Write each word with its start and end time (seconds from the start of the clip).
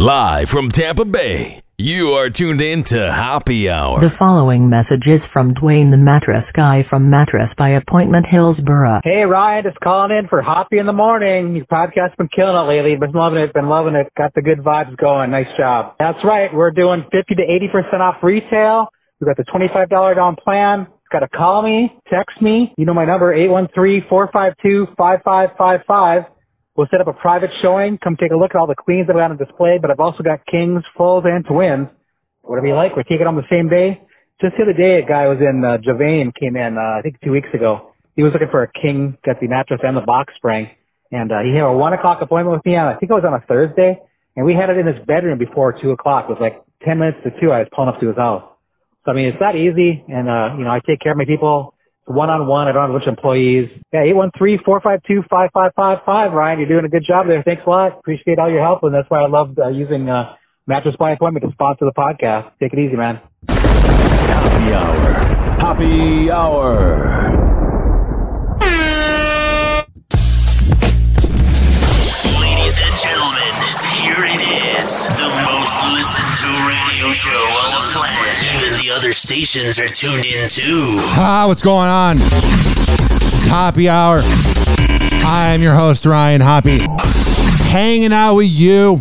Live 0.00 0.48
from 0.48 0.70
Tampa 0.70 1.04
Bay, 1.04 1.60
you 1.76 2.12
are 2.12 2.30
tuned 2.30 2.62
in 2.62 2.84
to 2.84 3.12
Happy 3.12 3.68
Hour. 3.68 4.00
The 4.00 4.08
following 4.08 4.70
message 4.70 5.06
is 5.06 5.20
from 5.30 5.52
Dwayne 5.52 5.90
the 5.90 5.98
Mattress 5.98 6.46
Guy 6.54 6.86
from 6.88 7.10
Mattress 7.10 7.52
by 7.58 7.72
Appointment 7.72 8.24
Hillsborough. 8.24 9.02
Hey 9.04 9.26
Ryan, 9.26 9.64
just 9.64 9.78
calling 9.80 10.16
in 10.16 10.26
for 10.26 10.40
Hoppy 10.40 10.78
in 10.78 10.86
the 10.86 10.94
morning. 10.94 11.54
Your 11.54 11.66
podcast's 11.66 12.16
been 12.16 12.28
killing 12.28 12.56
it 12.56 12.66
lately. 12.66 12.96
Been 12.96 13.12
loving 13.12 13.42
it. 13.42 13.52
Been 13.52 13.68
loving 13.68 13.94
it. 13.94 14.10
Got 14.16 14.32
the 14.32 14.40
good 14.40 14.60
vibes 14.60 14.96
going. 14.96 15.32
Nice 15.32 15.54
job. 15.58 15.96
That's 15.98 16.24
right. 16.24 16.50
We're 16.50 16.70
doing 16.70 17.04
50 17.12 17.34
to 17.34 17.42
80 17.42 17.68
percent 17.68 18.00
off 18.00 18.22
retail. 18.22 18.88
We've 19.20 19.28
got 19.28 19.36
the 19.36 19.44
$25 19.44 20.14
down 20.14 20.36
plan. 20.36 20.86
Got 21.12 21.20
to 21.20 21.28
call 21.28 21.60
me, 21.60 21.94
text 22.08 22.40
me. 22.40 22.72
You 22.78 22.86
know 22.86 22.94
my 22.94 23.04
number, 23.04 23.36
813-452-5555. 23.36 26.26
We'll 26.80 26.88
set 26.90 27.02
up 27.02 27.08
a 27.08 27.12
private 27.12 27.50
showing. 27.60 27.98
Come 27.98 28.16
take 28.16 28.32
a 28.32 28.36
look 28.36 28.52
at 28.54 28.56
all 28.56 28.66
the 28.66 28.74
queens 28.74 29.06
that 29.08 29.14
are 29.14 29.20
on 29.20 29.36
display. 29.36 29.76
But 29.76 29.90
I've 29.90 30.00
also 30.00 30.22
got 30.22 30.46
kings, 30.46 30.82
fulls, 30.96 31.24
and 31.26 31.44
twins. 31.44 31.88
Whatever 32.40 32.68
you 32.68 32.74
like. 32.74 32.96
We 32.96 33.04
take 33.04 33.20
it 33.20 33.26
on 33.26 33.36
the 33.36 33.44
same 33.50 33.68
day. 33.68 34.00
Just 34.40 34.56
the 34.56 34.62
other 34.62 34.72
day, 34.72 35.02
a 35.02 35.06
guy 35.06 35.28
was 35.28 35.36
in 35.40 35.62
uh, 35.62 35.76
Javane 35.76 36.34
came 36.34 36.56
in. 36.56 36.78
Uh, 36.78 36.80
I 36.80 37.02
think 37.02 37.20
two 37.22 37.32
weeks 37.32 37.50
ago. 37.52 37.92
He 38.16 38.22
was 38.22 38.32
looking 38.32 38.48
for 38.50 38.62
a 38.62 38.72
king, 38.72 39.18
got 39.22 39.40
the 39.40 39.48
mattress 39.48 39.82
and 39.84 39.94
the 39.94 40.00
box 40.00 40.34
spring, 40.36 40.70
and 41.12 41.30
uh, 41.30 41.42
he 41.42 41.54
had 41.54 41.64
a 41.64 41.72
one 41.74 41.92
o'clock 41.92 42.22
appointment 42.22 42.56
with 42.56 42.64
me. 42.64 42.76
On, 42.76 42.86
I 42.86 42.96
think 42.96 43.10
it 43.10 43.14
was 43.14 43.24
on 43.26 43.34
a 43.34 43.44
Thursday, 43.46 44.00
and 44.34 44.46
we 44.46 44.54
had 44.54 44.70
it 44.70 44.78
in 44.78 44.86
his 44.86 45.04
bedroom 45.04 45.36
before 45.36 45.78
two 45.78 45.90
o'clock. 45.90 46.30
It 46.30 46.32
was 46.32 46.40
like 46.40 46.62
ten 46.82 46.98
minutes 46.98 47.18
to 47.24 47.40
two. 47.42 47.52
I 47.52 47.58
was 47.58 47.68
pulling 47.72 47.90
up 47.90 48.00
to 48.00 48.08
his 48.08 48.16
house. 48.16 48.50
So 49.04 49.12
I 49.12 49.14
mean, 49.14 49.26
it's 49.26 49.38
that 49.40 49.54
easy, 49.54 50.02
and 50.08 50.30
uh, 50.30 50.54
you 50.56 50.64
know, 50.64 50.70
I 50.70 50.80
take 50.80 51.00
care 51.00 51.12
of 51.12 51.18
my 51.18 51.26
people 51.26 51.74
one 52.10 52.28
on 52.28 52.46
one. 52.46 52.68
I 52.68 52.72
don't 52.72 52.82
have 52.82 52.90
a 52.90 52.92
bunch 52.94 53.06
of 53.06 53.16
employees. 53.16 53.70
Yeah, 53.92 54.02
eight 54.02 54.14
one 54.14 54.30
three 54.36 54.58
four 54.58 54.80
five 54.80 55.02
two 55.04 55.22
five 55.30 55.50
five 55.54 55.72
five 55.76 56.00
five. 56.04 56.32
Ryan, 56.32 56.58
you're 56.60 56.68
doing 56.68 56.84
a 56.84 56.88
good 56.88 57.04
job 57.04 57.26
there. 57.28 57.42
Thanks 57.42 57.62
a 57.66 57.70
lot. 57.70 57.98
Appreciate 57.98 58.38
all 58.38 58.50
your 58.50 58.60
help, 58.60 58.82
and 58.82 58.94
that's 58.94 59.08
why 59.08 59.20
I 59.20 59.28
love 59.28 59.58
uh, 59.58 59.68
using 59.68 60.08
uh, 60.08 60.36
Mattress 60.66 60.96
by 60.96 61.12
Appointment 61.12 61.44
to 61.46 61.52
sponsor 61.52 61.84
the 61.84 61.92
podcast. 61.92 62.52
Take 62.60 62.72
it 62.72 62.78
easy, 62.78 62.96
man. 62.96 63.20
Happy 63.48 64.72
Hour. 64.72 65.12
Happy 65.60 66.30
Hour. 66.30 67.59
The 74.90 74.96
most 75.46 75.84
listened 75.92 76.34
to 76.42 76.48
radio 76.66 77.12
show 77.12 77.30
on 77.30 77.70
the 77.70 77.92
planet. 77.92 78.56
Even 78.56 78.76
the 78.84 78.90
other 78.90 79.12
stations 79.12 79.78
are 79.78 79.86
tuned 79.86 80.26
in 80.26 80.48
too. 80.48 80.96
Ah, 81.14 81.44
what's 81.46 81.62
going 81.62 81.86
on? 81.86 82.18
This 83.20 83.44
is 83.44 83.46
Hoppy 83.46 83.88
Hour. 83.88 84.22
I 85.24 85.52
am 85.54 85.62
your 85.62 85.74
host, 85.74 86.06
Ryan 86.06 86.40
Hoppy. 86.40 86.80
Hanging 87.70 88.12
out 88.12 88.34
with 88.34 88.48
you 88.50 89.00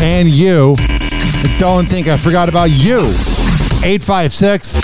and 0.00 0.28
you. 0.28 0.74
And 0.80 1.60
don't 1.60 1.88
think 1.88 2.08
I 2.08 2.16
forgot 2.16 2.48
about 2.48 2.70
you. 2.72 2.98
856 3.84 4.74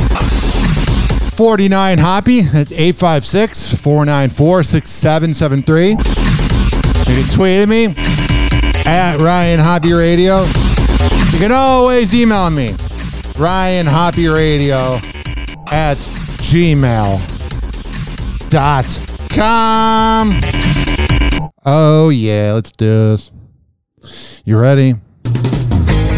49 1.36 1.98
Hoppy. 1.98 2.42
That's 2.42 2.70
856 2.70 3.74
494 3.80 4.62
6773. 4.62 5.88
You 5.90 5.96
can 7.24 7.34
tweet 7.34 7.62
at 7.62 7.68
me 7.68 8.21
at 8.92 9.18
Ryan 9.20 9.58
Hoppy 9.58 9.94
Radio. 9.94 10.42
You 11.32 11.38
can 11.38 11.50
always 11.50 12.14
email 12.14 12.50
me. 12.50 12.74
Ryan 13.38 13.86
Hoppy 13.86 14.28
Radio 14.28 14.96
at 15.70 15.96
gmail 16.44 17.18
dot 18.50 18.84
com. 19.30 20.38
Oh 21.64 22.10
yeah, 22.10 22.52
let's 22.52 22.70
do 22.72 23.16
this. 23.16 23.32
You 24.44 24.60
ready? 24.60 24.96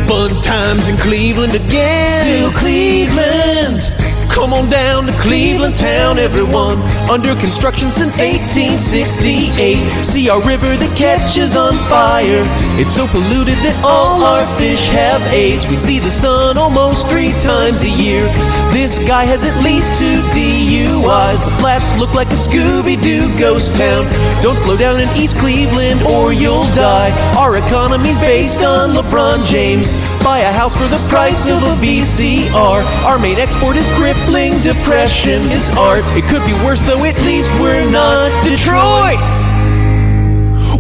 Fun 0.09 0.43
times 0.43 0.89
in 0.89 0.97
Cleveland 0.97 1.55
again. 1.55 2.09
Still 2.09 2.51
Cleveland. 2.51 4.04
Come 4.31 4.53
on 4.53 4.69
down 4.69 5.07
to 5.07 5.13
Cleveland 5.13 5.77
town, 5.77 6.19
everyone. 6.19 6.83
Under 7.11 7.35
construction 7.37 7.93
since 7.93 8.21
1868. 8.21 10.05
See 10.05 10.29
our 10.29 10.43
river 10.43 10.77
that 10.77 10.97
catches 10.97 11.57
on 11.57 11.75
fire. 11.89 12.43
It's 12.79 12.95
so 12.95 13.07
polluted 13.07 13.57
that 13.65 13.77
all 13.85 14.23
our 14.23 14.45
fish 14.59 14.89
have 14.89 15.23
AIDS. 15.33 15.71
We 15.71 15.77
see 15.77 15.99
the 15.99 16.11
sun 16.11 16.59
almost 16.59 17.09
three 17.09 17.33
times 17.41 17.83
a 17.83 17.91
year. 17.91 18.27
This 18.75 18.99
guy 18.99 19.25
has 19.25 19.45
at 19.45 19.55
least 19.63 19.99
two 19.99 20.19
DUIs. 20.35 21.45
The 21.47 21.55
flats 21.63 21.97
look 21.99 22.13
like 22.15 22.29
a 22.29 22.39
Scooby 22.39 23.01
Doo 23.01 23.31
ghost 23.39 23.77
town. 23.77 24.11
Don't 24.43 24.59
slow 24.59 24.77
down 24.77 25.01
in 25.01 25.09
East 25.17 25.37
Cleveland 25.39 26.03
or 26.03 26.33
you'll 26.33 26.69
die. 26.75 27.15
Our 27.39 27.57
economy's 27.57 28.19
based 28.19 28.65
on 28.65 28.91
LeBron 28.91 29.47
James. 29.47 29.95
Buy 30.23 30.41
a 30.41 30.53
house 30.53 30.75
for 30.75 30.89
the 30.89 31.01
price 31.09 31.49
of 31.49 31.63
a 31.63 31.75
VCR. 31.79 32.83
Our 33.07 33.19
main 33.19 33.39
export 33.39 33.77
is 33.77 33.89
crippling 34.15 34.53
depression. 34.63 35.43
Is 35.51 35.71
art. 35.71 36.05
It 36.17 36.25
could 36.25 36.45
be 36.47 36.53
worse 36.65 36.83
though. 36.83 37.05
At 37.05 37.19
least 37.25 37.53
we're 37.61 37.91
not 37.91 38.31
Detroit. 38.45 39.21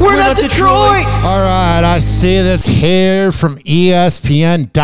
We're 0.01 0.17
not 0.17 0.37
Detroit. 0.37 1.07
All 1.25 1.41
right, 1.41 1.83
I 1.85 2.01
see 2.01 2.37
this 2.39 2.67
here 2.67 3.31
from 3.33 3.57
ESPN.com. 3.59 4.75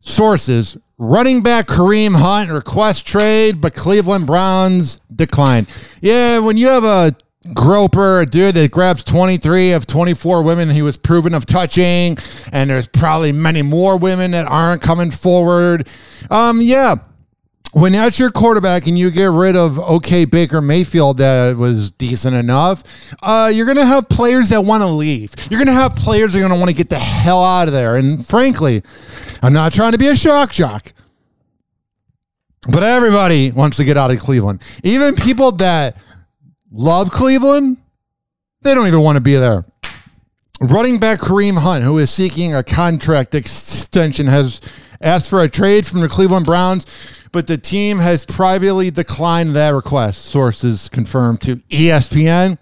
Sources 0.00 0.76
running 0.98 1.42
back 1.42 1.66
Kareem 1.66 2.14
Hunt 2.14 2.50
requests 2.50 3.02
trade, 3.02 3.60
but 3.60 3.74
Cleveland 3.74 4.26
Browns 4.26 5.00
decline. 5.14 5.66
Yeah, 6.00 6.38
when 6.40 6.56
you 6.56 6.68
have 6.68 6.84
a 6.84 7.12
groper, 7.52 8.20
a 8.20 8.26
dude 8.26 8.54
that 8.54 8.70
grabs 8.70 9.04
23 9.04 9.72
of 9.72 9.86
24 9.86 10.42
women 10.42 10.70
he 10.70 10.82
was 10.82 10.96
proven 10.96 11.34
of 11.34 11.44
touching, 11.44 12.16
and 12.52 12.70
there's 12.70 12.88
probably 12.88 13.32
many 13.32 13.62
more 13.62 13.98
women 13.98 14.30
that 14.30 14.46
aren't 14.46 14.80
coming 14.80 15.10
forward. 15.10 15.88
Um, 16.30 16.60
yeah 16.60 16.96
when 17.74 17.92
that's 17.92 18.18
your 18.20 18.30
quarterback 18.30 18.86
and 18.86 18.96
you 18.96 19.10
get 19.10 19.30
rid 19.30 19.56
of 19.56 19.78
okay 19.78 20.24
Baker 20.24 20.60
Mayfield 20.60 21.18
that 21.18 21.56
was 21.56 21.90
decent 21.90 22.36
enough, 22.36 23.12
uh, 23.22 23.50
you're 23.52 23.66
gonna 23.66 23.84
have 23.84 24.08
players 24.08 24.50
that 24.50 24.64
want 24.64 24.82
to 24.82 24.86
leave. 24.86 25.34
You're 25.50 25.58
gonna 25.58 25.72
have 25.72 25.94
players 25.96 26.32
that 26.32 26.38
are 26.38 26.42
gonna 26.42 26.58
want 26.58 26.70
to 26.70 26.76
get 26.76 26.88
the 26.88 26.98
hell 26.98 27.42
out 27.42 27.66
of 27.66 27.74
there. 27.74 27.96
And 27.96 28.24
frankly, 28.24 28.82
I'm 29.42 29.52
not 29.52 29.72
trying 29.72 29.92
to 29.92 29.98
be 29.98 30.08
a 30.08 30.16
shock 30.16 30.52
jock. 30.52 30.92
But 32.66 32.82
everybody 32.82 33.50
wants 33.50 33.76
to 33.76 33.84
get 33.84 33.98
out 33.98 34.10
of 34.10 34.20
Cleveland. 34.20 34.62
Even 34.84 35.14
people 35.16 35.52
that 35.52 35.98
love 36.74 37.10
Cleveland, 37.10 37.78
they 38.62 38.74
don't 38.74 38.88
even 38.88 39.00
want 39.00 39.16
to 39.16 39.22
be 39.22 39.36
there. 39.36 39.64
Running 40.60 40.98
back 40.98 41.20
Kareem 41.20 41.58
Hunt, 41.58 41.84
who 41.84 41.98
is 41.98 42.10
seeking 42.10 42.54
a 42.54 42.62
contract 42.62 43.34
extension, 43.34 44.26
has 44.26 44.60
asked 45.00 45.30
for 45.30 45.42
a 45.42 45.48
trade 45.48 45.86
from 45.86 46.00
the 46.00 46.08
Cleveland 46.08 46.46
Browns, 46.46 46.86
but 47.32 47.46
the 47.46 47.56
team 47.56 47.98
has 47.98 48.24
privately 48.24 48.90
declined 48.90 49.56
that 49.56 49.74
request. 49.74 50.24
Sources 50.24 50.88
confirmed 50.88 51.40
to 51.42 51.56
ESPN. 51.68 52.58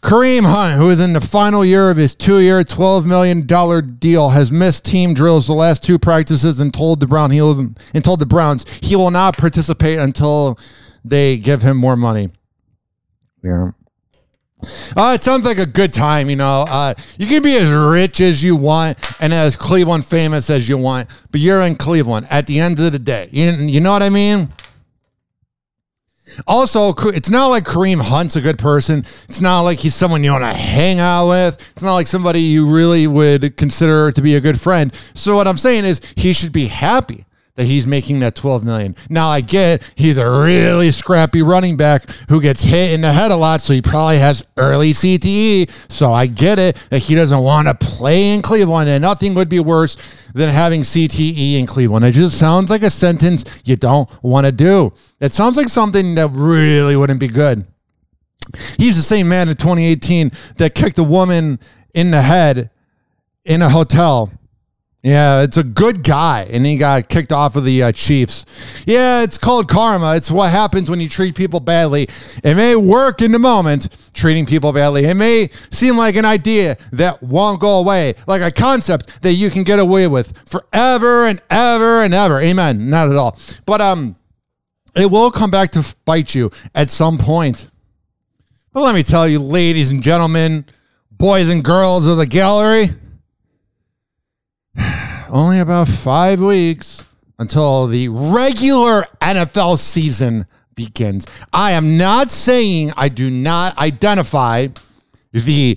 Kareem 0.00 0.42
Hunt, 0.42 0.78
who 0.78 0.90
is 0.90 1.00
in 1.00 1.14
the 1.14 1.20
final 1.20 1.64
year 1.64 1.90
of 1.90 1.96
his 1.96 2.14
two-year, 2.14 2.60
$12 2.62 3.06
million 3.06 3.46
deal, 3.98 4.28
has 4.30 4.52
missed 4.52 4.84
team 4.84 5.14
drills 5.14 5.46
the 5.46 5.54
last 5.54 5.82
two 5.82 5.98
practices 5.98 6.60
and 6.60 6.74
told 6.74 7.00
the 7.00 7.06
Brown 7.06 7.30
he 7.30 7.40
will, 7.40 7.74
and 7.94 8.04
told 8.04 8.20
the 8.20 8.26
Browns 8.26 8.66
he 8.82 8.96
will 8.96 9.10
not 9.10 9.38
participate 9.38 9.98
until 9.98 10.58
they 11.04 11.36
give 11.36 11.62
him 11.62 11.76
more 11.76 11.96
money. 11.96 12.30
Yeah. 13.42 13.72
Uh, 14.96 15.12
it 15.14 15.22
sounds 15.22 15.44
like 15.44 15.58
a 15.58 15.66
good 15.66 15.92
time, 15.92 16.30
you 16.30 16.36
know. 16.36 16.64
Uh, 16.66 16.94
you 17.18 17.26
can 17.26 17.42
be 17.42 17.54
as 17.56 17.70
rich 17.70 18.20
as 18.22 18.42
you 18.42 18.56
want 18.56 18.98
and 19.20 19.32
as 19.32 19.56
Cleveland 19.56 20.04
famous 20.04 20.48
as 20.48 20.68
you 20.68 20.78
want, 20.78 21.08
but 21.30 21.40
you're 21.40 21.60
in 21.60 21.76
Cleveland 21.76 22.26
at 22.30 22.46
the 22.46 22.60
end 22.60 22.78
of 22.78 22.90
the 22.90 22.98
day. 22.98 23.28
You, 23.30 23.50
you 23.50 23.80
know 23.80 23.92
what 23.92 24.02
I 24.02 24.08
mean? 24.08 24.48
Also, 26.46 26.94
it's 27.08 27.30
not 27.30 27.48
like 27.48 27.64
Kareem 27.64 28.00
Hunt's 28.00 28.36
a 28.36 28.40
good 28.40 28.58
person. 28.58 29.00
It's 29.00 29.42
not 29.42 29.60
like 29.60 29.78
he's 29.78 29.94
someone 29.94 30.24
you 30.24 30.32
want 30.32 30.44
to 30.44 30.54
hang 30.54 30.98
out 30.98 31.28
with. 31.28 31.72
It's 31.72 31.82
not 31.82 31.94
like 31.94 32.06
somebody 32.06 32.40
you 32.40 32.66
really 32.66 33.06
would 33.06 33.56
consider 33.58 34.10
to 34.10 34.22
be 34.22 34.34
a 34.34 34.40
good 34.40 34.58
friend. 34.58 34.92
So 35.12 35.36
what 35.36 35.46
I'm 35.46 35.58
saying 35.58 35.84
is 35.84 36.00
he 36.16 36.32
should 36.32 36.52
be 36.52 36.66
happy 36.66 37.26
that 37.56 37.64
he's 37.64 37.86
making 37.86 38.18
that 38.20 38.34
12 38.34 38.64
million. 38.64 38.96
Now 39.08 39.28
I 39.28 39.40
get 39.40 39.82
he's 39.94 40.18
a 40.18 40.28
really 40.28 40.90
scrappy 40.90 41.42
running 41.42 41.76
back 41.76 42.10
who 42.28 42.40
gets 42.40 42.62
hit 42.62 42.92
in 42.92 43.00
the 43.00 43.12
head 43.12 43.30
a 43.30 43.36
lot, 43.36 43.60
so 43.60 43.72
he 43.72 43.80
probably 43.80 44.18
has 44.18 44.44
early 44.56 44.90
CTE. 44.90 45.70
So 45.90 46.12
I 46.12 46.26
get 46.26 46.58
it 46.58 46.76
that 46.90 46.98
he 46.98 47.14
doesn't 47.14 47.40
want 47.40 47.68
to 47.68 47.74
play 47.74 48.34
in 48.34 48.42
Cleveland, 48.42 48.88
and 48.90 49.02
nothing 49.02 49.34
would 49.34 49.48
be 49.48 49.60
worse 49.60 49.96
than 50.34 50.48
having 50.48 50.80
CTE 50.82 51.58
in 51.58 51.66
Cleveland. 51.66 52.04
It 52.04 52.12
just 52.12 52.38
sounds 52.38 52.70
like 52.70 52.82
a 52.82 52.90
sentence 52.90 53.62
you 53.64 53.76
don't 53.76 54.10
want 54.22 54.46
to 54.46 54.52
do. 54.52 54.92
It 55.20 55.32
sounds 55.32 55.56
like 55.56 55.68
something 55.68 56.16
that 56.16 56.30
really 56.32 56.96
wouldn't 56.96 57.20
be 57.20 57.28
good. 57.28 57.66
He's 58.78 58.96
the 58.96 59.02
same 59.02 59.28
man 59.28 59.48
in 59.48 59.54
2018 59.54 60.30
that 60.58 60.74
kicked 60.74 60.98
a 60.98 61.04
woman 61.04 61.60
in 61.94 62.10
the 62.10 62.20
head 62.20 62.70
in 63.44 63.62
a 63.62 63.68
hotel 63.68 64.30
Yeah, 65.04 65.42
it's 65.42 65.58
a 65.58 65.62
good 65.62 66.02
guy, 66.02 66.46
and 66.50 66.64
he 66.64 66.78
got 66.78 67.10
kicked 67.10 67.30
off 67.30 67.56
of 67.56 67.64
the 67.66 67.82
uh, 67.82 67.92
Chiefs. 67.92 68.84
Yeah, 68.86 69.22
it's 69.22 69.36
called 69.36 69.68
karma. 69.68 70.16
It's 70.16 70.30
what 70.30 70.50
happens 70.50 70.88
when 70.88 70.98
you 70.98 71.10
treat 71.10 71.34
people 71.34 71.60
badly. 71.60 72.08
It 72.42 72.56
may 72.56 72.74
work 72.74 73.20
in 73.20 73.30
the 73.30 73.38
moment, 73.38 73.94
treating 74.14 74.46
people 74.46 74.72
badly. 74.72 75.04
It 75.04 75.14
may 75.14 75.50
seem 75.70 75.98
like 75.98 76.16
an 76.16 76.24
idea 76.24 76.78
that 76.92 77.22
won't 77.22 77.60
go 77.60 77.80
away, 77.80 78.14
like 78.26 78.40
a 78.40 78.50
concept 78.50 79.20
that 79.20 79.34
you 79.34 79.50
can 79.50 79.62
get 79.62 79.78
away 79.78 80.08
with 80.08 80.48
forever 80.48 81.26
and 81.26 81.42
ever 81.50 82.02
and 82.02 82.14
ever. 82.14 82.40
Amen. 82.40 82.88
Not 82.88 83.10
at 83.10 83.16
all. 83.16 83.38
But 83.66 83.82
um, 83.82 84.16
it 84.96 85.10
will 85.10 85.30
come 85.30 85.50
back 85.50 85.72
to 85.72 85.94
bite 86.06 86.34
you 86.34 86.50
at 86.74 86.90
some 86.90 87.18
point. 87.18 87.70
But 88.72 88.80
let 88.80 88.94
me 88.94 89.02
tell 89.02 89.28
you, 89.28 89.38
ladies 89.38 89.90
and 89.90 90.02
gentlemen, 90.02 90.64
boys 91.10 91.50
and 91.50 91.62
girls 91.62 92.06
of 92.06 92.16
the 92.16 92.26
gallery 92.26 92.86
only 95.34 95.58
about 95.58 95.88
five 95.88 96.40
weeks 96.40 97.04
until 97.40 97.88
the 97.88 98.08
regular 98.08 99.04
NFL 99.20 99.78
season 99.78 100.46
begins. 100.76 101.26
I 101.52 101.72
am 101.72 101.96
not 101.96 102.30
saying 102.30 102.92
I 102.96 103.08
do 103.08 103.30
not 103.30 103.76
identify 103.76 104.68
the 105.32 105.76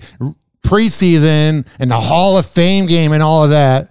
preseason 0.63 1.67
and 1.79 1.89
the 1.89 1.99
Hall 1.99 2.37
of 2.37 2.45
Fame 2.45 2.85
game 2.85 3.13
and 3.13 3.23
all 3.23 3.43
of 3.43 3.49
that. 3.49 3.89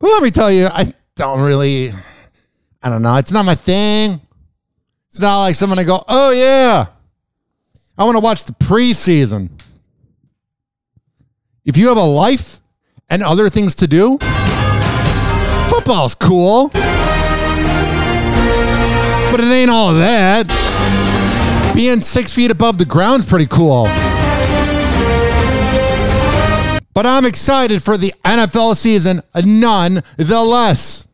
But 0.00 0.08
let 0.08 0.22
me 0.24 0.30
tell 0.30 0.50
you, 0.50 0.66
I 0.66 0.92
don't 1.14 1.40
really, 1.40 1.92
I 2.82 2.88
don't 2.88 3.02
know. 3.02 3.16
It's 3.16 3.32
not 3.32 3.44
my 3.44 3.54
thing. 3.54 4.20
It's 5.08 5.20
not 5.20 5.42
like 5.42 5.54
someone 5.54 5.78
I 5.78 5.84
go, 5.84 6.02
oh 6.08 6.32
yeah, 6.32 6.86
I 7.96 8.04
want 8.04 8.16
to 8.16 8.22
watch 8.22 8.44
the 8.44 8.52
preseason. 8.52 9.50
If 11.64 11.76
you 11.76 11.88
have 11.88 11.98
a 11.98 12.02
life 12.02 12.60
and 13.08 13.22
other 13.22 13.48
things 13.48 13.76
to 13.76 13.86
do, 13.86 14.18
football's 15.86 16.16
cool. 16.16 16.68
But 19.30 19.40
it 19.40 19.52
ain't 19.52 19.70
all 19.70 19.94
that. 19.94 20.50
Being 21.76 22.00
six 22.00 22.34
feet 22.34 22.50
above 22.50 22.78
the 22.78 22.84
ground's 22.84 23.24
pretty 23.24 23.46
cool. 23.46 23.84
But 26.92 27.06
I'm 27.06 27.24
excited 27.24 27.84
for 27.84 27.96
the 27.96 28.12
NFL 28.24 28.74
season 28.74 29.22
nonetheless. 29.36 31.06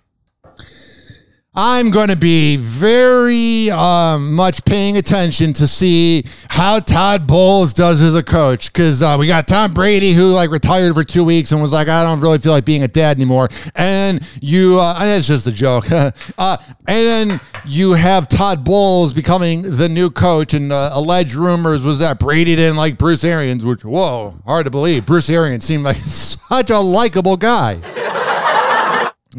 I'm 1.54 1.90
going 1.90 2.08
to 2.08 2.16
be 2.16 2.56
very 2.56 3.70
uh, 3.70 4.18
much 4.18 4.64
paying 4.64 4.96
attention 4.96 5.52
to 5.52 5.66
see 5.66 6.24
how 6.48 6.80
Todd 6.80 7.26
Bowles 7.26 7.74
does 7.74 8.00
as 8.00 8.14
a 8.14 8.22
coach 8.22 8.72
because 8.72 9.02
uh, 9.02 9.18
we 9.20 9.26
got 9.26 9.46
Tom 9.46 9.74
Brady 9.74 10.12
who 10.14 10.32
like 10.32 10.48
retired 10.48 10.94
for 10.94 11.04
two 11.04 11.24
weeks 11.24 11.52
and 11.52 11.60
was 11.60 11.70
like, 11.70 11.88
I 11.88 12.04
don't 12.04 12.20
really 12.20 12.38
feel 12.38 12.52
like 12.52 12.64
being 12.64 12.84
a 12.84 12.88
dad 12.88 13.18
anymore. 13.18 13.50
And 13.74 14.26
you, 14.40 14.78
uh, 14.80 14.98
it's 15.02 15.26
just 15.26 15.46
a 15.46 15.52
joke. 15.52 15.92
uh, 15.92 16.10
and 16.38 16.86
then 16.86 17.40
you 17.66 17.92
have 17.92 18.28
Todd 18.28 18.64
Bowles 18.64 19.12
becoming 19.12 19.76
the 19.76 19.90
new 19.90 20.08
coach, 20.08 20.54
and 20.54 20.72
uh, 20.72 20.92
alleged 20.94 21.34
rumors 21.34 21.84
was 21.84 21.98
that 21.98 22.18
Brady 22.18 22.56
didn't 22.56 22.76
like 22.76 22.96
Bruce 22.96 23.24
Arians, 23.24 23.62
which 23.62 23.84
whoa, 23.84 24.34
hard 24.46 24.64
to 24.64 24.70
believe. 24.70 25.04
Bruce 25.04 25.28
Arians 25.28 25.66
seemed 25.66 25.84
like 25.84 25.96
such 26.06 26.70
a 26.70 26.80
likable 26.80 27.36
guy 27.36 27.78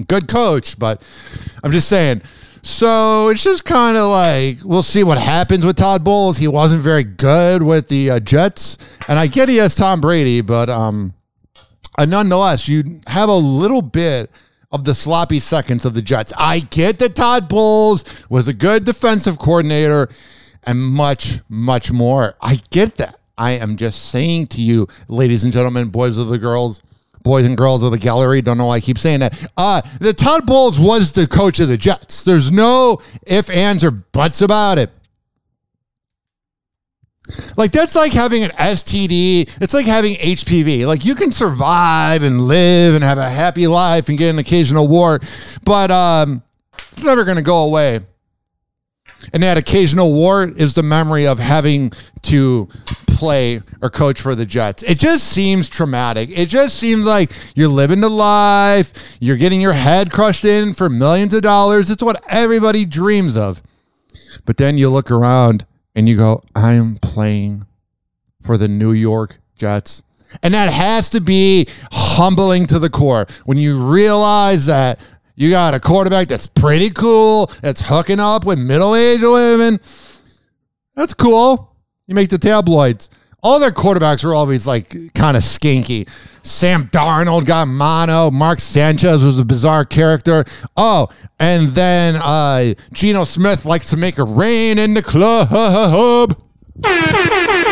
good 0.08 0.28
coach, 0.28 0.78
but 0.78 1.04
I'm 1.64 1.72
just 1.72 1.90
saying. 1.90 2.22
So 2.62 3.28
it's 3.30 3.44
just 3.44 3.66
kind 3.66 3.98
of 3.98 4.10
like 4.10 4.58
we'll 4.64 4.84
see 4.84 5.04
what 5.04 5.18
happens 5.18 5.66
with 5.66 5.76
Todd 5.76 6.04
Bowles. 6.04 6.38
He 6.38 6.48
wasn't 6.48 6.82
very 6.82 7.04
good 7.04 7.62
with 7.62 7.90
the 7.90 8.12
uh, 8.12 8.20
Jets, 8.20 8.78
and 9.10 9.20
I 9.20 9.28
get 9.28 9.50
he 9.50 9.58
has 9.58 9.76
Tom 9.76 10.00
Brady, 10.00 10.42
but 10.42 10.70
um, 10.70 11.14
uh, 11.98 12.06
nonetheless, 12.06 12.68
you 12.70 13.02
have 13.08 13.28
a 13.28 13.36
little 13.36 13.82
bit 13.82 14.32
of 14.72 14.86
the 14.86 14.96
sloppy 14.96 15.40
seconds 15.40 15.86
of 15.86 15.94
the 15.94 16.02
Jets. 16.02 16.34
I 16.38 16.60
get 16.60 17.00
that 17.00 17.16
Todd 17.16 17.48
Bowles 17.48 18.06
was 18.30 18.48
a 18.48 18.54
good 18.54 18.86
defensive 18.86 19.38
coordinator 19.38 20.10
and 20.64 20.80
much, 20.80 21.40
much 21.50 21.92
more. 21.92 22.36
I 22.42 22.60
get 22.72 22.96
that. 22.96 23.20
I 23.38 23.52
am 23.52 23.78
just 23.78 24.10
saying 24.10 24.48
to 24.48 24.62
you, 24.62 24.88
ladies 25.08 25.44
and 25.44 25.54
gentlemen, 25.54 25.90
boys 25.90 26.18
of 26.18 26.28
the 26.30 26.38
girls 26.38 26.84
boys 27.24 27.46
and 27.46 27.58
girls 27.58 27.84
of 27.84 27.92
the 27.92 27.98
gallery. 27.98 28.42
Don't 28.42 28.58
know 28.58 28.68
why 28.68 28.76
I 28.76 28.80
keep 28.80 28.98
saying 28.98 29.22
that. 29.22 29.48
Uh, 29.58 29.82
the 30.00 30.14
Todd 30.14 30.46
Bowles 30.46 30.80
was 30.80 31.12
the 31.14 31.28
coach 31.28 31.60
of 31.60 31.68
the 31.68 31.78
Jets. 31.78 32.24
There's 32.24 32.52
no 32.52 33.02
if, 33.26 33.50
ands, 33.50 33.84
or 33.84 33.92
buts 33.92 34.42
about 34.42 34.78
it. 34.78 34.92
Like 37.56 37.72
that's 37.72 37.96
like 37.96 38.12
having 38.12 38.44
an 38.44 38.52
STD. 38.52 39.62
It's 39.62 39.74
like 39.74 39.86
having 39.86 40.16
HPV. 40.16 40.86
Like 40.86 41.06
you 41.06 41.16
can 41.16 41.32
survive 41.32 42.22
and 42.24 42.42
live 42.42 42.96
and 42.96 43.04
have 43.04 43.18
a 43.18 43.30
happy 43.30 43.66
life 43.68 44.10
and 44.10 44.18
get 44.18 44.30
an 44.30 44.40
occasional 44.40 44.88
wart, 44.88 45.24
but 45.64 45.90
um, 45.90 46.44
it's 46.92 47.04
never 47.04 47.24
going 47.24 47.38
to 47.38 47.44
go 47.44 47.66
away. 47.66 48.02
And 49.32 49.42
that 49.44 49.58
occasional 49.58 50.14
wart 50.14 50.58
is 50.58 50.74
the 50.74 50.84
memory 50.84 51.26
of 51.26 51.40
having 51.40 51.92
to 52.24 52.68
play 53.08 53.62
or 53.82 53.90
coach 53.90 54.20
for 54.20 54.36
the 54.36 54.46
Jets. 54.46 54.84
It 54.84 55.00
just 55.00 55.26
seems 55.26 55.70
traumatic. 55.70 56.30
It 56.30 56.50
just 56.50 56.78
seems 56.78 57.06
like 57.06 57.32
you're 57.56 57.68
living 57.68 58.02
the 58.02 58.10
life, 58.10 59.18
you're 59.22 59.38
getting 59.38 59.62
your 59.62 59.74
head 59.74 60.12
crushed 60.12 60.46
in 60.46 60.74
for 60.74 60.90
millions 60.90 61.34
of 61.34 61.42
dollars. 61.42 61.90
It's 61.90 62.04
what 62.04 62.22
everybody 62.28 62.86
dreams 62.86 63.38
of. 63.38 63.62
But 64.46 64.58
then 64.58 64.78
you 64.78 64.90
look 64.90 65.10
around 65.10 65.66
and 65.96 66.10
you 66.10 66.18
go, 66.18 66.42
I 66.56 66.74
am 66.74 66.98
playing 66.98 67.66
for 68.42 68.58
the 68.58 68.68
New 68.68 68.92
York 68.92 69.40
Jets. 69.56 70.04
And 70.42 70.54
that 70.54 70.72
has 70.72 71.12
to 71.12 71.22
be 71.22 71.68
humbling 71.92 72.66
to 72.68 72.80
the 72.80 72.90
core 72.90 73.28
when 73.46 73.58
you 73.58 73.86
realize 73.86 74.66
that 74.66 75.00
you 75.36 75.50
got 75.50 75.74
a 75.74 75.80
quarterback 75.80 76.28
that's 76.28 76.48
pretty 76.48 76.90
cool, 76.90 77.52
that's 77.62 77.82
hooking 77.82 78.20
up 78.20 78.46
with 78.46 78.60
middle 78.60 78.96
aged 78.96 79.24
women. 79.24 79.80
That's 80.96 81.14
cool. 81.14 81.76
You 82.08 82.16
make 82.16 82.30
the 82.30 82.38
tabloids. 82.38 83.10
All 83.42 83.60
their 83.60 83.72
quarterbacks 83.72 84.24
were 84.24 84.34
always 84.34 84.66
like 84.66 85.14
kind 85.14 85.36
of 85.36 85.44
skinky. 85.44 86.08
Sam 86.44 86.86
Darnold 86.86 87.46
got 87.46 87.68
mono. 87.68 88.32
Mark 88.32 88.60
Sanchez 88.60 89.24
was 89.24 89.38
a 89.38 89.46
bizarre 89.46 89.84
character. 89.84 90.46
Oh, 90.78 91.10
and 91.40 91.70
then 91.70 92.16
uh, 92.16 92.74
Geno 92.94 93.26
Smith 93.26 93.66
likes 93.66 93.90
to 93.90 93.98
make 93.98 94.18
it 94.18 94.26
rain 94.26 94.80
in 94.80 94.94
the 94.94 95.02
club. 95.02 96.38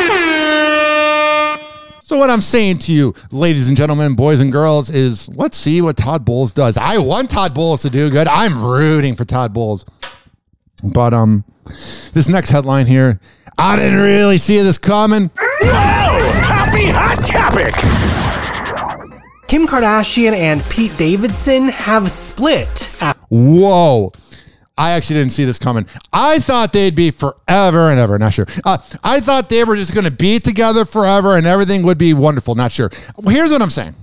So 2.12 2.18
what 2.18 2.30
I'm 2.30 2.42
saying 2.42 2.80
to 2.80 2.94
you, 2.94 3.14
ladies 3.32 3.70
and 3.70 3.78
gentlemen, 3.78 4.16
boys 4.16 4.42
and 4.42 4.52
girls, 4.52 4.90
is 4.90 5.30
let's 5.30 5.56
see 5.56 5.82
what 5.82 5.96
Todd 5.96 6.26
Bowles 6.26 6.52
does. 6.52 6.76
I 6.76 6.98
want 6.98 7.30
Todd 7.30 7.54
Bowles 7.54 7.84
to 7.84 7.90
do 7.90 8.10
good. 8.10 8.28
I'm 8.28 8.62
rooting 8.62 9.16
for 9.16 9.24
Todd 9.24 9.54
Bowles. 9.54 9.86
But 10.84 11.14
um, 11.14 11.46
this 11.64 12.28
next 12.28 12.50
headline 12.50 12.86
here, 12.86 13.22
I 13.58 13.78
didn't 13.78 14.00
really 14.00 14.38
see 14.38 14.58
this 14.58 14.78
coming. 14.78 15.32
Whoa! 15.62 15.70
Happy 16.42 16.88
hot 16.88 17.24
topic. 17.24 17.74
Kim 19.48 19.66
Kardashian 19.66 20.34
and 20.34 20.62
Pete 20.66 20.98
Davidson 20.98 21.70
have 21.70 22.12
split. 22.12 22.92
Whoa. 23.30 24.12
I 24.82 24.94
actually 24.94 25.18
didn't 25.18 25.34
see 25.34 25.46
this 25.46 25.60
coming. 25.60 25.86
I 26.12 26.40
thought 26.40 26.74
they'd 26.74 26.96
be 26.96 27.12
forever 27.12 27.92
and 27.92 28.00
ever. 28.00 28.18
Not 28.18 28.34
sure. 28.34 28.48
Uh, 28.66 28.80
I 29.04 29.20
thought 29.20 29.48
they 29.48 29.64
were 29.64 29.76
just 29.76 29.94
going 29.94 30.06
to 30.06 30.12
be 30.12 30.40
together 30.40 30.86
forever 30.86 31.38
and 31.38 31.46
everything 31.46 31.84
would 31.84 32.00
be 32.00 32.16
wonderful. 32.16 32.56
Not 32.56 32.72
sure. 32.72 32.90
Here's 33.28 33.52
what 33.52 33.62
I'm 33.62 33.70
saying. 33.70 33.94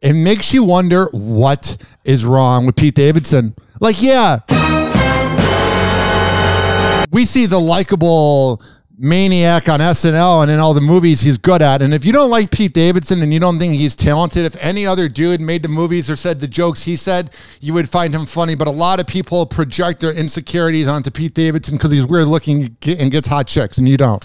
It 0.00 0.12
makes 0.12 0.54
you 0.54 0.62
wonder 0.62 1.08
what 1.10 1.76
is 2.04 2.24
wrong 2.24 2.66
with 2.66 2.76
Pete 2.76 2.94
Davidson. 2.94 3.56
Like, 3.80 4.00
yeah, 4.00 4.38
we 7.10 7.24
see 7.24 7.46
the 7.46 7.58
likable 7.58 8.62
maniac 8.96 9.68
on 9.68 9.80
SNL 9.80 10.42
and 10.42 10.50
in 10.50 10.60
all 10.60 10.72
the 10.72 10.80
movies 10.80 11.20
he's 11.20 11.38
good 11.38 11.62
at. 11.62 11.82
And 11.82 11.92
if 11.92 12.04
you 12.04 12.12
don't 12.12 12.30
like 12.30 12.50
Pete 12.50 12.72
Davidson 12.72 13.22
and 13.22 13.34
you 13.34 13.40
don't 13.40 13.58
think 13.58 13.74
he's 13.74 13.96
talented, 13.96 14.44
if 14.44 14.56
any 14.56 14.86
other 14.86 15.08
dude 15.08 15.40
made 15.40 15.62
the 15.62 15.68
movies 15.68 16.08
or 16.08 16.16
said 16.16 16.40
the 16.40 16.46
jokes 16.46 16.84
he 16.84 16.96
said, 16.96 17.30
you 17.60 17.74
would 17.74 17.88
find 17.88 18.14
him 18.14 18.26
funny. 18.26 18.54
But 18.54 18.68
a 18.68 18.72
lot 18.72 19.00
of 19.00 19.06
people 19.06 19.46
project 19.46 20.00
their 20.00 20.12
insecurities 20.12 20.86
onto 20.86 21.10
Pete 21.10 21.34
Davidson 21.34 21.76
because 21.76 21.90
he's 21.90 22.06
weird 22.06 22.26
looking 22.26 22.76
and 22.86 23.10
gets 23.10 23.26
hot 23.28 23.46
chicks, 23.46 23.78
and 23.78 23.88
you 23.88 23.96
don't. 23.96 24.24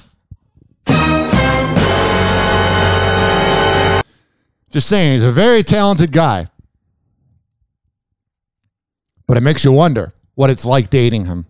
Just 4.71 4.87
saying, 4.87 5.13
he's 5.13 5.23
a 5.23 5.31
very 5.31 5.63
talented 5.63 6.11
guy. 6.11 6.47
But 9.25 9.37
it 9.37 9.41
makes 9.41 9.65
you 9.65 9.71
wonder 9.71 10.13
what 10.35 10.51
it's 10.51 10.65
like 10.65 10.89
dating 10.89 11.25
him. 11.25 11.47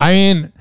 I 0.00 0.12
mean, 0.12 0.52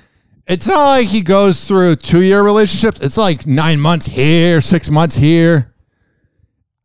it's 0.52 0.68
not 0.68 0.86
like 0.86 1.08
he 1.08 1.22
goes 1.22 1.66
through 1.66 1.96
two 1.96 2.22
year 2.22 2.44
relationships. 2.44 3.00
It's 3.00 3.16
like 3.16 3.48
nine 3.48 3.80
months 3.80 4.06
here, 4.06 4.60
six 4.60 4.92
months 4.92 5.16
here. 5.16 5.74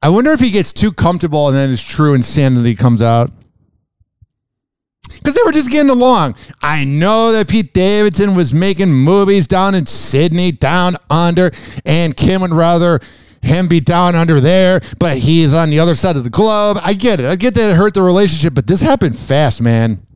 I 0.00 0.08
wonder 0.08 0.30
if 0.30 0.38
he 0.38 0.52
gets 0.52 0.72
too 0.72 0.92
comfortable 0.92 1.48
and 1.48 1.56
then 1.56 1.70
his 1.70 1.82
true 1.82 2.14
insanity 2.14 2.76
comes 2.76 3.02
out. 3.02 3.32
Because 5.08 5.34
they 5.34 5.40
were 5.44 5.50
just 5.50 5.72
getting 5.72 5.90
along. 5.90 6.36
I 6.62 6.84
know 6.84 7.32
that 7.32 7.48
Pete 7.48 7.74
Davidson 7.74 8.36
was 8.36 8.54
making 8.54 8.92
movies 8.92 9.48
down 9.48 9.74
in 9.74 9.84
Sydney, 9.84 10.52
down 10.52 10.94
under, 11.10 11.50
and 11.84 12.16
Kim 12.16 12.42
would 12.42 12.54
rather 12.54 13.00
him 13.42 13.66
be 13.66 13.80
down 13.80 14.14
under 14.14 14.40
there, 14.40 14.80
but 15.00 15.16
he's 15.16 15.52
on 15.52 15.70
the 15.70 15.80
other 15.80 15.96
side 15.96 16.14
of 16.14 16.22
the 16.22 16.30
globe. 16.30 16.78
I 16.84 16.92
get 16.92 17.18
it. 17.18 17.26
I 17.26 17.34
get 17.34 17.54
that 17.54 17.72
it 17.72 17.76
hurt 17.76 17.94
the 17.94 18.02
relationship, 18.02 18.54
but 18.54 18.68
this 18.68 18.80
happened 18.80 19.18
fast, 19.18 19.60
man. 19.60 20.06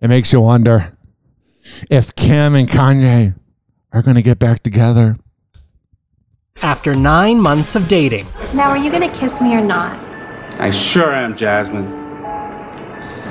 It 0.00 0.08
makes 0.08 0.32
you 0.32 0.40
wonder 0.40 0.96
if 1.90 2.14
Kim 2.16 2.54
and 2.54 2.68
Kanye 2.68 3.34
are 3.92 4.02
going 4.02 4.16
to 4.16 4.22
get 4.22 4.38
back 4.38 4.60
together. 4.60 5.16
After 6.62 6.94
nine 6.94 7.40
months 7.40 7.76
of 7.76 7.88
dating, 7.88 8.26
Now, 8.54 8.70
are 8.70 8.76
you 8.76 8.90
gonna 8.90 9.10
kiss 9.12 9.40
me 9.40 9.54
or 9.54 9.60
not? 9.62 9.98
I 10.60 10.70
sure 10.70 11.12
am, 11.12 11.34
Jasmine. 11.34 12.02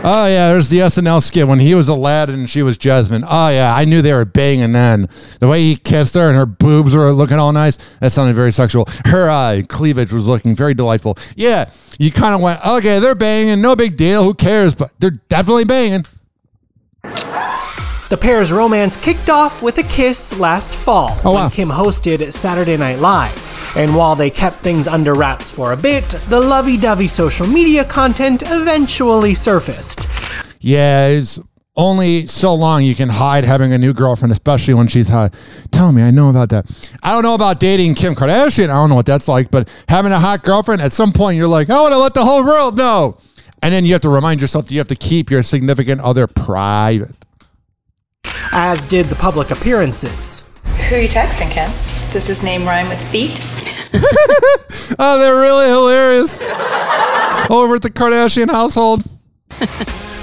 Oh 0.04 0.26
yeah, 0.28 0.52
there's 0.52 0.70
the 0.70 0.80
SNL 0.80 1.22
skit 1.22 1.48
when 1.48 1.60
he 1.60 1.76
was 1.76 1.88
Aladdin 1.88 2.40
and 2.40 2.50
she 2.50 2.64
was 2.64 2.76
Jasmine. 2.76 3.24
Oh 3.26 3.50
yeah, 3.50 3.74
I 3.74 3.86
knew 3.86 4.02
they 4.02 4.14
were 4.14 4.26
banging 4.26 4.72
then. 4.72 5.08
The 5.40 5.48
way 5.48 5.62
he 5.62 5.76
kissed 5.76 6.16
her 6.16 6.28
and 6.28 6.36
her 6.36 6.48
boobs 6.48 6.96
were 6.96 7.12
looking 7.12 7.38
all 7.38 7.54
nice, 7.54 7.78
that 8.00 8.12
sounded 8.12 8.34
very 8.34 8.52
sexual. 8.52 8.88
Her 9.06 9.30
uh, 9.30 9.62
cleavage 9.70 10.12
was 10.12 10.26
looking 10.26 10.56
very 10.56 10.74
delightful. 10.74 11.18
Yeah, 11.36 11.70
you 12.00 12.12
kind 12.12 12.34
of 12.34 12.42
went, 12.42 12.60
okay, 12.68 12.98
they're 12.98 13.14
banging, 13.16 13.62
no 13.62 13.76
big 13.76 13.96
deal, 13.96 14.24
who 14.24 14.34
cares? 14.34 14.74
But 14.74 14.92
they're 15.00 15.12
definitely 15.12 15.66
banging. 15.66 16.04
The 18.12 18.18
pair's 18.18 18.52
romance 18.52 18.98
kicked 18.98 19.30
off 19.30 19.64
with 19.64 19.78
a 19.78 19.84
kiss 19.84 20.38
last 20.38 20.76
fall 20.76 21.12
Oh, 21.24 21.34
when 21.34 21.44
wow. 21.44 21.50
Kim 21.50 21.70
hosted 21.70 22.34
Saturday 22.34 22.76
Night 22.76 23.00
Live. 23.00 23.74
And 23.78 23.96
while 23.96 24.16
they 24.18 24.30
kept 24.30 24.58
things 24.58 24.86
under 24.86 25.14
wraps 25.14 25.50
for 25.50 25.72
a 25.72 25.78
bit, 25.78 26.04
the 26.28 26.42
lovey 26.42 26.76
dovey 26.76 27.08
social 27.08 27.48
media 27.48 27.86
content 27.86 28.44
eventually 28.46 29.34
surfaced. 29.34 30.10
Yeah, 30.60 31.08
it's 31.08 31.40
only 31.78 32.28
so 32.28 32.54
long 32.54 32.84
you 32.84 32.96
can 32.96 33.08
hide 33.08 33.46
having 33.46 33.72
a 33.72 33.78
new 33.78 33.94
girlfriend, 33.94 34.34
especially 34.34 34.74
when 34.74 34.88
she's 34.90 35.08
hot. 35.08 35.34
Tell 35.72 35.94
me, 35.94 36.02
I 36.04 36.12
know 36.12 36.30
about 36.30 36.50
that. 36.50 36.70
I 37.02 37.14
don't 37.14 37.24
know 37.24 37.34
about 37.34 37.62
dating 37.62 37.96
Kim 37.96 38.14
Kardashian. 38.14 38.66
I 38.66 38.74
don't 38.74 38.90
know 38.90 38.96
what 38.96 39.06
that's 39.06 39.30
like, 39.30 39.50
but 39.52 39.70
having 39.88 40.12
a 40.12 40.20
hot 40.20 40.44
girlfriend, 40.44 40.82
at 40.82 40.92
some 40.92 41.14
point 41.14 41.38
you're 41.38 41.48
like, 41.48 41.70
I 41.70 41.80
want 41.80 41.94
to 41.94 41.98
let 41.98 42.14
the 42.14 42.26
whole 42.26 42.44
world 42.44 42.78
know. 42.78 43.18
And 43.64 43.74
then 43.74 43.86
you 43.86 43.94
have 43.94 44.02
to 44.02 44.10
remind 44.10 44.42
yourself 44.42 44.66
that 44.66 44.74
you 44.74 44.80
have 44.80 44.90
to 44.90 44.96
keep 44.96 45.32
your 45.32 45.44
significant 45.44 46.02
other 46.02 46.28
private. 46.28 47.16
As 48.52 48.86
did 48.86 49.06
the 49.08 49.16
public 49.16 49.52
appearances. 49.52 50.48
Who 50.90 50.96
are 50.96 51.00
you 51.00 51.08
texting, 51.08 51.50
Kim? 51.52 51.72
Does 52.12 52.28
his 52.28 52.44
name 52.44 52.66
rhyme 52.66 52.90
with 52.90 53.02
feet? 53.12 53.40
Oh, 55.00 55.18
they're 55.18 55.40
really 55.40 55.68
hilarious. 55.68 56.38
Over 57.50 57.76
at 57.76 57.82
the 57.82 57.90
Kardashian 57.90 58.52
household. 58.52 59.04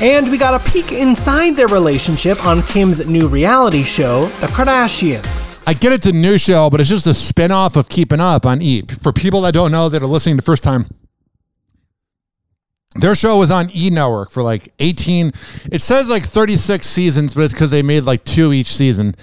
And 0.01 0.31
we 0.31 0.39
got 0.39 0.55
a 0.55 0.71
peek 0.71 0.93
inside 0.93 1.57
their 1.57 1.67
relationship 1.67 2.45
on 2.47 2.63
Kim's 2.63 3.05
new 3.09 3.27
reality 3.27 3.83
show, 3.83 4.27
The 4.41 4.47
Kardashians. 4.47 5.63
I 5.67 5.75
get 5.75 5.93
it's 5.93 6.07
a 6.07 6.13
new 6.13 6.39
show, 6.39 6.71
but 6.71 6.81
it's 6.81 6.89
just 6.89 7.09
a 7.09 7.15
spin-off 7.15 7.75
of 7.77 7.89
Keeping 7.89 8.21
Up 8.21 8.47
on 8.47 8.63
E. 8.63 8.83
For 8.83 9.13
people 9.13 9.41
that 9.43 9.55
don't 9.55 9.73
know 9.73 9.89
that 9.89 10.01
are 10.03 10.07
listening 10.07 10.37
the 10.37 10.43
first 10.43 10.63
time, 10.63 10.87
their 12.97 13.15
show 13.15 13.39
was 13.39 13.51
on 13.51 13.69
E 13.75 13.91
Network 13.91 14.31
for 14.31 14.43
like 14.43 14.73
18. 14.79 15.33
It 15.71 15.83
says 15.83 16.09
like 16.09 16.25
36 16.25 16.87
seasons, 16.87 17.35
but 17.35 17.43
it's 17.43 17.53
because 17.53 17.71
they 17.71 17.83
made 17.83 18.05
like 18.05 18.25
two 18.25 18.53
each 18.53 18.73
season. 18.73 19.15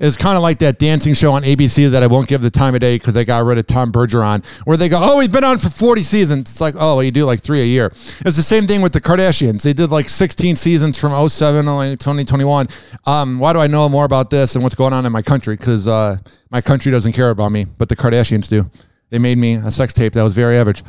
It's 0.00 0.16
kind 0.16 0.34
of 0.34 0.42
like 0.42 0.60
that 0.60 0.78
dancing 0.78 1.12
show 1.12 1.34
on 1.34 1.42
ABC 1.42 1.90
that 1.90 2.02
I 2.02 2.06
won't 2.06 2.26
give 2.26 2.40
the 2.40 2.50
time 2.50 2.74
of 2.74 2.80
day 2.80 2.96
because 2.96 3.12
they 3.12 3.26
got 3.26 3.44
rid 3.44 3.58
of 3.58 3.66
Tom 3.66 3.92
Bergeron, 3.92 4.42
where 4.64 4.78
they 4.78 4.88
go, 4.88 4.98
"Oh, 4.98 5.20
he's 5.20 5.28
been 5.28 5.44
on 5.44 5.58
for 5.58 5.68
40 5.68 6.02
seasons." 6.02 6.50
It's 6.50 6.60
like, 6.60 6.74
"Oh, 6.78 6.96
well, 6.96 7.02
you 7.02 7.10
do 7.10 7.26
like 7.26 7.42
three 7.42 7.60
a 7.60 7.66
year." 7.66 7.92
It's 8.24 8.36
the 8.36 8.42
same 8.42 8.66
thing 8.66 8.80
with 8.80 8.94
the 8.94 9.00
Kardashians. 9.02 9.60
They 9.60 9.74
did 9.74 9.90
like 9.90 10.08
16 10.08 10.56
seasons 10.56 10.98
from 10.98 11.12
07 11.12 11.66
to 11.66 11.96
2021. 11.98 12.68
Um, 13.06 13.38
why 13.38 13.52
do 13.52 13.58
I 13.58 13.66
know 13.66 13.86
more 13.90 14.06
about 14.06 14.30
this 14.30 14.54
and 14.54 14.64
what's 14.64 14.74
going 14.74 14.94
on 14.94 15.04
in 15.04 15.12
my 15.12 15.22
country? 15.22 15.56
Because 15.56 15.86
uh, 15.86 16.16
my 16.50 16.62
country 16.62 16.90
doesn't 16.90 17.12
care 17.12 17.28
about 17.28 17.52
me, 17.52 17.66
but 17.76 17.90
the 17.90 17.96
Kardashians 17.96 18.48
do. 18.48 18.70
They 19.10 19.18
made 19.18 19.36
me 19.36 19.56
a 19.56 19.70
sex 19.70 19.92
tape 19.92 20.14
that 20.14 20.22
was 20.22 20.34
very 20.34 20.56
average. 20.56 20.82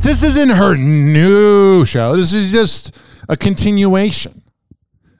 But 0.00 0.08
this 0.08 0.22
isn't 0.22 0.48
her 0.48 0.76
new 0.78 1.84
show. 1.84 2.16
This 2.16 2.32
is 2.32 2.50
just 2.50 2.98
a 3.28 3.36
continuation. 3.36 4.40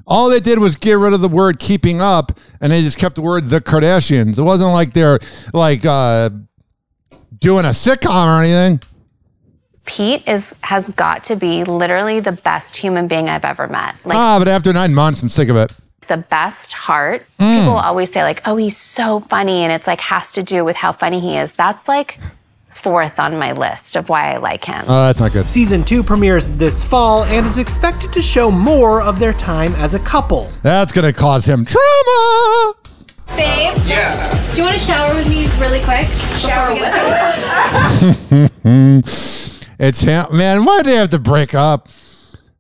All 0.07 0.31
they 0.31 0.41
did 0.41 0.59
was 0.59 0.75
get 0.75 0.95
rid 0.95 1.13
of 1.13 1.21
the 1.21 1.29
word 1.29 1.59
keeping 1.59 2.01
up 2.01 2.33
and 2.63 2.73
they 2.73 2.81
just 2.81 2.97
kept 2.97 3.17
the 3.17 3.21
word 3.21 3.51
the 3.51 3.61
Kardashians. 3.61 4.39
It 4.39 4.43
wasn't 4.43 4.73
like 4.73 4.95
they're 4.95 5.19
like 5.53 5.85
uh 5.85 6.31
doing 7.39 7.67
a 7.67 7.75
sitcom 7.77 8.27
or 8.27 8.43
anything. 8.43 8.81
Pete 9.85 10.27
is 10.27 10.55
has 10.63 10.89
got 10.89 11.25
to 11.25 11.37
be 11.37 11.63
literally 11.63 12.21
the 12.21 12.33
best 12.33 12.75
human 12.77 13.07
being 13.07 13.29
I've 13.29 13.45
ever 13.45 13.69
met. 13.69 13.97
Like 14.07 14.17
ah, 14.17 14.37
but 14.39 14.49
after 14.49 14.73
nine 14.73 14.95
months, 14.95 15.23
I'm 15.23 15.29
sick 15.29 15.51
of 15.51 15.57
it. 15.57 15.75
the 16.09 16.17
best 16.17 16.73
heart. 16.73 17.27
Mm. 17.39 17.59
People 17.59 17.77
always 17.77 18.11
say 18.11 18.23
like, 18.23 18.41
"Oh, 18.47 18.57
he's 18.57 18.79
so 18.79 19.21
funny," 19.21 19.63
and 19.63 19.73
it's 19.73 19.87
like 19.87 20.01
has 20.01 20.33
to 20.33 20.43
do 20.43 20.65
with 20.65 20.77
how 20.77 20.93
funny 20.93 21.21
he 21.21 21.37
is. 21.37 21.53
That's 21.53 21.87
like 21.87 22.19
fourth 22.81 23.19
on 23.19 23.37
my 23.39 23.53
list 23.53 23.97
of 23.97 24.09
why 24.09 24.33
I 24.33 24.37
like 24.39 24.65
him. 24.65 24.83
Uh, 24.89 25.07
that's 25.09 25.21
not 25.21 25.33
good. 25.33 25.45
Season 25.45 25.85
2 25.85 26.03
premieres 26.03 26.57
this 26.59 26.83
fall 26.85 27.25
and 27.25 27.45
is 27.47 27.59
expected 27.59 28.13
to 28.13 28.23
show 28.23 28.51
more 28.51 29.03
of 29.03 29.19
their 29.19 29.33
time 29.33 29.75
as 29.75 29.95
a 29.95 29.99
couple. 30.01 30.51
That's 30.63 30.93
gonna 30.93 31.13
cause 31.13 31.45
him 31.47 31.65
trauma. 31.65 32.75
Babe, 33.37 33.77
yeah. 33.87 34.31
Do 34.51 34.57
you 34.57 34.63
want 34.65 34.75
to 34.75 34.81
shower 34.81 35.15
with 35.15 35.29
me 35.29 35.47
really 35.59 35.81
quick? 35.85 36.07
Shower. 36.41 36.73
We 36.75 36.81
get 36.81 36.91
It's 39.83 40.01
him, 40.01 40.27
man. 40.37 40.65
Why 40.65 40.83
do 40.83 40.91
they 40.91 40.97
have 40.97 41.11
to 41.11 41.19
break 41.21 41.55
up? 41.55 41.89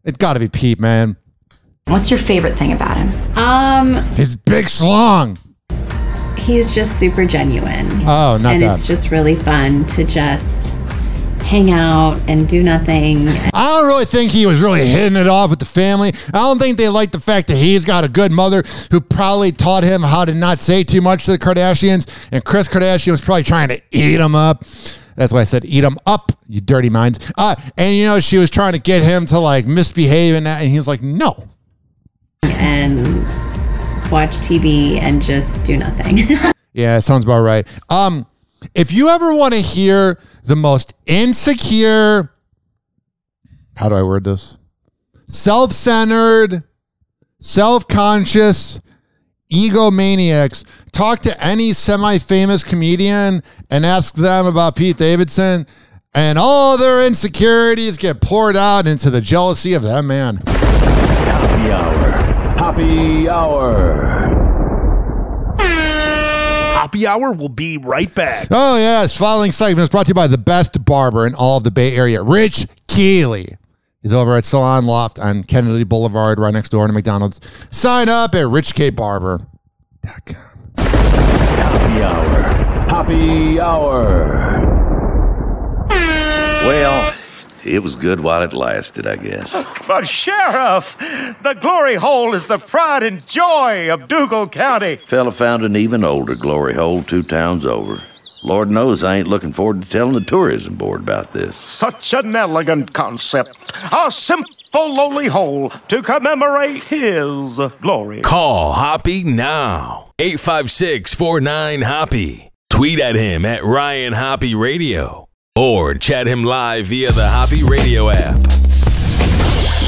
It's 0.04 0.16
got 0.16 0.34
to 0.34 0.40
be 0.40 0.48
Pete, 0.48 0.78
man. 0.80 1.16
What's 1.88 2.08
your 2.10 2.18
favorite 2.20 2.54
thing 2.54 2.72
about 2.72 2.96
him? 2.96 3.10
um, 3.36 3.94
His 4.14 4.36
big 4.36 4.66
schlong. 4.66 5.38
He's 6.40 6.74
just 6.74 6.98
super 6.98 7.24
genuine. 7.24 7.86
Oh, 8.02 8.38
not 8.40 8.54
and 8.54 8.62
it's 8.62 8.86
just 8.86 9.10
really 9.10 9.36
fun 9.36 9.84
to 9.88 10.04
just 10.04 10.74
hang 11.50 11.72
out 11.72 12.16
and 12.28 12.48
do 12.48 12.62
nothing. 12.62 13.28
I 13.28 13.50
don't 13.52 13.88
really 13.88 14.04
think 14.04 14.30
he 14.30 14.46
was 14.46 14.60
really 14.60 14.86
hitting 14.86 15.16
it 15.16 15.26
off 15.26 15.50
with 15.50 15.58
the 15.58 15.64
family. 15.64 16.12
I 16.28 16.38
don't 16.38 16.58
think 16.60 16.78
they 16.78 16.88
like 16.88 17.10
the 17.10 17.18
fact 17.18 17.48
that 17.48 17.56
he's 17.56 17.84
got 17.84 18.04
a 18.04 18.08
good 18.08 18.30
mother 18.30 18.62
who 18.92 19.00
probably 19.00 19.50
taught 19.50 19.82
him 19.82 20.02
how 20.02 20.24
to 20.24 20.32
not 20.32 20.60
say 20.60 20.84
too 20.84 21.00
much 21.00 21.24
to 21.24 21.32
the 21.32 21.38
Kardashians. 21.38 22.08
And 22.30 22.44
Kris 22.44 22.68
Kardashian 22.68 23.10
was 23.10 23.20
probably 23.20 23.42
trying 23.42 23.68
to 23.68 23.82
eat 23.90 24.20
him 24.20 24.36
up. 24.36 24.64
That's 25.16 25.32
why 25.32 25.40
I 25.40 25.44
said 25.44 25.64
eat 25.64 25.82
him 25.82 25.98
up, 26.06 26.30
you 26.48 26.60
dirty 26.60 26.88
minds. 26.88 27.18
Uh, 27.36 27.56
and 27.76 27.96
you 27.96 28.04
know, 28.06 28.20
she 28.20 28.38
was 28.38 28.48
trying 28.48 28.74
to 28.74 28.78
get 28.78 29.02
him 29.02 29.26
to 29.26 29.38
like 29.40 29.66
misbehave 29.66 30.36
and 30.36 30.46
that. 30.46 30.62
And 30.62 30.70
he 30.70 30.78
was 30.78 30.86
like, 30.86 31.02
no. 31.02 31.48
and 32.44 33.26
watch 34.10 34.36
TV 34.36 34.98
and 35.00 35.22
just 35.22 35.64
do 35.64 35.76
nothing. 35.76 36.18
Yeah, 36.72 37.00
sounds 37.00 37.24
about 37.24 37.40
right. 37.40 37.66
Um, 37.88 38.26
if 38.74 38.92
you 38.92 39.08
ever 39.08 39.34
want 39.34 39.54
to 39.54 39.60
hear 39.60 40.20
the 40.44 40.54
most 40.54 40.94
insecure, 41.06 42.32
how 43.74 43.88
do 43.88 43.96
I 43.96 44.02
word 44.02 44.24
this? 44.24 44.58
Self 45.24 45.72
centered, 45.72 46.62
self 47.40 47.88
conscious, 47.88 48.78
egomaniacs, 49.52 50.64
talk 50.92 51.20
to 51.20 51.44
any 51.44 51.72
semi 51.72 52.18
famous 52.18 52.62
comedian 52.62 53.42
and 53.70 53.84
ask 53.84 54.14
them 54.14 54.46
about 54.46 54.76
Pete 54.76 54.96
Davidson, 54.96 55.66
and 56.14 56.38
all 56.38 56.78
their 56.78 57.04
insecurities 57.06 57.96
get 57.96 58.20
poured 58.20 58.56
out 58.56 58.86
into 58.86 59.10
the 59.10 59.20
jealousy 59.20 59.74
of 59.74 59.82
that 59.82 60.04
man. 60.04 60.36
Happy 60.46 61.72
hour. 61.72 62.29
Happy 62.70 63.28
hour. 63.28 63.96
Happy 65.58 67.04
Hour 67.04 67.32
will 67.32 67.48
be 67.48 67.78
right 67.78 68.14
back. 68.14 68.46
Oh, 68.52 68.76
yes. 68.78 69.16
Following 69.16 69.50
segment 69.50 69.82
is 69.82 69.88
brought 69.90 70.06
to 70.06 70.10
you 70.10 70.14
by 70.14 70.28
the 70.28 70.38
best 70.38 70.84
barber 70.84 71.26
in 71.26 71.34
all 71.34 71.56
of 71.56 71.64
the 71.64 71.72
Bay 71.72 71.96
Area, 71.96 72.22
Rich 72.22 72.68
Keeley. 72.86 73.56
He's 74.02 74.12
over 74.12 74.36
at 74.36 74.44
Salon 74.44 74.86
Loft 74.86 75.18
on 75.18 75.42
Kennedy 75.42 75.82
Boulevard, 75.82 76.38
right 76.38 76.54
next 76.54 76.68
door 76.68 76.86
to 76.86 76.92
McDonald's. 76.92 77.40
Sign 77.70 78.08
up 78.08 78.36
at 78.36 78.44
richkbarber.com. 78.44 79.46
Happy 80.78 82.02
hour. 82.04 82.42
Happy 82.88 83.58
hour. 83.60 84.66
Well, 86.64 87.09
it 87.64 87.82
was 87.82 87.96
good 87.96 88.20
while 88.20 88.42
it 88.42 88.52
lasted, 88.52 89.06
I 89.06 89.16
guess. 89.16 89.54
But, 89.86 90.06
Sheriff, 90.06 90.96
the 91.42 91.54
glory 91.60 91.96
hole 91.96 92.32
is 92.34 92.46
the 92.46 92.58
pride 92.58 93.02
and 93.02 93.26
joy 93.26 93.92
of 93.92 94.06
Dougal 94.06 94.48
County. 94.48 94.96
Fella 95.06 95.32
found 95.32 95.64
an 95.64 95.74
even 95.74 96.04
older 96.04 96.36
glory 96.36 96.74
hole 96.74 97.02
two 97.02 97.24
towns 97.24 97.66
over. 97.66 98.00
Lord 98.44 98.70
knows 98.70 99.02
I 99.02 99.16
ain't 99.16 99.28
looking 99.28 99.52
forward 99.52 99.82
to 99.82 99.88
telling 99.88 100.14
the 100.14 100.20
tourism 100.20 100.76
board 100.76 101.00
about 101.00 101.32
this. 101.32 101.56
Such 101.56 102.14
an 102.14 102.34
elegant 102.36 102.92
concept. 102.92 103.72
A 103.92 104.10
simple, 104.10 104.46
lowly 104.74 105.26
hole 105.26 105.70
to 105.88 106.02
commemorate 106.02 106.84
his 106.84 107.58
glory. 107.80 108.20
Call 108.22 108.72
Hoppy 108.74 109.24
now. 109.24 110.12
856 110.20 111.14
49 111.14 111.82
Hoppy. 111.82 112.50
Tweet 112.70 113.00
at 113.00 113.16
him 113.16 113.44
at 113.44 113.64
Ryan 113.64 114.12
Hoppy 114.12 114.54
Radio. 114.54 115.26
Or 115.60 115.92
chat 115.92 116.26
him 116.26 116.42
live 116.42 116.86
via 116.86 117.12
the 117.12 117.28
Hoppy 117.28 117.62
Radio 117.62 118.08
app. 118.08 118.36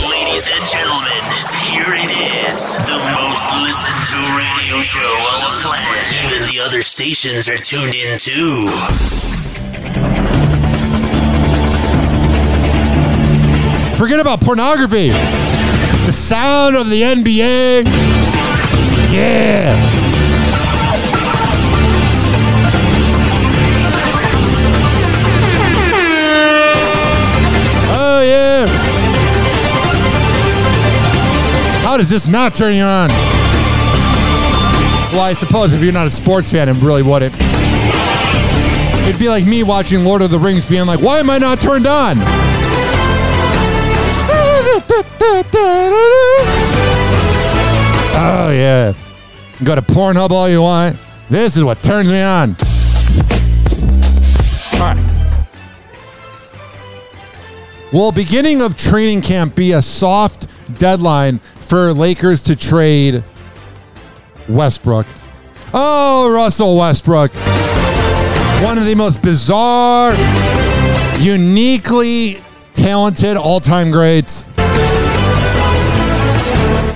Ladies 0.07 0.47
and 0.53 0.69
gentlemen, 0.69 1.25
here 1.65 1.95
it 1.97 2.13
is. 2.53 2.77
The 2.77 3.01
most 3.01 3.43
listened 3.57 4.05
to 4.13 4.19
radio 4.37 4.83
show 4.83 5.01
on 5.01 5.41
the 5.41 5.63
planet. 5.63 6.27
Even 6.27 6.55
the 6.55 6.61
other 6.61 6.83
stations 6.83 7.49
are 7.49 7.57
tuned 7.57 7.95
in 7.95 8.19
too. 8.19 8.69
Forget 13.97 14.21
about 14.21 14.43
pornography. 14.43 15.09
The 15.09 16.13
sound 16.13 16.77
of 16.77 16.91
the 16.91 17.01
NBA. 17.01 17.85
Yeah. 19.11 20.12
Does 32.03 32.11
this 32.11 32.27
not 32.27 32.53
turn 32.53 32.75
you 32.75 32.83
on? 32.83 33.11
Well, 35.13 35.21
I 35.21 35.35
suppose 35.35 35.73
if 35.73 35.81
you're 35.85 35.93
not 35.93 36.09
a 36.09 36.11
sports 36.11 36.51
fan, 36.51 36.69
it 36.69 36.73
really 36.83 37.05
wouldn't. 37.05 37.33
It'd 39.07 39.21
be 39.21 39.29
like 39.29 39.47
me 39.47 39.63
watching 39.63 40.05
Lord 40.05 40.21
of 40.21 40.33
the 40.33 40.39
Rings 40.41 40.69
being 40.69 40.85
like, 40.85 41.01
why 41.01 41.21
am 41.21 41.31
I 41.31 41.39
not 41.39 41.61
turned 41.61 41.87
on? 41.87 42.17
Oh, 48.19 48.51
yeah. 48.53 48.95
Go 49.63 49.77
to 49.77 49.83
Pornhub 49.83 50.31
all 50.33 50.49
you 50.49 50.63
want. 50.63 50.97
This 51.31 51.57
is 51.57 51.63
what 51.63 51.85
turns 51.85 52.11
me 52.11 52.21
on. 52.21 52.57
All 54.75 54.81
right. 54.81 54.99
Will 57.93 58.11
beginning 58.11 58.61
of 58.61 58.77
training 58.77 59.21
camp 59.21 59.55
be 59.55 59.71
a 59.71 59.81
soft 59.81 60.49
deadline 60.79 61.39
for 61.39 61.93
Lakers 61.93 62.43
to 62.45 62.57
trade 62.57 63.23
Westbrook? 64.49 65.07
Oh, 65.75 66.33
Russell 66.35 66.79
Westbrook. 66.79 67.33
One 68.63 68.79
of 68.79 68.85
the 68.85 68.95
most 68.97 69.23
bizarre, 69.23 70.15
uniquely 71.19 72.43
talented 72.75 73.37
all 73.37 73.61
time 73.61 73.91
greats. 73.91 74.47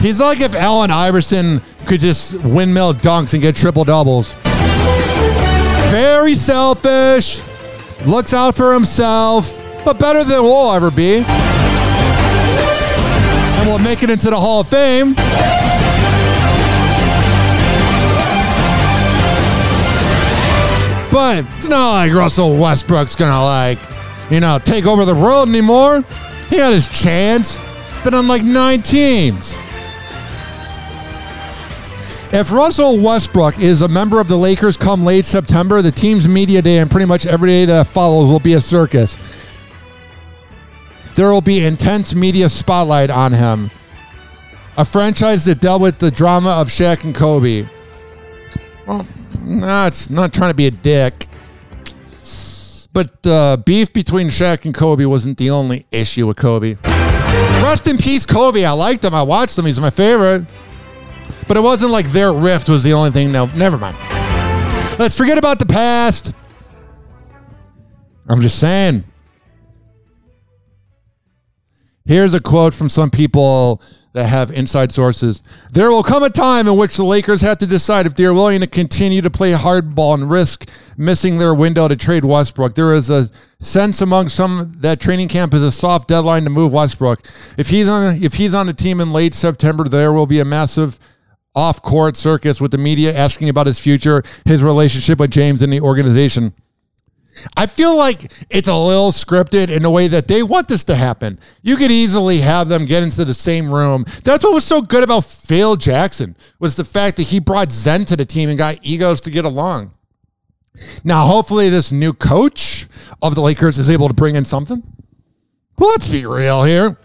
He's 0.01 0.21
like 0.21 0.41
if 0.41 0.55
Allen 0.55 0.91
Iverson 0.91 1.61
could 1.87 2.01
just 2.01 2.35
windmill 2.45 2.93
dunks 2.95 3.33
and 3.33 3.43
get 3.43 3.57
triple 3.57 3.85
doubles. 3.85 4.35
Very 5.91 6.35
selfish, 6.35 7.43
looks 8.07 8.33
out 8.33 8.55
for 8.55 8.73
himself, 8.73 9.61
but 9.85 9.99
better 9.99 10.23
than 10.23 10.43
we'll 10.43 10.73
ever 10.73 10.91
be. 10.91 11.25
And 13.57 13.67
we'll 13.67 13.79
make 13.79 14.03
it 14.03 14.11
into 14.11 14.31
the 14.31 14.37
Hall 14.37 14.61
of 14.61 14.69
Fame. 14.69 15.15
But 21.11 21.47
it's 21.57 21.67
not 21.67 21.93
like 21.93 22.13
Russell 22.13 22.59
Westbrook's 22.59 23.15
gonna 23.15 23.43
like, 23.43 23.79
you 24.31 24.41
know, 24.41 24.59
take 24.63 24.87
over 24.87 25.05
the 25.05 25.15
world 25.15 25.49
anymore. 25.49 26.05
He 26.51 26.59
had 26.59 26.75
his 26.75 26.89
chance. 26.89 27.59
Been 28.05 28.15
on 28.15 28.29
like 28.29 28.45
nine 28.45 28.83
teams. 28.83 29.57
If 32.33 32.53
Russell 32.53 33.01
Westbrook 33.01 33.59
is 33.59 33.83
a 33.83 33.89
member 33.89 34.21
of 34.21 34.29
the 34.29 34.37
Lakers 34.37 34.77
come 34.77 35.05
late 35.05 35.25
September, 35.25 35.81
the 35.81 35.91
team's 35.91 36.29
media 36.29 36.61
day 36.61 36.79
and 36.79 36.91
pretty 36.91 37.07
much 37.07 37.25
every 37.25 37.49
day 37.49 37.65
that 37.65 37.87
follows 37.87 38.31
will 38.31 38.39
be 38.39 38.53
a 38.53 38.61
circus. 38.61 39.17
There 41.17 41.33
will 41.33 41.41
be 41.41 41.65
intense 41.65 42.15
media 42.15 42.49
spotlight 42.51 43.11
on 43.11 43.33
him. 43.33 43.71
A 44.77 44.85
franchise 44.85 45.47
that 45.47 45.61
dealt 45.61 45.81
with 45.81 45.99
the 45.99 46.11
drama 46.11 46.51
of 46.51 46.69
Shaq 46.69 47.05
and 47.05 47.15
Kobe. 47.15 47.67
Well, 48.87 49.07
nah, 49.41 49.87
it's 49.87 50.11
not 50.11 50.35
trying 50.35 50.51
to 50.51 50.55
be 50.55 50.67
a 50.67 50.71
dick. 50.71 51.27
But 52.93 53.23
the 53.23 53.63
beef 53.65 53.95
between 53.95 54.29
Shaq 54.29 54.67
and 54.67 54.75
Kobe 54.75 55.07
wasn't 55.07 55.39
the 55.39 55.51
only 55.51 55.87
issue 55.91 56.27
with 56.27 56.37
Kobe. 56.37 56.77
Rest 56.85 57.87
in 57.87 57.97
peace, 57.97 58.27
Kobe. 58.27 58.65
I 58.65 58.73
liked 58.73 59.03
him. 59.03 59.15
I 59.15 59.23
watched 59.23 59.59
him. 59.59 59.65
He's 59.65 59.81
my 59.81 59.91
favorite. 59.91 60.47
But 61.49 61.57
it 61.57 61.63
wasn't 61.63 61.93
like 61.93 62.13
their 62.13 62.33
rift 62.33 62.69
was 62.69 62.85
the 62.85 62.93
only 62.93 63.11
thing. 63.11 63.33
No, 63.33 63.47
never 63.57 63.79
mind. 63.79 63.97
Let's 64.99 65.17
forget 65.17 65.39
about 65.39 65.59
the 65.59 65.67
past. 65.67 66.35
I'm 68.29 68.43
just 68.43 68.59
saying. 68.59 69.05
Here's 72.07 72.35
a 72.35 72.41
quote 72.41 72.73
from 72.73 72.89
some 72.89 73.11
people 73.11 73.83
that 74.13 74.27
have 74.27 74.51
inside 74.51 74.93
sources. 74.93 75.43
There 75.73 75.91
will 75.91 76.03
come 76.03 76.23
a 76.23 76.31
time 76.31 76.69
in 76.69 76.77
which 76.79 76.97
the 76.97 77.05
Lakers 77.05 77.43
have 77.43 77.59
to 77.59 77.67
decide 77.67 78.07
if 78.07 78.15
they 78.15 78.25
are 78.25 78.33
willing 78.33 78.61
to 78.61 78.67
continue 78.67 79.21
to 79.21 79.31
play 79.31 79.53
hardball 79.53 80.15
and 80.15 80.31
risk 80.31 80.71
missing 80.97 81.37
their 81.37 81.55
window 81.55 81.87
to 81.89 81.97
trade 81.97 82.25
Westbrook. 82.25 82.75
There 82.75 82.95
is 82.95 83.11
a 83.11 83.29
sense 83.59 84.01
among 84.01 84.29
some 84.29 84.77
that 84.79 85.01
training 85.01 85.29
camp 85.29 85.53
is 85.53 85.63
a 85.63 85.73
soft 85.73 86.09
deadline 86.09 86.45
to 86.45 86.51
move 86.51 86.73
Westbrook. 86.73 87.27
If 87.59 87.69
he's 87.69 87.89
on 87.89 88.23
if 88.23 88.35
he's 88.35 88.55
on 88.55 88.67
the 88.67 88.73
team 88.73 89.01
in 89.01 89.13
late 89.13 89.35
September, 89.35 89.85
there 89.85 90.13
will 90.13 90.27
be 90.27 90.41
a 90.41 90.45
massive 90.45 90.99
off-court 91.55 92.17
circus 92.17 92.61
with 92.61 92.71
the 92.71 92.79
media 92.79 93.17
asking 93.17 93.49
about 93.49 93.67
his 93.67 93.81
future, 93.81 94.23
his 94.45 94.63
relationship 94.63 95.19
with 95.19 95.31
James 95.31 95.61
and 95.61 95.73
the 95.73 95.81
organization. 95.81 96.55
I 97.57 97.67
feel 97.67 97.97
like 97.97 98.33
it's 98.51 98.69
a 98.69 98.77
little 98.77 99.13
scripted 99.13 99.71
in 99.71 99.85
a 99.85 99.91
way 99.91 100.09
that 100.09 100.29
they 100.29 100.43
want 100.43 100.69
this 100.69 100.85
to 100.85 100.95
happen. 100.95 101.39
You 101.63 101.77
could 101.77 101.91
easily 101.91 102.39
have 102.39 102.69
them 102.69 102.87
get 102.87 103.03
into 103.03 103.25
the 103.25 103.35
same 103.35 103.71
room. 103.71 104.05
That's 104.25 104.45
what 104.45 104.55
was 104.55 104.65
so 104.65 104.81
good 104.81 105.05
about 105.05 105.25
Phil 105.25 105.77
Jackson 105.77 106.37
was 106.59 106.77
the 106.77 106.85
fact 106.85 107.17
that 107.19 107.25
he 107.25 107.39
brought 107.41 107.73
Zen 107.73 108.05
to 108.07 108.17
the 108.17 108.25
team 108.25 108.49
and 108.49 108.59
got 108.59 108.79
egos 108.83 109.21
to 109.23 109.31
get 109.31 109.45
along. 109.45 109.93
Now, 111.05 111.27
hopefully, 111.27 111.69
this 111.71 111.93
new 111.93 112.13
coach 112.13 112.87
of 113.23 113.35
the 113.35 113.41
Lakers 113.41 113.79
is 113.79 113.89
able 113.89 114.09
to 114.09 114.15
bring 114.15 114.37
in 114.37 114.45
something. 114.45 114.83
Well, 115.79 115.91
let's 115.91 116.09
be 116.09 116.27
real 116.27 116.65
here. 116.65 116.97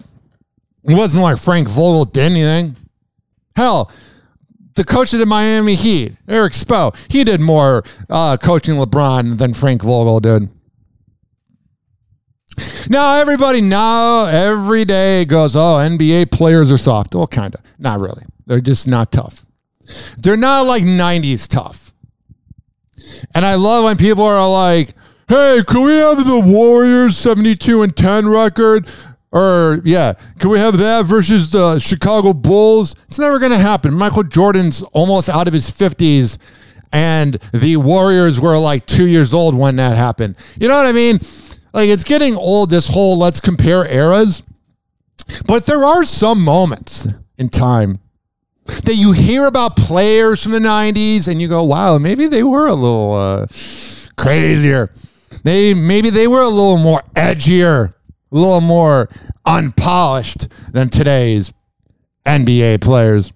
It 0.84 0.96
wasn't 0.96 1.24
like 1.24 1.38
Frank 1.38 1.68
Vogel 1.68 2.06
did 2.06 2.32
anything. 2.32 2.76
Hell, 3.56 3.92
the 4.76 4.84
coach 4.84 5.14
of 5.14 5.20
the 5.20 5.26
Miami 5.26 5.76
Heat, 5.76 6.14
Eric 6.28 6.54
Spo, 6.54 6.96
he 7.12 7.24
did 7.24 7.42
more 7.42 7.84
uh, 8.10 8.38
coaching 8.42 8.76
LeBron 8.76 9.38
than 9.38 9.54
Frank 9.54 9.84
Vogel 9.84 10.20
did. 10.20 10.50
Now 12.90 13.16
everybody 13.20 13.62
now 13.62 14.26
every 14.26 14.86
day 14.86 15.26
goes, 15.26 15.56
oh, 15.56 15.80
NBA 15.80 16.32
players 16.32 16.72
are 16.72 16.78
soft. 16.78 17.16
Well, 17.16 17.28
kind 17.28 17.56
of. 17.56 17.62
Not 17.80 18.00
really. 18.00 18.24
They're 18.46 18.62
just 18.62 18.88
not 18.88 19.12
tough. 19.12 19.46
They're 20.18 20.38
not 20.38 20.64
like 20.64 20.84
90s 20.84 21.48
tough. 21.48 21.94
And 23.34 23.46
I 23.46 23.56
love 23.56 23.86
when 23.86 23.98
people 23.98 24.24
are 24.24 24.50
like, 24.50 24.94
hey, 25.28 25.62
can 25.66 25.84
we 25.84 25.94
have 25.94 26.18
the 26.18 26.42
Warriors 26.46 27.18
72 27.18 27.82
and 27.82 27.96
10 27.96 28.28
record? 28.28 28.88
Or 29.32 29.82
yeah, 29.86 30.14
can 30.40 30.50
we 30.50 30.60
have 30.60 30.78
that 30.80 31.06
versus 31.06 31.52
the 31.52 31.80
Chicago 31.80 32.34
Bulls? 32.34 32.96
It's 33.08 33.20
never 33.20 33.40
going 33.40 33.52
to 33.52 33.58
happen. 33.58 33.94
Michael 33.94 34.24
Jordan's 34.24 34.82
almost 34.92 35.30
out 35.30 35.48
of 35.48 35.54
his 35.54 35.72
50s 35.72 36.38
and 36.92 37.36
the 37.54 37.78
Warriors 37.78 38.42
were 38.42 38.58
like 38.58 38.86
2 38.86 39.08
years 39.08 39.34
old 39.34 39.58
when 39.58 39.78
that 39.78 39.96
happened. 39.96 40.36
You 40.60 40.68
know 40.68 40.76
what 40.76 40.86
I 40.86 40.92
mean? 40.92 41.20
Like 41.74 41.88
it's 41.88 42.04
getting 42.04 42.36
old 42.36 42.70
this 42.70 42.88
whole 42.88 43.18
let's 43.18 43.40
compare 43.40 43.86
eras. 43.90 44.44
But 45.46 45.66
there 45.66 45.84
are 45.84 46.04
some 46.04 46.42
moments 46.42 47.08
in 47.38 47.50
time 47.50 48.00
that 48.66 48.96
you 48.96 49.14
hear 49.14 49.48
about 49.48 49.78
players 49.78 50.44
from 50.44 50.52
the 50.52 50.60
90s 50.60 51.30
and 51.30 51.42
you 51.42 51.48
go, 51.48 51.64
"Wow, 51.64 51.98
maybe 51.98 52.28
they 52.28 52.44
were 52.44 52.68
a 52.68 52.74
little 52.74 53.14
uh, 53.14 53.46
crazier. 54.18 54.94
They 55.44 55.74
maybe 55.74 56.10
they 56.10 56.28
were 56.28 56.42
a 56.42 56.50
little 56.50 56.78
more 56.78 57.02
edgier." 57.16 57.94
A 58.32 58.36
little 58.36 58.62
more 58.62 59.10
unpolished 59.46 60.48
than 60.72 60.90
today's 60.90 61.54
NBA 62.26 62.82
players. 62.82 63.34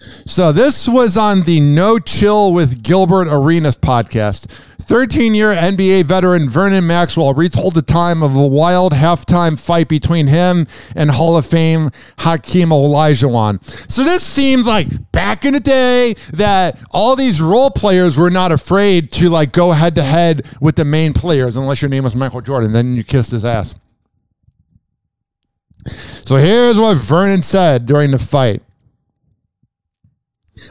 So 0.00 0.50
this 0.50 0.88
was 0.88 1.16
on 1.16 1.42
the 1.42 1.60
No 1.60 1.98
Chill 1.98 2.52
with 2.52 2.82
Gilbert 2.82 3.28
Arenas 3.30 3.76
podcast. 3.76 4.50
13 4.90 5.34
year 5.34 5.54
NBA 5.54 6.02
veteran 6.02 6.50
Vernon 6.50 6.84
Maxwell 6.84 7.32
retold 7.34 7.74
the 7.74 7.82
time 7.82 8.24
of 8.24 8.34
a 8.34 8.46
wild 8.46 8.92
halftime 8.92 9.60
fight 9.60 9.88
between 9.88 10.26
him 10.26 10.66
and 10.96 11.08
Hall 11.10 11.36
of 11.36 11.46
Fame 11.46 11.90
Hakeem 12.18 12.70
Olajuwon. 12.70 13.62
So 13.88 14.02
this 14.02 14.24
seems 14.24 14.66
like 14.66 14.88
back 15.12 15.44
in 15.44 15.52
the 15.52 15.60
day 15.60 16.14
that 16.32 16.82
all 16.90 17.14
these 17.14 17.40
role 17.40 17.70
players 17.70 18.18
were 18.18 18.30
not 18.30 18.50
afraid 18.50 19.12
to 19.12 19.28
like 19.28 19.52
go 19.52 19.70
head 19.70 19.94
to 19.94 20.02
head 20.02 20.44
with 20.60 20.74
the 20.74 20.84
main 20.84 21.12
players, 21.12 21.54
unless 21.54 21.82
your 21.82 21.88
name 21.88 22.02
was 22.02 22.16
Michael 22.16 22.40
Jordan. 22.40 22.72
Then 22.72 22.94
you 22.94 23.04
kissed 23.04 23.30
his 23.30 23.44
ass. 23.44 23.76
So 25.86 26.34
here's 26.34 26.78
what 26.78 26.96
Vernon 26.96 27.42
said 27.42 27.86
during 27.86 28.10
the 28.10 28.18
fight. 28.18 28.62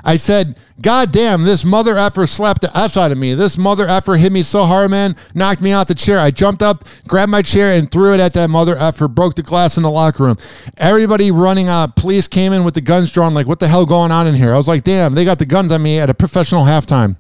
I 0.04 0.18
said, 0.18 0.58
God 0.82 1.12
damn, 1.12 1.44
this 1.44 1.66
mother 1.66 1.98
effer 1.98 2.26
slapped 2.28 2.62
the 2.62 2.76
S 2.76 2.96
out 2.96 3.12
of 3.12 3.18
me. 3.18 3.34
This 3.34 3.58
mother 3.58 3.88
effer 3.88 4.16
hit 4.16 4.32
me 4.32 4.44
so 4.44 4.64
hard, 4.64 4.92
man, 4.92 5.16
knocked 5.34 5.62
me 5.62 5.72
out 5.72 5.88
the 5.88 5.96
chair. 5.96 6.20
I 6.20 6.32
jumped 6.32 6.62
up, 6.62 6.86
grabbed 7.08 7.32
my 7.32 7.42
chair, 7.42 7.74
and 7.74 7.92
threw 7.92 8.14
it 8.14 8.20
at 8.20 8.34
that 8.34 8.50
mother 8.50 8.78
effer, 8.78 9.08
broke 9.08 9.36
the 9.36 9.44
glass 9.44 9.78
in 9.78 9.84
the 9.84 9.92
locker 9.92 10.24
room. 10.24 10.38
Everybody 10.78 11.32
running 11.32 11.68
out. 11.68 11.96
Police 11.96 12.28
came 12.28 12.54
in 12.54 12.64
with 12.64 12.74
the 12.74 12.82
guns 12.82 13.12
drawn, 13.12 13.34
like, 13.34 13.48
what 13.48 13.60
the 13.60 13.68
hell 13.68 13.86
going 13.86 14.12
on 14.12 14.28
in 14.28 14.36
here? 14.36 14.54
I 14.54 14.58
was 14.58 14.68
like, 14.68 14.84
damn, 14.84 15.14
they 15.14 15.26
got 15.26 15.40
the 15.40 15.46
guns 15.46 15.72
on 15.72 15.82
me 15.82 16.00
at 16.00 16.10
a 16.10 16.14
professional 16.14 16.64
halftime. 16.64 17.18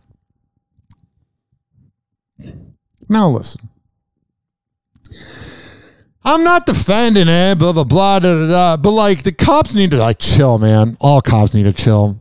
Now 3.09 3.27
listen. 3.29 3.67
I'm 6.23 6.43
not 6.43 6.67
defending 6.67 7.27
it, 7.27 7.57
blah 7.57 7.73
blah 7.73 7.83
blah 7.83 8.19
da, 8.19 8.35
da, 8.35 8.47
da, 8.47 8.77
but 8.77 8.91
like 8.91 9.23
the 9.23 9.31
cops 9.31 9.73
need 9.73 9.91
to 9.91 9.97
like 9.97 10.19
chill, 10.19 10.59
man. 10.59 10.95
All 10.99 11.21
cops 11.21 11.55
need 11.55 11.63
to 11.63 11.73
chill. 11.73 12.19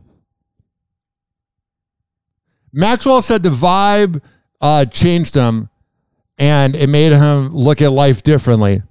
Maxwell 2.71 3.21
said 3.21 3.43
the 3.43 3.49
vibe 3.49 4.21
uh, 4.61 4.85
changed 4.85 5.35
him, 5.35 5.69
and 6.37 6.75
it 6.75 6.87
made 6.87 7.11
him 7.11 7.49
look 7.49 7.81
at 7.81 7.91
life 7.91 8.23
differently. 8.23 8.81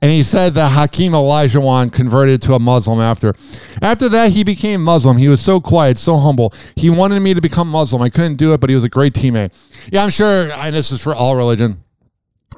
And 0.00 0.10
he 0.10 0.22
said 0.22 0.54
that 0.54 0.72
Hakeem 0.72 1.12
Olajuwon 1.12 1.92
converted 1.92 2.42
to 2.42 2.54
a 2.54 2.58
Muslim 2.58 2.98
after. 2.98 3.34
After 3.80 4.08
that, 4.08 4.32
he 4.32 4.42
became 4.42 4.82
Muslim. 4.82 5.16
He 5.16 5.28
was 5.28 5.40
so 5.40 5.60
quiet, 5.60 5.98
so 5.98 6.18
humble. 6.18 6.52
He 6.74 6.90
wanted 6.90 7.20
me 7.20 7.34
to 7.34 7.40
become 7.40 7.68
Muslim. 7.68 8.02
I 8.02 8.08
couldn't 8.08 8.36
do 8.36 8.52
it, 8.52 8.60
but 8.60 8.68
he 8.68 8.74
was 8.74 8.84
a 8.84 8.88
great 8.88 9.12
teammate. 9.12 9.52
Yeah, 9.92 10.02
I'm 10.02 10.10
sure, 10.10 10.50
and 10.50 10.74
this 10.74 10.90
is 10.90 11.02
for 11.02 11.14
all 11.14 11.36
religion. 11.36 11.84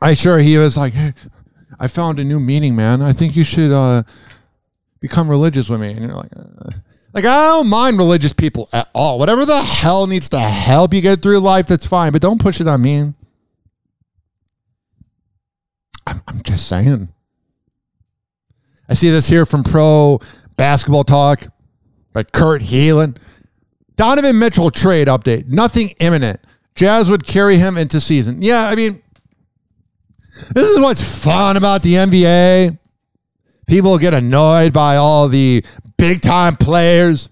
I'm 0.00 0.14
sure 0.14 0.38
he 0.38 0.56
was 0.56 0.76
like, 0.76 0.94
hey, 0.94 1.12
I 1.78 1.88
found 1.88 2.18
a 2.18 2.24
new 2.24 2.40
meaning, 2.40 2.76
man. 2.76 3.02
I 3.02 3.12
think 3.12 3.36
you 3.36 3.44
should 3.44 3.72
uh, 3.72 4.04
become 5.00 5.28
religious 5.28 5.68
with 5.68 5.80
me. 5.80 5.92
And 5.92 6.02
you're 6.02 6.14
like, 6.14 6.32
uh, 6.34 6.70
like 7.14 7.24
I 7.24 7.48
don't 7.48 7.68
mind 7.68 7.96
religious 7.96 8.32
people 8.32 8.68
at 8.72 8.88
all. 8.92 9.20
Whatever 9.20 9.46
the 9.46 9.62
hell 9.62 10.06
needs 10.08 10.28
to 10.30 10.40
help 10.40 10.92
you 10.92 11.00
get 11.00 11.22
through 11.22 11.38
life, 11.38 11.68
that's 11.68 11.86
fine. 11.86 12.12
But 12.12 12.20
don't 12.20 12.40
push 12.40 12.60
it 12.60 12.66
on 12.66 12.82
me. 12.82 13.14
I'm, 16.06 16.22
I'm 16.26 16.42
just 16.42 16.68
saying. 16.68 17.08
I 18.88 18.94
see 18.94 19.10
this 19.10 19.28
here 19.28 19.46
from 19.46 19.62
Pro 19.62 20.18
Basketball 20.56 21.04
Talk 21.04 21.46
by 22.12 22.24
Kurt 22.24 22.60
Helin. 22.60 23.16
Donovan 23.96 24.38
Mitchell 24.38 24.70
trade 24.70 25.06
update. 25.06 25.46
Nothing 25.46 25.90
imminent. 26.00 26.40
Jazz 26.74 27.08
would 27.08 27.24
carry 27.24 27.56
him 27.56 27.78
into 27.78 28.00
season. 28.00 28.42
Yeah, 28.42 28.68
I 28.68 28.74
mean, 28.74 29.00
this 30.52 30.68
is 30.68 30.80
what's 30.80 31.22
fun 31.24 31.56
about 31.56 31.82
the 31.82 31.94
NBA. 31.94 32.76
People 33.68 33.96
get 33.98 34.12
annoyed 34.12 34.72
by 34.72 34.96
all 34.96 35.28
the 35.28 35.64
big 36.08 36.20
time 36.20 36.54
players 36.54 37.30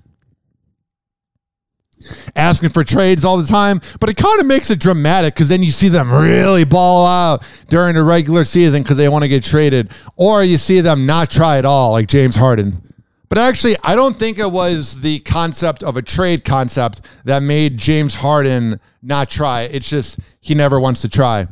asking 2.35 2.70
for 2.70 2.82
trades 2.82 3.22
all 3.22 3.37
the 3.37 3.46
time, 3.46 3.78
but 4.00 4.08
it 4.08 4.16
kind 4.16 4.40
of 4.40 4.46
makes 4.46 4.70
it 4.70 4.80
dramatic 4.80 5.35
because 5.35 5.50
then 5.50 5.62
you 5.62 5.70
see 5.70 5.88
them 5.88 6.11
really 6.11 6.64
ball 6.64 7.06
out 7.06 7.46
during 7.68 7.94
the 7.94 8.02
regular 8.02 8.44
season 8.46 8.82
because 8.82 8.96
they 8.96 9.11
want 9.11 9.22
to 9.24 9.28
get 9.28 9.44
traded, 9.44 9.92
or 10.16 10.42
you 10.42 10.56
see 10.56 10.80
them 10.80 11.04
not 11.04 11.30
try 11.30 11.58
at 11.58 11.66
all, 11.66 11.92
like 11.92 12.08
James 12.08 12.35
Harden. 12.35 12.80
But 13.28 13.37
actually, 13.37 13.76
I 13.85 13.94
don't 13.94 14.18
think 14.18 14.38
it 14.38 14.50
was 14.50 15.02
the 15.02 15.18
concept 15.20 15.82
of 15.82 15.98
a 15.98 16.02
trade 16.02 16.42
concept 16.42 17.02
that 17.26 17.42
made 17.42 17.76
James 17.76 18.14
Harden 18.14 18.80
not 19.02 19.28
try. 19.28 19.62
It's 19.62 19.88
just 19.88 20.18
he 20.40 20.54
never 20.54 20.80
wants 20.80 21.02
to 21.02 21.11
try. 21.11 21.46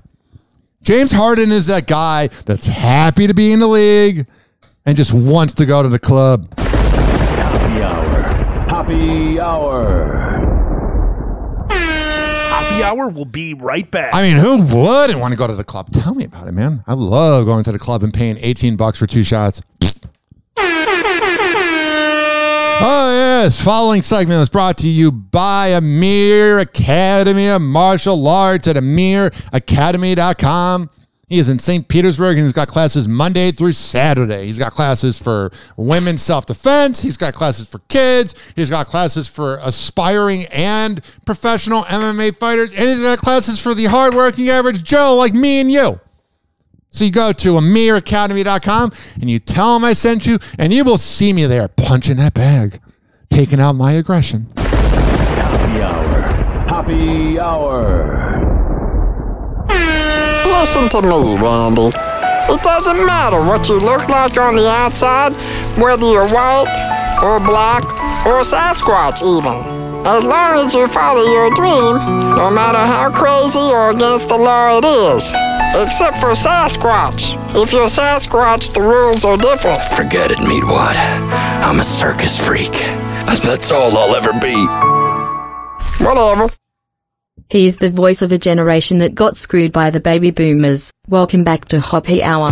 James 0.83 1.13
Harden 1.13 1.53
is 1.53 1.67
that 1.67 1.87
guy 1.87 2.29
that's 2.47 2.67
happy 2.67 3.27
to 3.27 3.35
be 3.35 3.53
in 3.53 3.61
the 3.61 3.67
league 3.67 4.27
and 4.87 4.97
just 4.97 5.13
wants 5.13 5.53
to 5.55 5.67
go 5.67 5.83
to 5.83 5.91
the 5.91 5.99
club. 5.99 6.49
Happy 7.71 7.83
hour. 7.85 8.23
Happy 8.69 9.39
hour. 9.41 10.17
Happy 11.71 12.83
hour 12.83 13.09
will 13.09 13.25
be 13.25 13.55
right 13.55 13.89
back. 13.89 14.13
I 14.13 14.23
mean, 14.23 14.37
who 14.37 14.63
wouldn't 14.77 15.21
want 15.21 15.31
to 15.33 15.39
go 15.39 15.47
to 15.47 15.55
the 15.55 15.63
club? 15.63 15.93
Tell 15.93 16.13
me 16.15 16.25
about 16.25 16.49
it, 16.49 16.53
man. 16.53 16.83
I 16.89 16.95
love 16.95 17.47
going 17.47 17.63
to 17.65 17.71
the 17.71 17.79
club 17.79 18.03
and 18.03 18.13
paying 18.13 18.39
18 18.41 18.75
bucks 18.77 18.99
for 18.99 19.07
two 19.07 19.23
shots. 19.23 19.63
Oh, 22.83 23.43
yes. 23.45 23.63
Following 23.63 24.01
segment 24.01 24.41
is 24.41 24.49
brought 24.49 24.79
to 24.79 24.89
you 24.89 25.13
by 25.13 25.69
Amir 25.75 26.61
Academy 26.61 27.51
of 27.51 27.61
Martial 27.61 28.27
Arts 28.27 28.67
at 28.69 28.77
AmirAcademy.com. 28.77 30.89
He 31.31 31.39
is 31.39 31.49
in 31.49 31.61
St. 31.61 31.87
Petersburg 31.87 32.37
and 32.37 32.45
he's 32.45 32.53
got 32.53 32.67
classes 32.67 33.07
Monday 33.07 33.53
through 33.53 33.73
Saturday. 33.73 34.47
He's 34.47 34.59
got 34.59 34.73
classes 34.73 35.17
for 35.17 35.53
women's 35.77 36.23
self 36.23 36.45
defense. 36.45 37.01
He's 37.01 37.17
got 37.17 37.35
classes 37.35 37.69
for 37.69 37.79
kids. 37.89 38.35
He's 38.57 38.69
got 38.69 38.87
classes 38.87 39.29
for 39.29 39.61
aspiring 39.63 40.47
and 40.53 41.01
professional 41.25 41.85
MMA 41.85 42.35
fighters. 42.37 42.73
And 42.73 42.83
he's 42.83 42.99
got 42.99 43.19
classes 43.19 43.63
for 43.63 43.75
the 43.75 43.85
hardworking 43.85 44.49
average 44.49 44.83
Joe 44.83 45.15
like 45.15 45.33
me 45.33 45.61
and 45.61 45.71
you. 45.71 46.01
So 46.91 47.05
you 47.05 47.13
go 47.13 47.31
to 47.31 47.55
AmirAcademy.com 47.55 48.93
and 49.21 49.31
you 49.31 49.39
tell 49.39 49.77
him 49.77 49.85
I 49.85 49.93
sent 49.93 50.27
you, 50.27 50.41
and 50.59 50.73
you 50.73 50.83
will 50.83 50.99
see 50.99 51.33
me 51.33 51.47
there 51.47 51.69
punching 51.69 52.17
that 52.17 52.35
bag, 52.35 52.81
taking 53.31 53.61
out 53.61 53.75
my 53.75 53.93
aggression. 53.93 54.49
Happy 54.57 55.81
hour. 55.81 56.23
Happy 56.67 57.39
hour. 57.39 58.50
Listen 60.73 61.03
to 61.03 61.03
me, 61.03 61.37
Randy. 61.37 61.91
It 62.47 62.63
doesn't 62.63 63.05
matter 63.05 63.43
what 63.43 63.69
you 63.69 63.81
look 63.81 64.09
like 64.09 64.39
on 64.39 64.55
the 64.55 64.71
outside, 64.71 65.33
whether 65.83 66.07
you're 66.07 66.29
white 66.29 66.71
or 67.25 67.41
black 67.41 67.83
or 68.25 68.43
Sasquatch 68.47 69.19
even. 69.19 70.07
As 70.07 70.23
long 70.23 70.65
as 70.65 70.73
you 70.73 70.87
follow 70.87 71.25
your 71.25 71.51
dream, 71.57 71.97
no 72.37 72.53
matter 72.53 72.79
how 72.79 73.11
crazy 73.11 73.59
or 73.59 73.91
against 73.91 74.29
the 74.29 74.39
law 74.39 74.79
it 74.79 74.85
is. 74.85 75.27
Except 75.75 76.19
for 76.19 76.39
Sasquatch. 76.39 77.35
If 77.61 77.73
you're 77.73 77.89
Sasquatch, 77.89 78.73
the 78.73 78.81
rules 78.81 79.25
are 79.25 79.37
different. 79.37 79.83
Forget 79.97 80.31
it, 80.31 80.39
Meatwad. 80.39 80.95
I'm 81.67 81.81
a 81.81 81.83
circus 81.83 82.39
freak. 82.39 82.81
And 83.27 83.39
that's 83.39 83.73
all 83.73 83.99
I'll 83.99 84.15
ever 84.15 84.33
be. 84.39 84.55
Whatever. 85.99 86.49
He's 87.51 87.79
the 87.79 87.91
voice 87.91 88.23
of 88.23 88.31
a 88.31 88.39
generation 88.39 88.99
that 88.99 89.13
got 89.13 89.37
screwed 89.37 89.73
by 89.73 89.91
the 89.91 89.99
baby 89.99 90.31
boomers. 90.31 90.93
Welcome 91.09 91.43
back 91.43 91.65
to 91.71 91.81
Hoppy 91.81 92.23
Hour. 92.23 92.47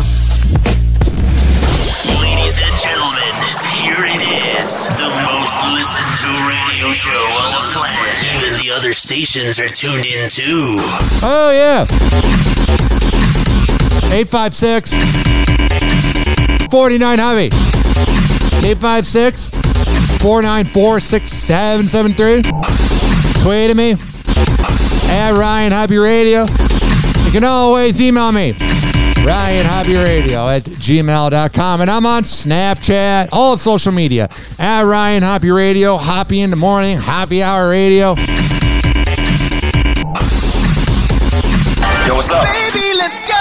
Ladies 2.19 2.59
and 2.59 2.75
gentlemen, 2.83 3.31
here 3.79 4.03
it 4.03 4.19
is. 4.59 4.89
The 4.99 5.07
most 5.07 5.55
listened 5.71 6.15
to 6.19 6.31
radio 6.51 6.91
show 6.91 7.15
on 7.15 7.53
the 7.55 7.63
planet. 7.79 8.11
Even 8.43 8.59
the 8.61 8.73
other 8.75 8.93
stations 8.93 9.61
are 9.61 9.69
tuned 9.69 10.05
in 10.05 10.29
too. 10.29 10.81
Oh, 11.23 11.53
yeah. 11.55 11.87
856 14.13 14.95
49 16.73 17.19
Hoppy. 17.21 17.47
It's 17.47 18.65
856 18.65 19.51
494 20.21 20.99
6773. 20.99 22.43
Tweet 23.45 23.71
at 23.71 23.77
me 23.77 23.95
at 25.09 25.33
Ryan 25.39 25.73
Hoppy 25.73 25.97
Radio. 25.97 26.47
You 27.25 27.33
can 27.33 27.45
always 27.45 28.01
email 28.01 28.33
me, 28.33 28.53
Ryan 29.25 29.67
Hoppy 29.67 29.97
Radio 29.97 30.49
at 30.49 30.63
gmail.com. 30.65 31.81
And 31.81 31.91
I'm 31.91 32.07
on 32.07 32.23
Snapchat, 32.23 33.29
all 33.33 33.57
social 33.57 33.93
media 33.93 34.29
at 34.59 34.83
Ryan 34.85 35.23
Hoppy 35.23 35.51
Radio, 35.51 35.97
Hoppy 35.97 36.41
in 36.41 36.51
the 36.51 36.57
Morning, 36.57 36.97
Happy 36.97 37.43
Hour 37.43 37.69
Radio. 37.69 38.15
Yo, 42.07 42.15
what's 42.15 42.31
up? 42.31 42.47
Baby, 42.47 42.95
let's 42.97 43.21
go. 43.29 43.35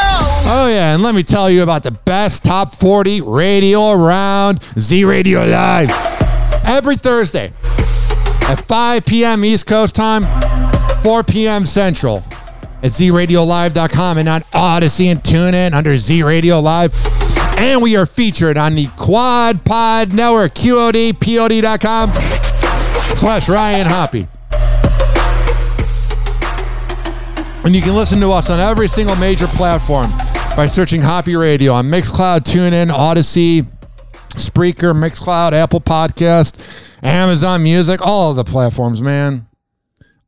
Oh, 0.49 0.69
yeah, 0.69 0.93
and 0.93 1.01
let 1.01 1.15
me 1.15 1.23
tell 1.23 1.49
you 1.49 1.63
about 1.63 1.83
the 1.83 1.91
best 1.91 2.43
top 2.43 2.73
40 2.73 3.21
radio 3.21 3.91
around 3.91 4.61
Z 4.77 5.05
Radio 5.05 5.45
Live. 5.45 5.91
Every 6.65 6.97
Thursday 6.97 7.53
at 8.49 8.55
5 8.55 9.05
p.m. 9.05 9.45
East 9.45 9.67
Coast 9.67 9.95
time, 9.95 10.23
4 11.07 11.23
p.m. 11.23 11.65
Central 11.65 12.17
at 12.83 12.91
zradiolive.com 12.91 14.17
and 14.17 14.27
on 14.27 14.41
Odysee 14.53 15.09
and 15.09 15.23
TuneIn 15.23 15.71
under 15.71 15.97
Z 15.97 16.21
Radio 16.21 16.59
Live. 16.59 16.93
And 17.57 17.81
we 17.81 17.95
are 17.95 18.05
featured 18.05 18.57
on 18.57 18.75
the 18.75 18.87
Quad 18.97 19.63
Pod 19.63 20.11
Network, 20.11 20.53
QODPOD.com 20.55 22.13
slash 23.15 23.47
Ryan 23.47 23.85
Hoppy. 23.87 24.27
And 27.63 27.73
you 27.73 27.81
can 27.81 27.95
listen 27.95 28.19
to 28.19 28.31
us 28.31 28.49
on 28.49 28.59
every 28.59 28.89
single 28.89 29.15
major 29.15 29.47
platform 29.47 30.09
by 30.57 30.65
searching 30.65 31.01
Hoppy 31.01 31.37
Radio 31.37 31.71
on 31.71 31.85
Mixcloud, 31.85 32.39
TuneIn, 32.39 32.91
Odysee, 32.91 33.65
Spreaker, 34.31 34.93
Mixcloud, 34.93 35.53
Apple 35.53 35.79
Podcast, 35.79 36.59
Amazon 37.01 37.63
Music, 37.63 38.05
all 38.05 38.31
of 38.31 38.35
the 38.35 38.43
platforms, 38.43 39.01
man. 39.01 39.46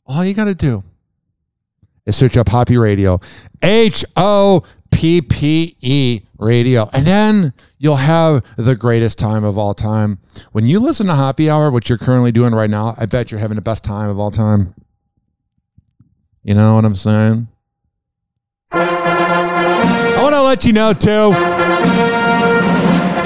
All 0.10 0.26
you 0.26 0.34
got 0.34 0.46
to 0.46 0.56
do 0.56 0.82
is 2.08 2.16
search 2.16 2.36
up 2.36 2.50
Hoppy 2.50 2.78
Radio. 2.78 3.20
H 3.62 4.04
O 4.16 4.66
P 4.90 5.22
P 5.22 5.76
E 5.82 6.22
radio. 6.40 6.90
And 6.92 7.06
then 7.06 7.54
you'll 7.78 7.98
have 7.98 8.44
the 8.58 8.76
greatest 8.76 9.20
time 9.20 9.44
of 9.44 9.56
all 9.56 9.76
time. 9.76 10.18
When 10.52 10.66
you 10.66 10.80
listen 10.80 11.06
to 11.06 11.14
Happy 11.14 11.48
Hour, 11.48 11.70
which 11.70 11.90
you're 11.90 12.00
currently 12.00 12.32
doing 12.32 12.54
right 12.54 12.72
now, 12.72 12.96
I 13.00 13.06
bet 13.06 13.30
you're 13.30 13.40
having 13.40 13.56
the 13.56 13.62
best 13.62 13.84
time 13.84 14.10
of 14.10 14.18
all 14.18 14.32
time. 14.32 14.74
You 16.42 16.56
know 16.56 16.74
what 16.74 16.86
I'm 16.86 16.96
saying? 16.96 17.48
I 18.72 20.20
want 20.24 20.34
to 20.34 20.42
let 20.42 20.66
you 20.66 20.74
know, 20.74 20.92
too, 20.94 21.36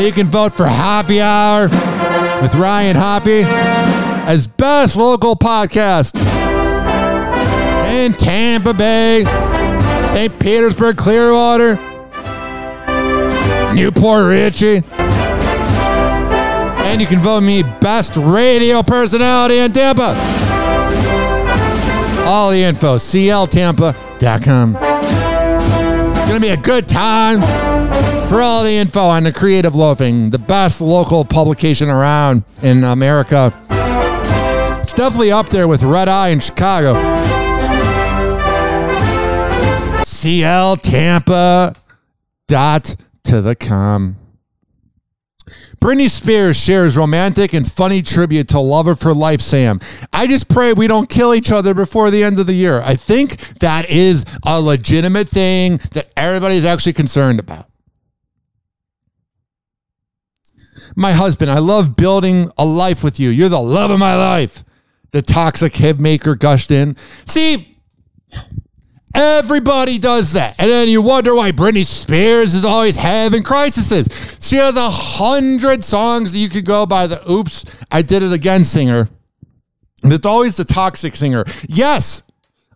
you 0.03 0.11
can 0.11 0.27
vote 0.27 0.51
for 0.51 0.65
Happy 0.65 1.21
Hour 1.21 1.69
with 2.41 2.55
Ryan 2.55 2.97
Hoppy 2.97 3.43
as 4.25 4.49
best 4.49 4.97
local 4.97 5.35
podcast 5.35 6.32
Tampa 7.93 8.73
Bay, 8.73 9.23
St. 10.13 10.39
Petersburg, 10.39 10.97
Clearwater, 10.97 11.75
New 13.73 13.91
Port 13.91 14.27
Richey. 14.27 14.81
And 16.85 16.99
you 16.99 17.05
can 17.07 17.19
vote 17.19 17.41
me 17.41 17.61
best 17.61 18.17
radio 18.17 18.81
personality 18.81 19.59
in 19.59 19.71
Tampa. 19.71 20.15
All 22.25 22.49
the 22.49 22.63
info, 22.63 22.95
cltampa.com. 22.95 24.75
It's 24.75 26.27
going 26.27 26.41
to 26.41 26.47
be 26.47 26.49
a 26.49 26.57
good 26.57 26.87
time 26.87 27.41
for 28.27 28.41
all 28.41 28.63
the 28.63 28.75
info 28.75 29.01
on 29.01 29.23
the 29.23 29.31
Creative 29.31 29.75
Loafing, 29.75 30.31
the 30.31 30.39
best 30.39 30.81
local 30.81 31.25
publication 31.25 31.89
around 31.89 32.43
in 32.63 32.83
America. 32.83 33.53
It's 34.81 34.93
definitely 34.93 35.31
up 35.31 35.49
there 35.49 35.67
with 35.67 35.83
Red 35.83 36.09
Eye 36.09 36.29
in 36.29 36.39
Chicago. 36.39 37.22
CL 40.23 40.77
Tampa 40.77 41.75
dot 42.47 42.95
to 43.25 43.41
the 43.41 43.57
com. 43.57 44.15
Britney 45.81 46.09
Spears 46.09 46.55
shares 46.55 46.95
romantic 46.95 47.51
and 47.51 47.69
funny 47.69 48.01
tribute 48.01 48.47
to 48.47 48.59
lover 48.61 48.95
for 48.95 49.13
life 49.13 49.41
Sam. 49.41 49.81
I 50.13 50.27
just 50.27 50.47
pray 50.47 50.71
we 50.71 50.87
don't 50.87 51.09
kill 51.09 51.33
each 51.33 51.51
other 51.51 51.73
before 51.73 52.09
the 52.09 52.23
end 52.23 52.39
of 52.39 52.45
the 52.45 52.53
year. 52.53 52.81
I 52.85 52.95
think 52.95 53.37
that 53.59 53.89
is 53.89 54.23
a 54.45 54.61
legitimate 54.61 55.27
thing 55.27 55.81
that 55.91 56.09
everybody's 56.15 56.63
actually 56.63 56.93
concerned 56.93 57.41
about. 57.41 57.65
My 60.95 61.11
husband, 61.11 61.51
I 61.51 61.59
love 61.59 61.97
building 61.97 62.49
a 62.57 62.63
life 62.63 63.03
with 63.03 63.19
you. 63.19 63.29
You're 63.29 63.49
the 63.49 63.59
love 63.59 63.91
of 63.91 63.99
my 63.99 64.15
life. 64.15 64.63
The 65.11 65.21
toxic 65.21 65.75
hip 65.75 65.99
maker 65.99 66.35
gushed 66.35 66.71
in. 66.71 66.95
See, 67.25 67.72
Everybody 69.15 69.99
does 69.99 70.33
that. 70.33 70.59
And 70.59 70.69
then 70.69 70.89
you 70.89 71.01
wonder 71.01 71.35
why 71.35 71.51
Britney 71.51 71.85
Spears 71.85 72.53
is 72.53 72.65
always 72.65 72.95
having 72.95 73.43
crises. 73.43 74.07
She 74.41 74.55
has 74.55 74.75
a 74.75 74.89
hundred 74.89 75.83
songs 75.83 76.33
that 76.33 76.39
you 76.39 76.49
could 76.49 76.65
go 76.65 76.85
by 76.85 77.07
the 77.07 77.21
oops, 77.29 77.63
I 77.91 78.01
did 78.01 78.23
it 78.23 78.33
again 78.33 78.63
singer. 78.63 79.09
And 80.03 80.11
it's 80.11 80.25
always 80.25 80.57
the 80.57 80.65
toxic 80.65 81.15
singer. 81.15 81.45
Yes, 81.69 82.23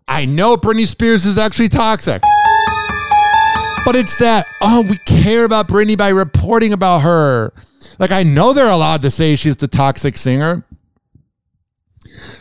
I 0.08 0.26
know 0.26 0.56
Britney 0.56 0.88
Spears 0.88 1.26
is 1.26 1.38
actually 1.38 1.70
toxic. 1.70 2.22
But 3.84 3.96
it's 3.96 4.20
that, 4.20 4.46
oh, 4.62 4.82
we 4.82 4.98
care 5.06 5.46
about 5.46 5.68
Britney 5.68 5.98
by 5.98 6.10
reporting 6.10 6.74
about 6.74 7.00
her. 7.00 7.54
Like, 8.00 8.12
I 8.12 8.24
know 8.24 8.54
they're 8.54 8.70
allowed 8.70 9.02
to 9.04 9.10
say 9.10 9.36
she's 9.36 9.58
the 9.58 9.68
toxic 9.68 10.18
singer. 10.18 10.66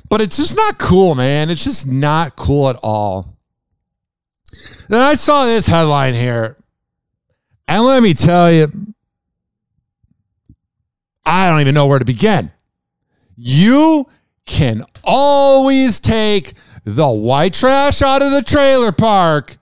But 0.08 0.20
it's 0.20 0.36
just 0.36 0.56
not 0.56 0.78
cool, 0.78 1.14
man. 1.14 1.50
It's 1.50 1.64
just 1.64 1.86
not 1.86 2.36
cool 2.36 2.68
at 2.68 2.76
all. 2.82 3.35
Then 4.88 5.02
I 5.02 5.14
saw 5.14 5.44
this 5.44 5.66
headline 5.66 6.14
here. 6.14 6.56
And 7.68 7.84
let 7.84 8.02
me 8.02 8.14
tell 8.14 8.52
you, 8.52 8.68
I 11.24 11.50
don't 11.50 11.60
even 11.60 11.74
know 11.74 11.88
where 11.88 11.98
to 11.98 12.04
begin. 12.04 12.52
You 13.36 14.06
can 14.46 14.84
always 15.04 15.98
take 15.98 16.54
the 16.84 17.08
white 17.08 17.54
trash 17.54 18.00
out 18.00 18.22
of 18.22 18.30
the 18.30 18.42
trailer 18.42 18.92
park, 18.92 19.56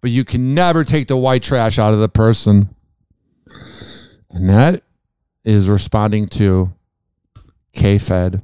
but 0.00 0.10
you 0.10 0.24
can 0.24 0.54
never 0.54 0.82
take 0.82 1.06
the 1.06 1.16
white 1.16 1.44
trash 1.44 1.78
out 1.78 1.94
of 1.94 2.00
the 2.00 2.08
person. 2.08 2.74
And 4.30 4.50
that 4.50 4.82
is 5.44 5.68
responding 5.68 6.26
to 6.26 6.72
K 7.72 7.98
Fed 7.98 8.42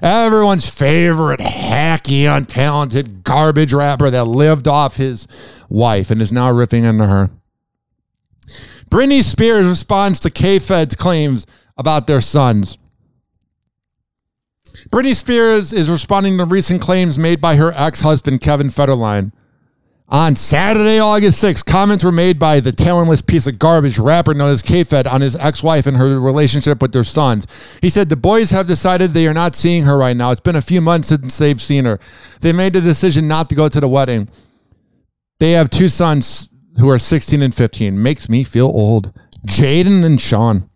everyone's 0.00 0.68
favorite 0.70 1.40
hacky, 1.40 2.22
untalented 2.22 3.22
garbage 3.24 3.72
rapper 3.72 4.10
that 4.10 4.24
lived 4.24 4.68
off 4.68 4.96
his 4.96 5.26
wife 5.68 6.10
and 6.10 6.22
is 6.22 6.32
now 6.32 6.50
ripping 6.50 6.84
into 6.84 7.06
her. 7.06 7.30
Britney 8.90 9.22
Spears 9.22 9.66
responds 9.66 10.20
to 10.20 10.30
K-Fed's 10.30 10.94
claims 10.94 11.46
about 11.76 12.06
their 12.06 12.20
sons. 12.20 12.78
Britney 14.90 15.14
Spears 15.14 15.72
is 15.72 15.88
responding 15.90 16.36
to 16.38 16.44
recent 16.44 16.82
claims 16.82 17.18
made 17.18 17.40
by 17.40 17.56
her 17.56 17.72
ex-husband 17.72 18.40
Kevin 18.40 18.68
Federline. 18.68 19.32
On 20.12 20.36
Saturday, 20.36 20.98
August 20.98 21.42
6th, 21.42 21.64
comments 21.64 22.04
were 22.04 22.12
made 22.12 22.38
by 22.38 22.60
the 22.60 22.70
talentless 22.70 23.22
piece 23.22 23.46
of 23.46 23.58
garbage 23.58 23.98
rapper 23.98 24.34
known 24.34 24.50
as 24.50 24.60
K-Fed 24.60 25.06
on 25.06 25.22
his 25.22 25.34
ex-wife 25.36 25.86
and 25.86 25.96
her 25.96 26.20
relationship 26.20 26.82
with 26.82 26.92
their 26.92 27.02
sons. 27.02 27.46
He 27.80 27.88
said 27.88 28.10
the 28.10 28.16
boys 28.16 28.50
have 28.50 28.66
decided 28.66 29.14
they 29.14 29.26
are 29.26 29.32
not 29.32 29.54
seeing 29.54 29.84
her 29.84 29.96
right 29.96 30.14
now. 30.14 30.30
It's 30.30 30.42
been 30.42 30.54
a 30.54 30.60
few 30.60 30.82
months 30.82 31.08
since 31.08 31.38
they've 31.38 31.58
seen 31.58 31.86
her. 31.86 31.98
They 32.42 32.52
made 32.52 32.74
the 32.74 32.82
decision 32.82 33.26
not 33.26 33.48
to 33.48 33.54
go 33.54 33.70
to 33.70 33.80
the 33.80 33.88
wedding. 33.88 34.28
They 35.40 35.52
have 35.52 35.70
two 35.70 35.88
sons 35.88 36.50
who 36.78 36.90
are 36.90 36.98
16 36.98 37.40
and 37.40 37.54
15. 37.54 38.02
Makes 38.02 38.28
me 38.28 38.44
feel 38.44 38.66
old. 38.66 39.18
Jayden 39.46 40.04
and 40.04 40.20
Sean. 40.20 40.68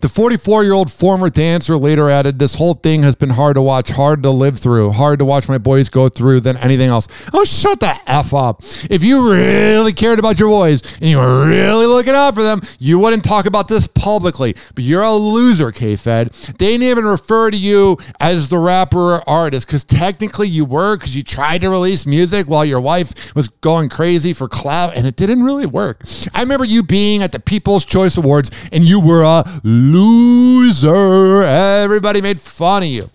The 0.00 0.08
44 0.08 0.64
year 0.64 0.72
old 0.72 0.90
former 0.90 1.30
dancer 1.30 1.76
later 1.76 2.08
added, 2.10 2.38
This 2.38 2.54
whole 2.54 2.74
thing 2.74 3.02
has 3.02 3.16
been 3.16 3.30
hard 3.30 3.54
to 3.54 3.62
watch, 3.62 3.90
hard 3.90 4.22
to 4.24 4.30
live 4.30 4.58
through, 4.58 4.92
hard 4.92 5.18
to 5.20 5.24
watch 5.24 5.48
my 5.48 5.58
boys 5.58 5.88
go 5.88 6.08
through 6.08 6.40
than 6.40 6.56
anything 6.58 6.88
else. 6.88 7.08
Oh, 7.32 7.44
shut 7.44 7.80
the 7.80 7.94
F 8.06 8.34
up. 8.34 8.62
If 8.90 9.02
you 9.02 9.32
really 9.32 9.92
cared 9.92 10.18
about 10.18 10.38
your 10.38 10.48
boys 10.48 10.82
and 11.00 11.10
you 11.10 11.18
were 11.18 11.48
really 11.48 11.86
looking 11.86 12.14
out 12.14 12.34
for 12.34 12.42
them, 12.42 12.60
you 12.78 12.98
wouldn't 12.98 13.24
talk 13.24 13.46
about 13.46 13.68
this 13.68 13.86
publicly. 13.86 14.54
But 14.74 14.84
you're 14.84 15.02
a 15.02 15.12
loser, 15.12 15.70
K 15.72 15.96
Fed. 15.96 16.30
They 16.30 16.76
didn't 16.76 16.84
even 16.84 17.04
refer 17.04 17.50
to 17.50 17.56
you 17.56 17.96
as 18.20 18.48
the 18.48 18.58
rapper 18.58 18.98
or 18.98 19.28
artist 19.28 19.66
because 19.66 19.84
technically 19.84 20.48
you 20.48 20.64
were 20.64 20.96
because 20.96 21.16
you 21.16 21.22
tried 21.22 21.60
to 21.62 21.70
release 21.70 22.06
music 22.06 22.48
while 22.48 22.64
your 22.64 22.80
wife 22.80 23.34
was 23.34 23.48
going 23.48 23.88
crazy 23.88 24.32
for 24.32 24.48
clout 24.48 24.96
and 24.96 25.06
it 25.06 25.16
didn't 25.16 25.42
really 25.42 25.66
work. 25.66 26.02
I 26.34 26.40
remember 26.40 26.64
you 26.64 26.82
being 26.82 27.22
at 27.22 27.32
the 27.32 27.40
People's 27.40 27.84
Choice 27.84 28.16
Awards 28.16 28.50
and 28.72 28.84
you 28.84 29.00
were 29.00 29.22
a 29.22 29.44
loser. 29.92 31.42
Everybody 31.42 32.20
made 32.22 32.40
fun 32.40 32.82
of 32.82 32.88
you. 32.88 33.10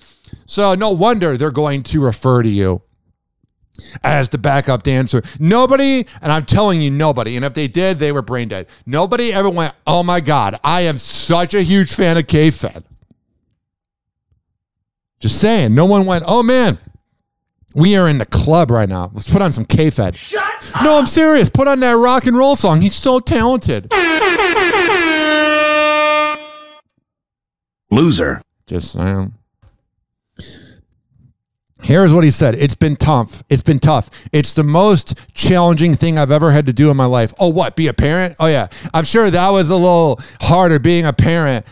So 0.45 0.75
no 0.75 0.91
wonder 0.91 1.37
they're 1.37 1.51
going 1.51 1.83
to 1.83 2.01
refer 2.01 2.43
to 2.43 2.49
you 2.49 2.81
as 4.03 4.29
the 4.29 4.37
backup 4.37 4.83
dancer. 4.83 5.21
Nobody, 5.39 6.05
and 6.21 6.31
I'm 6.31 6.45
telling 6.45 6.81
you, 6.81 6.91
nobody, 6.91 7.35
and 7.35 7.45
if 7.45 7.53
they 7.53 7.67
did, 7.67 7.97
they 7.97 8.11
were 8.11 8.21
brain 8.21 8.47
dead. 8.47 8.67
Nobody 8.85 9.33
ever 9.33 9.49
went, 9.49 9.73
oh 9.87 10.03
my 10.03 10.19
God, 10.19 10.59
I 10.63 10.81
am 10.81 10.97
such 10.97 11.53
a 11.53 11.61
huge 11.61 11.93
fan 11.93 12.17
of 12.17 12.27
K 12.27 12.51
Fed. 12.51 12.83
Just 15.19 15.39
saying, 15.39 15.73
no 15.75 15.85
one 15.85 16.05
went, 16.05 16.23
oh 16.27 16.43
man, 16.43 16.77
we 17.75 17.95
are 17.95 18.09
in 18.09 18.17
the 18.17 18.25
club 18.25 18.71
right 18.71 18.89
now. 18.89 19.11
Let's 19.13 19.31
put 19.31 19.41
on 19.41 19.51
some 19.51 19.65
K 19.65 19.89
Fed. 19.89 20.15
Shut 20.15 20.43
No, 20.83 20.97
I'm 20.97 21.05
serious. 21.05 21.49
Put 21.49 21.67
on 21.67 21.79
that 21.81 21.93
rock 21.93 22.25
and 22.25 22.35
roll 22.37 22.55
song. 22.55 22.81
He's 22.81 22.95
so 22.95 23.19
talented. 23.19 23.91
Loser. 27.91 28.41
Just 28.67 28.91
saying. 28.93 29.33
Here's 31.81 32.13
what 32.13 32.23
he 32.23 32.31
said. 32.31 32.55
It's 32.55 32.75
been 32.75 32.97
tough. 32.97 33.41
It's 33.49 33.63
been 33.63 33.79
tough. 33.79 34.09
It's 34.31 34.53
the 34.53 34.65
most 34.65 35.33
challenging 35.33 35.95
thing 35.95 36.19
I've 36.19 36.31
ever 36.31 36.51
had 36.51 36.65
to 36.65 36.73
do 36.73 36.91
in 36.91 36.97
my 36.97 37.05
life. 37.05 37.33
Oh, 37.39 37.49
what? 37.49 37.75
Be 37.75 37.87
a 37.87 37.93
parent? 37.93 38.35
Oh, 38.39 38.47
yeah. 38.47 38.67
I'm 38.93 39.05
sure 39.05 39.29
that 39.29 39.49
was 39.49 39.69
a 39.69 39.75
little 39.75 40.19
harder 40.41 40.77
being 40.77 41.05
a 41.05 41.13
parent, 41.13 41.65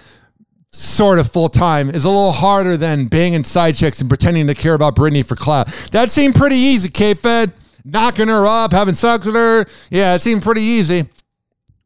sort 0.72 1.20
of 1.20 1.30
full 1.30 1.50
time, 1.50 1.90
is 1.90 2.06
a 2.06 2.10
little 2.10 2.32
harder 2.32 2.78
than 2.78 3.08
banging 3.08 3.44
side 3.44 3.76
chicks 3.76 4.00
and 4.00 4.10
pretending 4.10 4.48
to 4.48 4.56
care 4.56 4.74
about 4.74 4.96
Britney 4.96 5.28
for 5.28 5.36
clout. 5.36 5.68
That 5.92 6.10
seemed 6.10 6.36
pretty 6.36 6.56
easy, 6.56 6.90
K 6.90 7.14
Fed. 7.14 7.52
Knocking 7.84 8.28
her 8.28 8.46
up, 8.46 8.72
having 8.72 8.96
sex 8.96 9.26
with 9.26 9.36
her. 9.36 9.66
Yeah, 9.90 10.16
it 10.16 10.22
seemed 10.22 10.42
pretty 10.42 10.62
easy. 10.62 11.08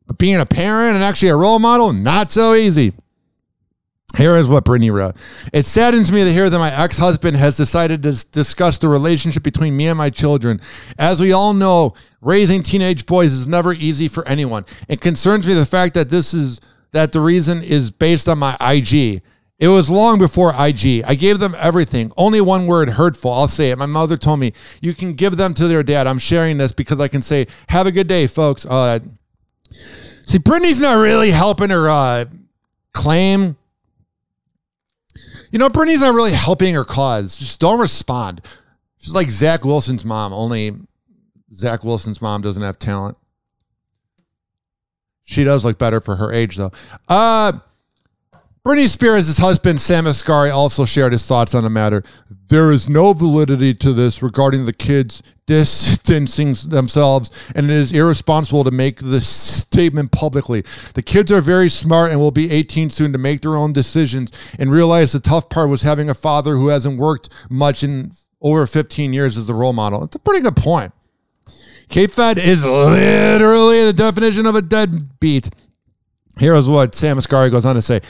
But 0.08 0.18
being 0.18 0.40
a 0.40 0.46
parent 0.46 0.96
and 0.96 1.04
actually 1.04 1.30
a 1.30 1.36
role 1.36 1.60
model, 1.60 1.92
not 1.94 2.32
so 2.32 2.54
easy. 2.54 2.94
Here 4.18 4.36
is 4.36 4.50
what 4.50 4.66
Britney 4.66 4.92
wrote. 4.92 5.16
It 5.54 5.66
saddens 5.66 6.12
me 6.12 6.24
to 6.24 6.32
hear 6.32 6.50
that 6.50 6.60
my 6.60 6.72
ex 6.72 6.98
husband 6.98 7.38
has 7.38 7.56
decided 7.56 8.04
to 8.04 8.26
discuss 8.32 8.78
the 8.78 8.90
relationship 8.90 9.42
between 9.42 9.78
me 9.78 9.88
and 9.88 9.98
my 9.98 10.10
children. 10.10 10.60
As 10.98 11.22
we 11.22 11.32
all 11.32 11.54
know, 11.54 11.94
raising 12.20 12.62
teenage 12.62 13.06
boys 13.06 13.32
is 13.32 13.48
never 13.48 13.74
easy 13.74 14.08
for 14.08 14.28
anyone. 14.28 14.66
It 14.90 15.00
concerns 15.00 15.48
me 15.48 15.54
the 15.54 15.66
fact 15.66 15.94
that 15.94 16.10
this 16.10 16.34
is 16.34 16.60
that 16.92 17.14
the 17.14 17.22
reason 17.22 17.64
is 17.64 17.90
based 17.90 18.28
on 18.28 18.40
my 18.40 18.58
IG. 18.60 19.22
It 19.62 19.68
was 19.68 19.90
long 19.90 20.18
before 20.18 20.50
IG. 20.50 21.04
I 21.06 21.16
gave 21.16 21.40
them 21.40 21.56
everything. 21.58 22.12
Only 22.18 22.42
one 22.42 22.66
word, 22.66 22.90
hurtful. 22.90 23.32
I'll 23.32 23.48
say 23.48 23.70
it. 23.70 23.78
My 23.78 23.86
mother 23.86 24.18
told 24.18 24.40
me, 24.40 24.54
you 24.82 24.94
can 24.94 25.14
give 25.14 25.38
them 25.38 25.54
to 25.54 25.68
their 25.68 25.84
dad. 25.84 26.08
I'm 26.08 26.18
sharing 26.18 26.58
this 26.58 26.74
because 26.74 27.00
I 27.00 27.08
can 27.08 27.22
say, 27.22 27.46
have 27.70 27.86
a 27.86 27.92
good 27.92 28.08
day, 28.08 28.26
folks. 28.28 28.66
Uh, 28.66 29.00
see, 29.72 30.40
Britney's 30.40 30.82
not 30.82 31.02
really 31.02 31.30
helping 31.30 31.70
her 31.70 31.88
uh, 31.88 32.26
claim. 32.92 33.56
You 35.52 35.60
know, 35.60 35.70
Britney's 35.70 36.02
not 36.02 36.16
really 36.16 36.32
helping 36.32 36.74
her 36.76 36.86
cause. 36.86 37.38
Just 37.38 37.60
don't 37.60 37.80
respond. 37.80 38.42
She's 39.00 39.14
like 39.14 39.30
Zach 39.30 39.66
Wilson's 39.66 40.06
mom, 40.06 40.32
only 40.32 40.74
Zach 41.54 41.84
Wilson's 41.84 42.22
mom 42.22 42.42
doesn't 42.42 42.64
have 42.64 42.80
talent. 42.80 43.18
She 45.24 45.44
does 45.44 45.66
look 45.66 45.78
better 45.78 46.00
for 46.00 46.16
her 46.18 46.32
age, 46.32 46.56
though. 46.56 46.72
Uh, 47.08 47.54
Britney 48.66 48.88
Spears' 48.88 49.38
husband, 49.38 49.82
Sam 49.82 50.06
Asghari, 50.06 50.54
also 50.54 50.86
shared 50.86 51.14
his 51.14 51.26
thoughts 51.26 51.56
on 51.56 51.64
the 51.64 51.70
matter. 51.70 52.04
There 52.48 52.72
is 52.72 52.88
no 52.88 53.14
validity 53.14 53.74
to 53.76 53.92
this 53.92 54.22
regarding 54.22 54.66
the 54.66 54.74
kids 54.74 55.24
distancing 55.48 56.54
themselves, 56.70 57.32
and 57.56 57.72
it 57.72 57.76
is 57.76 57.92
irresponsible 57.92 58.64
to 58.64 58.72
make 58.72 59.00
this 59.00 59.61
statement 59.72 60.12
publicly. 60.12 60.64
The 60.96 61.02
kids 61.02 61.32
are 61.32 61.40
very 61.40 61.70
smart 61.70 62.12
and 62.12 62.20
will 62.20 62.32
be 62.32 62.52
18 62.52 62.90
soon 62.90 63.14
to 63.14 63.18
make 63.18 63.42
their 63.42 63.56
own 63.56 63.72
decisions 63.72 64.32
and 64.60 64.70
realize 64.70 65.14
the 65.14 65.22
tough 65.22 65.50
part 65.50 65.70
was 65.70 65.84
having 65.84 66.10
a 66.10 66.14
father 66.14 66.56
who 66.56 66.68
hasn't 66.68 67.00
worked 67.00 67.30
much 67.50 67.82
in 67.82 68.12
over 68.42 68.68
15 68.68 69.14
years 69.14 69.38
as 69.38 69.48
a 69.48 69.54
role 69.54 69.72
model. 69.72 70.04
It's 70.04 70.16
a 70.16 70.20
pretty 70.20 70.42
good 70.42 70.58
point. 70.58 70.92
K-Fed 71.88 72.38
is 72.38 72.66
literally 72.66 73.86
the 73.86 73.94
definition 73.94 74.46
of 74.46 74.56
a 74.56 74.62
deadbeat. 74.62 75.50
Here's 76.38 76.68
what 76.68 76.96
Sam 76.96 77.18
Asghari 77.18 77.52
goes 77.52 77.66
on 77.66 77.76
to 77.76 77.82
say. 77.82 78.02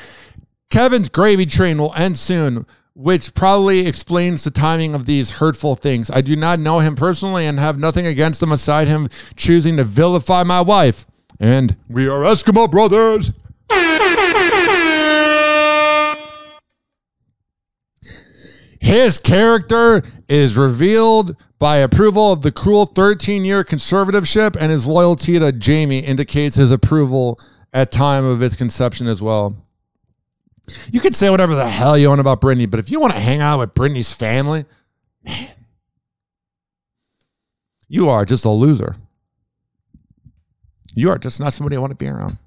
Kevin's 0.69 1.10
gravy 1.10 1.45
train 1.45 1.78
will 1.78 1.93
end 1.95 2.17
soon, 2.17 2.65
which 2.95 3.34
probably 3.34 3.88
explains 3.88 4.43
the 4.43 4.52
timing 4.52 4.95
of 4.95 5.06
these 5.06 5.32
hurtful 5.32 5.76
things. 5.76 6.10
I 6.10 6.21
do 6.21 6.36
not 6.36 6.60
know 6.60 6.80
him 6.80 6.95
personally 6.95 7.45
and 7.45 7.60
have 7.60 7.78
nothing 7.78 8.06
against 8.06 8.41
him 8.41 8.52
aside 8.52 8.88
him 8.88 9.10
choosing 9.36 9.78
to 9.78 9.84
vilify 9.84 10.43
my 10.43 10.62
wife. 10.62 11.06
And 11.41 11.75
we 11.89 12.08
are 12.08 12.21
Eskimo 12.21 12.69
brothers. 12.69 13.32
His 18.80 19.17
character 19.17 20.04
is 20.30 20.56
revealed 20.56 21.36
by 21.58 21.77
approval 21.77 22.32
of 22.32 22.43
the 22.43 22.51
cruel 22.51 22.86
13 22.86 23.43
year 23.43 23.63
conservatorship, 23.63 24.56
and 24.60 24.71
his 24.71 24.86
loyalty 24.86 25.39
to 25.39 25.51
Jamie 25.51 25.99
indicates 25.99 26.58
his 26.58 26.71
approval 26.71 27.39
at 27.73 27.91
time 27.91 28.23
of 28.23 28.43
its 28.43 28.56
conception 28.56 29.08
as 29.08 29.19
well. 29.19 29.65
You 30.91 30.99
can 30.99 31.13
say 31.13 31.32
whatever 31.32 31.56
the 31.56 31.67
hell 31.67 31.97
you 31.97 32.10
want 32.10 32.21
about 32.21 32.39
Britney, 32.39 32.69
but 32.69 32.80
if 32.80 32.91
you 32.91 32.99
want 32.99 33.13
to 33.13 33.19
hang 33.19 33.41
out 33.41 33.60
with 33.60 33.73
Britney's 33.73 34.13
family, 34.13 34.65
man, 35.23 35.49
you 37.88 38.10
are 38.10 38.25
just 38.25 38.45
a 38.45 38.49
loser. 38.51 38.95
You 40.93 41.10
are 41.10 41.17
just 41.17 41.39
not 41.39 41.54
somebody 41.54 41.75
I 41.75 41.80
want 41.80 41.91
to 41.91 41.97
be 41.97 42.08
around. 42.08 42.38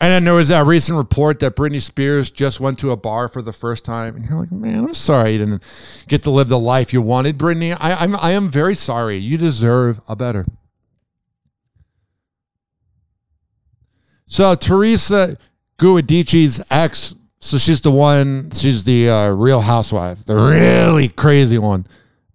And 0.00 0.12
then 0.12 0.24
there 0.24 0.34
was 0.34 0.48
that 0.48 0.64
recent 0.64 0.96
report 0.96 1.40
that 1.40 1.56
Britney 1.56 1.82
Spears 1.82 2.30
just 2.30 2.60
went 2.60 2.78
to 2.78 2.92
a 2.92 2.96
bar 2.96 3.28
for 3.28 3.42
the 3.42 3.52
first 3.52 3.84
time, 3.84 4.14
and 4.14 4.24
you're 4.24 4.38
like, 4.38 4.52
man, 4.52 4.84
I'm 4.84 4.94
sorry 4.94 5.32
you 5.32 5.38
didn't 5.38 6.04
get 6.06 6.22
to 6.22 6.30
live 6.30 6.48
the 6.48 6.58
life 6.58 6.92
you 6.92 7.02
wanted, 7.02 7.36
Britney. 7.36 7.76
I, 7.80 7.94
I'm 7.94 8.14
I 8.16 8.30
am 8.30 8.48
very 8.48 8.76
sorry. 8.76 9.16
You 9.16 9.36
deserve 9.36 10.00
a 10.08 10.14
better. 10.14 10.46
So 14.26 14.54
Teresa 14.54 15.36
Giudice's 15.78 16.64
ex, 16.70 17.16
so 17.40 17.58
she's 17.58 17.80
the 17.80 17.90
one, 17.90 18.50
she's 18.52 18.84
the 18.84 19.08
uh, 19.08 19.28
real 19.30 19.62
housewife, 19.62 20.24
the 20.24 20.36
really 20.36 21.08
crazy 21.08 21.58
one. 21.58 21.86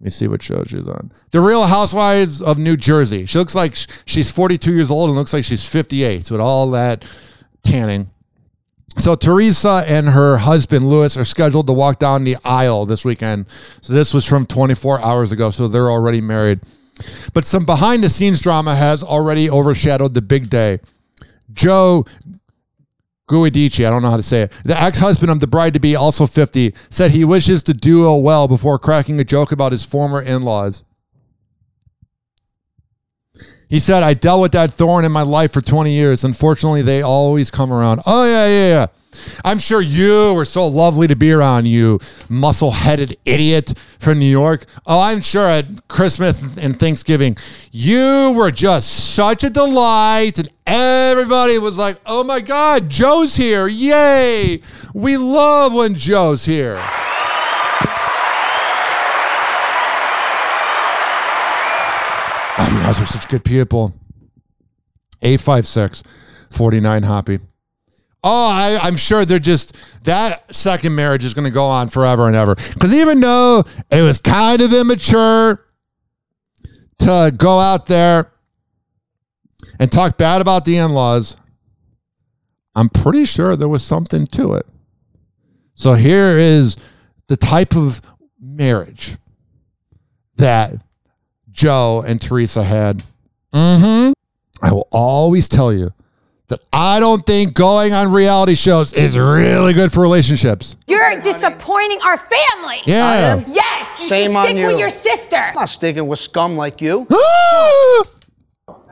Let 0.04 0.08
me 0.08 0.10
see 0.10 0.28
what 0.28 0.42
show 0.42 0.62
she's 0.64 0.86
on. 0.86 1.10
The 1.30 1.40
Real 1.40 1.62
Housewives 1.62 2.42
of 2.42 2.58
New 2.58 2.76
Jersey. 2.76 3.24
She 3.24 3.38
looks 3.38 3.54
like 3.54 3.74
she's 4.04 4.30
42 4.30 4.74
years 4.74 4.90
old 4.90 5.08
and 5.08 5.16
looks 5.16 5.32
like 5.32 5.44
she's 5.44 5.66
58. 5.66 6.26
So 6.26 6.34
with 6.34 6.42
all 6.42 6.70
that 6.72 7.06
tanning. 7.62 8.10
So 8.98 9.14
Teresa 9.14 9.82
and 9.86 10.10
her 10.10 10.36
husband 10.36 10.86
Louis 10.86 11.16
are 11.16 11.24
scheduled 11.24 11.68
to 11.68 11.72
walk 11.72 12.00
down 12.00 12.24
the 12.24 12.36
aisle 12.44 12.84
this 12.84 13.02
weekend. 13.02 13.46
So 13.80 13.94
this 13.94 14.12
was 14.12 14.26
from 14.26 14.44
24 14.44 15.00
hours 15.00 15.32
ago. 15.32 15.48
So 15.48 15.68
they're 15.68 15.90
already 15.90 16.20
married. 16.20 16.60
But 17.32 17.46
some 17.46 17.64
behind 17.64 18.04
the 18.04 18.10
scenes 18.10 18.42
drama 18.42 18.74
has 18.74 19.02
already 19.02 19.48
overshadowed 19.48 20.12
the 20.12 20.20
big 20.20 20.50
day. 20.50 20.80
Joe 21.50 22.04
Giudice, 23.28 23.86
I 23.86 23.90
don't 23.90 24.02
know 24.02 24.10
how 24.10 24.16
to 24.18 24.22
say 24.22 24.42
it. 24.42 24.52
The 24.64 24.80
ex-husband 24.80 25.30
of 25.30 25.40
the 25.40 25.46
bride 25.46 25.74
to 25.74 25.80
be, 25.80 25.96
also 25.96 26.26
50, 26.26 26.74
said 26.90 27.10
he 27.10 27.24
wishes 27.24 27.62
the 27.62 27.72
duo 27.72 28.18
well 28.18 28.48
before 28.48 28.78
cracking 28.78 29.18
a 29.18 29.24
joke 29.24 29.50
about 29.50 29.72
his 29.72 29.84
former 29.84 30.20
in-laws. 30.20 30.84
He 33.74 33.80
said, 33.80 34.04
I 34.04 34.14
dealt 34.14 34.40
with 34.40 34.52
that 34.52 34.72
thorn 34.72 35.04
in 35.04 35.10
my 35.10 35.22
life 35.22 35.52
for 35.52 35.60
20 35.60 35.90
years. 35.90 36.22
Unfortunately, 36.22 36.80
they 36.80 37.02
always 37.02 37.50
come 37.50 37.72
around. 37.72 38.02
Oh, 38.06 38.24
yeah, 38.24 38.46
yeah, 38.46 38.68
yeah. 38.68 38.86
I'm 39.44 39.58
sure 39.58 39.82
you 39.82 40.32
were 40.36 40.44
so 40.44 40.68
lovely 40.68 41.08
to 41.08 41.16
be 41.16 41.32
around, 41.32 41.66
you 41.66 41.98
muscle 42.28 42.70
headed 42.70 43.16
idiot 43.24 43.76
from 43.98 44.20
New 44.20 44.30
York. 44.30 44.66
Oh, 44.86 45.02
I'm 45.02 45.20
sure 45.20 45.48
at 45.48 45.88
Christmas 45.88 46.56
and 46.56 46.78
Thanksgiving, 46.78 47.36
you 47.72 48.32
were 48.36 48.52
just 48.52 49.12
such 49.16 49.42
a 49.42 49.50
delight. 49.50 50.38
And 50.38 50.48
everybody 50.68 51.58
was 51.58 51.76
like, 51.76 51.96
oh 52.06 52.22
my 52.22 52.38
God, 52.38 52.88
Joe's 52.88 53.34
here. 53.34 53.66
Yay. 53.66 54.62
We 54.94 55.16
love 55.16 55.74
when 55.74 55.96
Joe's 55.96 56.44
here. 56.44 56.80
Oh, 62.56 62.68
you 62.70 62.73
guys 62.84 63.00
are 63.00 63.06
such 63.06 63.26
good 63.28 63.42
people. 63.42 63.94
856 65.22 66.02
49 66.50 67.02
Hoppy. 67.02 67.38
Oh, 68.22 68.50
I, 68.52 68.78
I'm 68.82 68.96
sure 68.96 69.24
they're 69.24 69.38
just, 69.38 69.74
that 70.04 70.54
second 70.54 70.94
marriage 70.94 71.24
is 71.24 71.32
going 71.32 71.46
to 71.46 71.50
go 71.50 71.64
on 71.64 71.88
forever 71.88 72.26
and 72.26 72.36
ever. 72.36 72.54
Because 72.54 72.92
even 72.92 73.20
though 73.20 73.64
it 73.90 74.02
was 74.02 74.20
kind 74.20 74.60
of 74.60 74.72
immature 74.74 75.64
to 76.98 77.32
go 77.34 77.58
out 77.58 77.86
there 77.86 78.30
and 79.80 79.90
talk 79.90 80.18
bad 80.18 80.42
about 80.42 80.66
the 80.66 80.76
in 80.76 80.92
laws, 80.92 81.38
I'm 82.74 82.90
pretty 82.90 83.24
sure 83.24 83.56
there 83.56 83.66
was 83.66 83.82
something 83.82 84.26
to 84.28 84.54
it. 84.54 84.66
So 85.74 85.94
here 85.94 86.36
is 86.38 86.76
the 87.28 87.36
type 87.38 87.76
of 87.76 88.02
marriage 88.38 89.16
that 90.36 90.74
Joe 91.54 92.04
and 92.06 92.20
Teresa 92.20 92.62
had. 92.62 93.02
Mm-hmm. 93.54 94.12
I 94.60 94.72
will 94.72 94.88
always 94.92 95.48
tell 95.48 95.72
you 95.72 95.90
that 96.48 96.60
I 96.72 97.00
don't 97.00 97.24
think 97.24 97.54
going 97.54 97.92
on 97.92 98.12
reality 98.12 98.56
shows 98.56 98.92
is 98.92 99.16
really 99.16 99.72
good 99.72 99.92
for 99.92 100.00
relationships. 100.00 100.76
You're 100.86 101.20
disappointing 101.20 102.00
our 102.02 102.16
family. 102.16 102.82
Yeah. 102.84 103.06
I 103.06 103.16
am? 103.16 103.44
Yes. 103.46 104.00
You 104.00 104.08
Shame 104.08 104.30
should 104.32 104.36
on 104.36 104.44
stick 104.46 104.66
with 104.66 104.78
your 104.78 104.88
sister. 104.90 105.36
I'm 105.36 105.54
not 105.54 105.68
sticking 105.68 106.06
with 106.06 106.18
scum 106.18 106.56
like 106.56 106.82
you. 106.82 107.06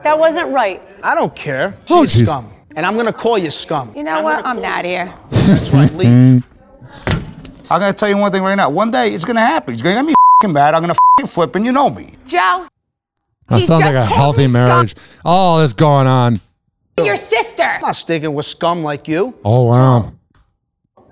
That 0.03 0.19
wasn't 0.19 0.51
right. 0.51 0.81
I 1.01 1.15
don't 1.15 1.33
care. 1.33 1.77
Oh, 1.89 2.05
She's 2.05 2.23
jeez. 2.23 2.25
scum. 2.25 2.51
And 2.75 2.85
I'm 2.85 2.97
gonna 2.97 3.13
call 3.13 3.37
you 3.37 3.49
scum. 3.49 3.93
You 3.95 4.03
know 4.03 4.21
what? 4.21 4.45
I'm 4.45 4.61
not 4.61 4.83
here. 4.83 5.13
That's 5.31 5.69
right, 5.69 5.93
leave. 5.93 6.43
I'm 7.71 7.79
gonna 7.79 7.93
tell 7.93 8.09
you 8.09 8.17
one 8.17 8.29
thing 8.29 8.43
right 8.43 8.55
now. 8.55 8.69
One 8.69 8.91
day 8.91 9.13
it's 9.13 9.23
gonna 9.23 9.39
happen. 9.39 9.73
It's 9.73 9.81
gonna 9.81 9.95
get 9.95 10.05
me 10.05 10.13
fing 10.43 10.53
bad. 10.53 10.73
I'm 10.73 10.81
gonna 10.81 10.95
fing 11.17 11.27
flip, 11.27 11.55
and 11.55 11.65
you 11.65 11.71
know 11.71 11.89
me. 11.89 12.15
Joe, 12.25 12.67
That 13.49 13.61
sounds 13.61 13.85
like 13.85 13.95
a 13.95 14.05
healthy 14.05 14.47
marriage. 14.47 14.95
All 15.23 15.59
this 15.59 15.73
going 15.73 16.07
on. 16.07 16.35
your 16.97 17.15
sister. 17.15 17.63
I'm 17.63 17.81
not 17.81 17.95
sticking 17.95 18.33
with 18.33 18.45
scum 18.45 18.83
like 18.83 19.07
you. 19.07 19.33
Oh, 19.45 19.63
wow. 19.63 20.13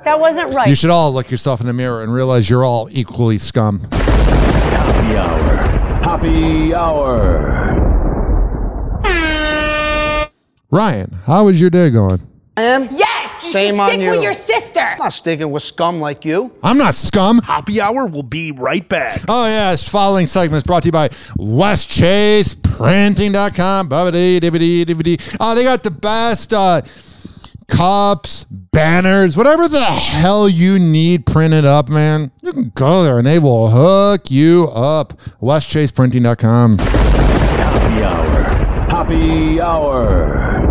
That 0.03 0.19
wasn't 0.19 0.53
right. 0.53 0.67
You 0.67 0.75
should 0.75 0.89
all 0.89 1.13
look 1.13 1.31
yourself 1.31 1.61
in 1.61 1.67
the 1.67 1.73
mirror 1.73 2.03
and 2.03 2.13
realize 2.13 2.49
you're 2.49 2.63
all 2.65 2.87
equally 2.91 3.37
scum. 3.37 3.79
Happy 3.91 5.15
hour. 5.15 5.55
Happy 6.03 6.73
hour. 6.73 7.77
Ryan, 10.71 11.11
how 11.25 11.45
was 11.45 11.59
your 11.59 11.69
day 11.69 11.89
going? 11.89 12.19
I 12.57 12.61
am? 12.61 12.87
Yes. 12.91 13.10
You 13.43 13.51
Shame 13.51 13.73
should 13.75 13.79
on 13.81 13.87
stick 13.89 13.99
with 13.99 14.15
you. 14.15 14.21
your 14.21 14.33
sister. 14.33 14.79
I'm 14.79 14.97
not 14.99 15.13
sticking 15.13 15.49
with 15.51 15.63
scum 15.63 15.99
like 15.99 16.23
you. 16.25 16.51
I'm 16.63 16.77
not 16.77 16.93
scum. 16.95 17.39
Happy 17.39 17.81
hour 17.81 18.05
will 18.05 18.21
be 18.23 18.51
right 18.51 18.87
back. 18.87 19.19
Oh, 19.27 19.47
yeah. 19.47 19.71
This 19.71 19.87
following 19.89 20.27
segment 20.27 20.57
is 20.57 20.63
brought 20.63 20.83
to 20.83 20.87
you 20.87 20.91
by 20.91 21.07
WestChasePrinting.com. 21.09 23.89
Bubbity, 23.89 24.39
dibbity, 24.39 24.85
dibbity. 24.85 25.37
Oh, 25.39 25.55
they 25.55 25.63
got 25.63 25.81
the 25.83 25.91
best 25.91 26.53
uh, 26.53 26.81
cups, 27.67 28.45
banners, 28.49 29.35
whatever 29.37 29.67
the 29.67 29.83
hell 29.83 30.47
you 30.49 30.77
need 30.79 31.25
printed 31.25 31.65
up, 31.65 31.89
man. 31.89 32.31
You 32.41 32.53
can 32.53 32.69
go 32.75 33.03
there 33.03 33.17
and 33.17 33.25
they 33.27 33.39
will 33.39 33.69
hook 33.69 34.29
you 34.29 34.67
up. 34.73 35.13
WestChasePrinting.com. 35.41 36.77
Happy 36.79 38.03
hour. 38.03 38.43
Happy 38.89 39.61
hour. 39.61 40.70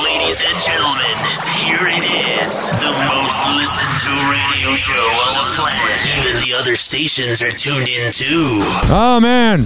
Ladies 0.00 0.40
and 0.40 0.56
gentlemen, 0.62 1.16
here 1.64 1.88
it 1.88 2.04
is. 2.44 2.70
The 2.80 2.92
most 2.92 3.23
listened 3.56 3.98
to 4.02 4.10
radio 4.30 4.74
show 4.74 4.92
on 4.94 5.34
the 5.34 5.54
planet. 5.54 6.18
Even 6.18 6.42
the 6.42 6.54
other 6.54 6.76
stations 6.76 7.40
are 7.42 7.50
tuned 7.50 7.88
in 7.88 8.10
too. 8.12 8.60
Oh 8.90 9.20
man, 9.22 9.64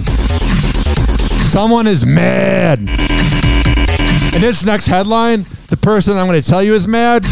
someone 1.39 1.87
is 1.87 2.05
mad. 2.05 2.79
And 2.79 4.43
this 4.43 4.63
next 4.65 4.85
headline, 4.87 5.45
the 5.69 5.77
person 5.77 6.17
I'm 6.17 6.27
going 6.27 6.41
to 6.41 6.47
tell 6.47 6.63
you 6.63 6.73
is 6.73 6.87
mad. 6.87 7.23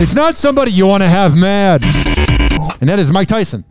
It's 0.00 0.14
not 0.14 0.36
somebody 0.36 0.72
you 0.72 0.86
want 0.86 1.02
to 1.02 1.08
have 1.08 1.36
mad, 1.36 1.82
and 2.80 2.88
that 2.88 2.98
is 2.98 3.12
Mike 3.12 3.28
Tyson. 3.28 3.64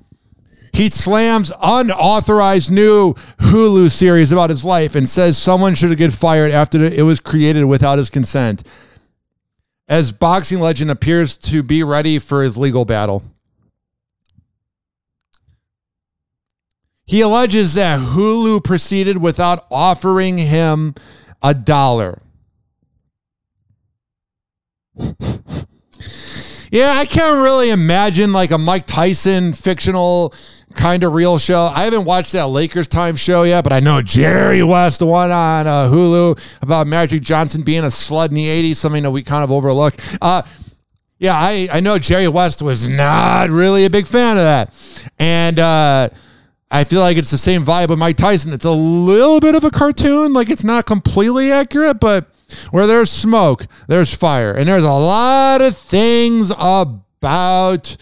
He 0.74 0.89
slams 0.89 1.51
unauthorized 1.62 2.72
new 2.72 3.14
Hulu 3.39 3.89
series 3.91 4.32
about 4.32 4.49
his 4.49 4.64
life 4.64 4.95
and 4.95 5.10
says 5.10 5.38
someone 5.38 5.74
should 5.76 5.97
get 5.97 6.14
fired 6.14 6.51
after 6.51 6.84
it 6.84 7.03
was 7.03 7.20
created 7.20 7.66
without 7.66 7.97
his 7.97 8.10
consent. 8.10 8.64
As 9.88 10.12
boxing 10.12 10.60
legend 10.60 10.92
appears 10.92 11.38
to 11.38 11.64
be 11.64 11.84
ready 11.84 12.20
for 12.20 12.44
his 12.44 12.58
legal 12.58 12.84
battle. 12.86 13.24
He 17.06 17.22
alleges 17.22 17.76
that 17.76 18.00
Hulu 18.00 18.64
proceeded 18.66 19.18
without 19.18 19.66
offering 19.72 20.38
him 20.38 20.94
a 21.42 21.54
dollar. 21.54 22.22
Yeah, 26.70 26.96
I 26.98 27.06
can't 27.06 27.44
really 27.44 27.70
imagine 27.70 28.34
like 28.34 28.52
a 28.52 28.58
Mike 28.58 28.86
Tyson 28.86 29.54
fictional 29.54 30.34
kind 30.74 31.03
of 31.03 31.13
real 31.13 31.38
show. 31.38 31.72
I 31.74 31.84
haven't 31.84 32.05
watched 32.05 32.34
that 32.34 32.47
Lakers 32.47 32.88
time 32.88 33.15
show 33.15 33.43
yet, 33.43 33.63
but 33.63 33.74
I 33.74 33.80
know 33.80 34.01
Jerry 34.01 34.63
West, 34.63 34.99
the 34.99 35.05
one 35.05 35.32
on 35.32 35.68
uh, 35.68 35.89
Hulu 35.89 36.61
about 36.61 36.88
Magic 36.88 37.22
Johnson 37.22 37.63
being 37.63 37.84
a 37.84 37.88
slut 37.88 38.30
in 38.30 38.36
the 38.36 38.45
80s, 38.45 38.76
something 38.76 39.03
that 39.03 39.11
we 39.11 39.24
kind 39.24 39.43
of 39.43 39.51
overlook. 39.51 39.95
Uh, 40.22 40.41
yeah, 41.20 41.34
I, 41.34 41.68
I 41.72 41.80
know 41.80 41.97
Jerry 41.97 42.28
West 42.28 42.61
was 42.61 42.88
not 42.88 43.49
really 43.49 43.86
a 43.86 43.89
big 43.89 44.05
fan 44.05 44.38
of 44.38 44.43
that. 44.43 44.74
And 45.18 45.59
uh, 45.59 46.09
I 46.70 46.84
feel 46.84 46.99
like 46.99 47.18
it's 47.18 47.32
the 47.32 47.38
same 47.38 47.63
vibe 47.63 47.89
with 47.89 47.97
Mike 47.97 48.18
Tyson. 48.18 48.53
It's 48.53 48.65
a 48.65 48.72
little 48.72 49.39
bit 49.39 49.55
of 49.55 49.63
a 49.63 49.72
cartoon, 49.72 50.34
like 50.34 50.49
it's 50.49 50.63
not 50.63 50.86
completely 50.86 51.51
accurate, 51.51 51.99
but 51.99 52.28
where 52.72 52.86
there's 52.88 53.09
smoke, 53.09 53.65
there's 53.88 54.13
fire. 54.13 54.53
And 54.53 54.70
there's 54.70 54.84
a 54.84 54.89
lot 54.89 55.61
of 55.61 55.76
things 55.76 56.51
about 56.51 57.97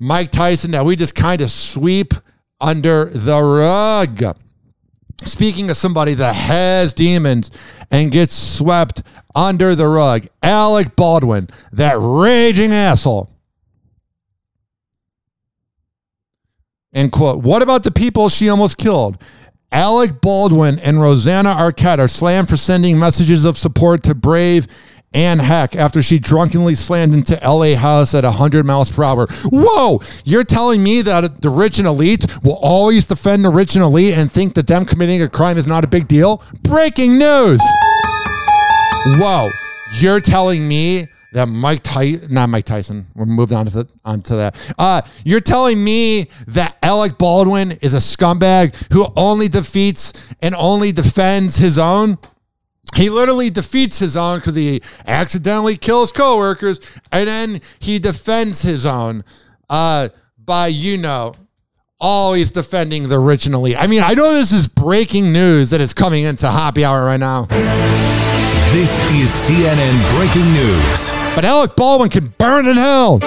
Mike 0.00 0.30
Tyson 0.30 0.70
that 0.70 0.84
we 0.84 0.96
just 0.96 1.14
kind 1.14 1.40
of 1.42 1.50
sweep 1.50 2.14
under 2.60 3.04
the 3.04 3.40
rug. 3.40 4.36
Speaking 5.24 5.68
of 5.68 5.76
somebody 5.76 6.14
that 6.14 6.34
has 6.34 6.94
demons 6.94 7.50
and 7.90 8.10
gets 8.10 8.34
swept 8.34 9.02
under 9.34 9.74
the 9.74 9.86
rug, 9.86 10.26
Alec 10.42 10.96
Baldwin, 10.96 11.48
that 11.72 11.96
raging 12.00 12.72
asshole. 12.72 13.30
End 16.94 17.12
quote. 17.12 17.44
What 17.44 17.62
about 17.62 17.84
the 17.84 17.92
people 17.92 18.30
she 18.30 18.48
almost 18.48 18.78
killed? 18.78 19.22
Alec 19.70 20.20
Baldwin 20.20 20.78
and 20.80 21.00
Rosanna 21.00 21.50
Arquette 21.50 21.98
are 21.98 22.08
slammed 22.08 22.48
for 22.48 22.56
sending 22.56 22.98
messages 22.98 23.44
of 23.44 23.56
support 23.56 24.02
to 24.04 24.14
Brave 24.14 24.66
Anne 25.12 25.40
Heck 25.40 25.74
after 25.74 26.02
she 26.02 26.18
drunkenly 26.18 26.74
slammed 26.74 27.14
into 27.14 27.38
LA 27.42 27.74
House 27.74 28.14
at 28.14 28.24
100 28.24 28.64
miles 28.64 28.90
per 28.90 29.02
hour. 29.02 29.26
Whoa! 29.46 30.00
You're 30.24 30.44
telling 30.44 30.82
me 30.82 31.02
that 31.02 31.42
the 31.42 31.50
rich 31.50 31.78
and 31.78 31.88
elite 31.88 32.26
will 32.44 32.58
always 32.62 33.06
defend 33.06 33.44
the 33.44 33.50
rich 33.50 33.74
and 33.74 33.82
elite 33.82 34.14
and 34.16 34.30
think 34.30 34.54
that 34.54 34.66
them 34.68 34.84
committing 34.84 35.22
a 35.22 35.28
crime 35.28 35.58
is 35.58 35.66
not 35.66 35.84
a 35.84 35.88
big 35.88 36.06
deal? 36.06 36.44
Breaking 36.62 37.18
news! 37.18 37.60
Whoa! 39.18 39.50
You're 39.98 40.20
telling 40.20 40.68
me 40.68 41.06
that 41.32 41.48
Mike 41.48 41.82
Tyson, 41.82 42.32
not 42.32 42.48
Mike 42.48 42.64
Tyson, 42.64 43.06
we're 43.14 43.26
moved 43.26 43.52
on 43.52 43.66
to, 43.66 43.72
the, 43.72 43.88
on 44.04 44.22
to 44.22 44.36
that. 44.36 44.74
Uh, 44.78 45.00
you're 45.24 45.40
telling 45.40 45.82
me 45.82 46.28
that 46.48 46.76
Alec 46.82 47.18
Baldwin 47.18 47.72
is 47.72 47.94
a 47.94 47.98
scumbag 47.98 48.74
who 48.92 49.06
only 49.16 49.48
defeats 49.48 50.34
and 50.42 50.54
only 50.54 50.92
defends 50.92 51.56
his 51.56 51.78
own? 51.78 52.18
He 52.96 53.08
literally 53.08 53.50
defeats 53.50 53.98
his 53.98 54.16
own 54.16 54.38
because 54.38 54.56
he 54.56 54.82
accidentally 55.06 55.76
kills 55.76 56.12
coworkers, 56.12 56.80
and 57.12 57.28
then 57.28 57.60
he 57.78 57.98
defends 57.98 58.62
his 58.62 58.84
own 58.84 59.24
uh, 59.68 60.08
by, 60.38 60.66
you 60.68 60.98
know, 60.98 61.34
always 62.00 62.50
defending 62.50 63.08
the 63.08 63.20
elite. 63.54 63.76
I 63.78 63.86
mean, 63.86 64.02
I 64.02 64.14
know 64.14 64.32
this 64.32 64.52
is 64.52 64.66
breaking 64.66 65.32
news 65.32 65.70
that 65.70 65.80
is 65.80 65.94
coming 65.94 66.24
into 66.24 66.48
Happy 66.50 66.84
Hour 66.84 67.04
right 67.04 67.20
now. 67.20 67.46
This 68.72 69.00
is 69.10 69.30
CNN 69.30 70.16
breaking 70.16 70.52
news. 70.52 71.10
But 71.34 71.44
Alec 71.44 71.76
Baldwin 71.76 72.08
can 72.08 72.28
burn 72.38 72.66
in 72.66 72.76
hell. 72.76 73.18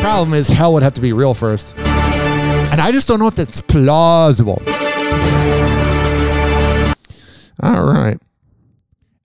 Problem 0.00 0.34
is, 0.34 0.48
hell 0.48 0.74
would 0.74 0.82
have 0.82 0.94
to 0.94 1.00
be 1.00 1.12
real 1.12 1.34
first. 1.34 1.76
And 1.78 2.80
I 2.80 2.90
just 2.90 3.06
don't 3.06 3.20
know 3.20 3.28
if 3.28 3.36
that's 3.36 3.60
plausible. 3.60 4.62
All 7.62 7.84
right. 7.84 8.18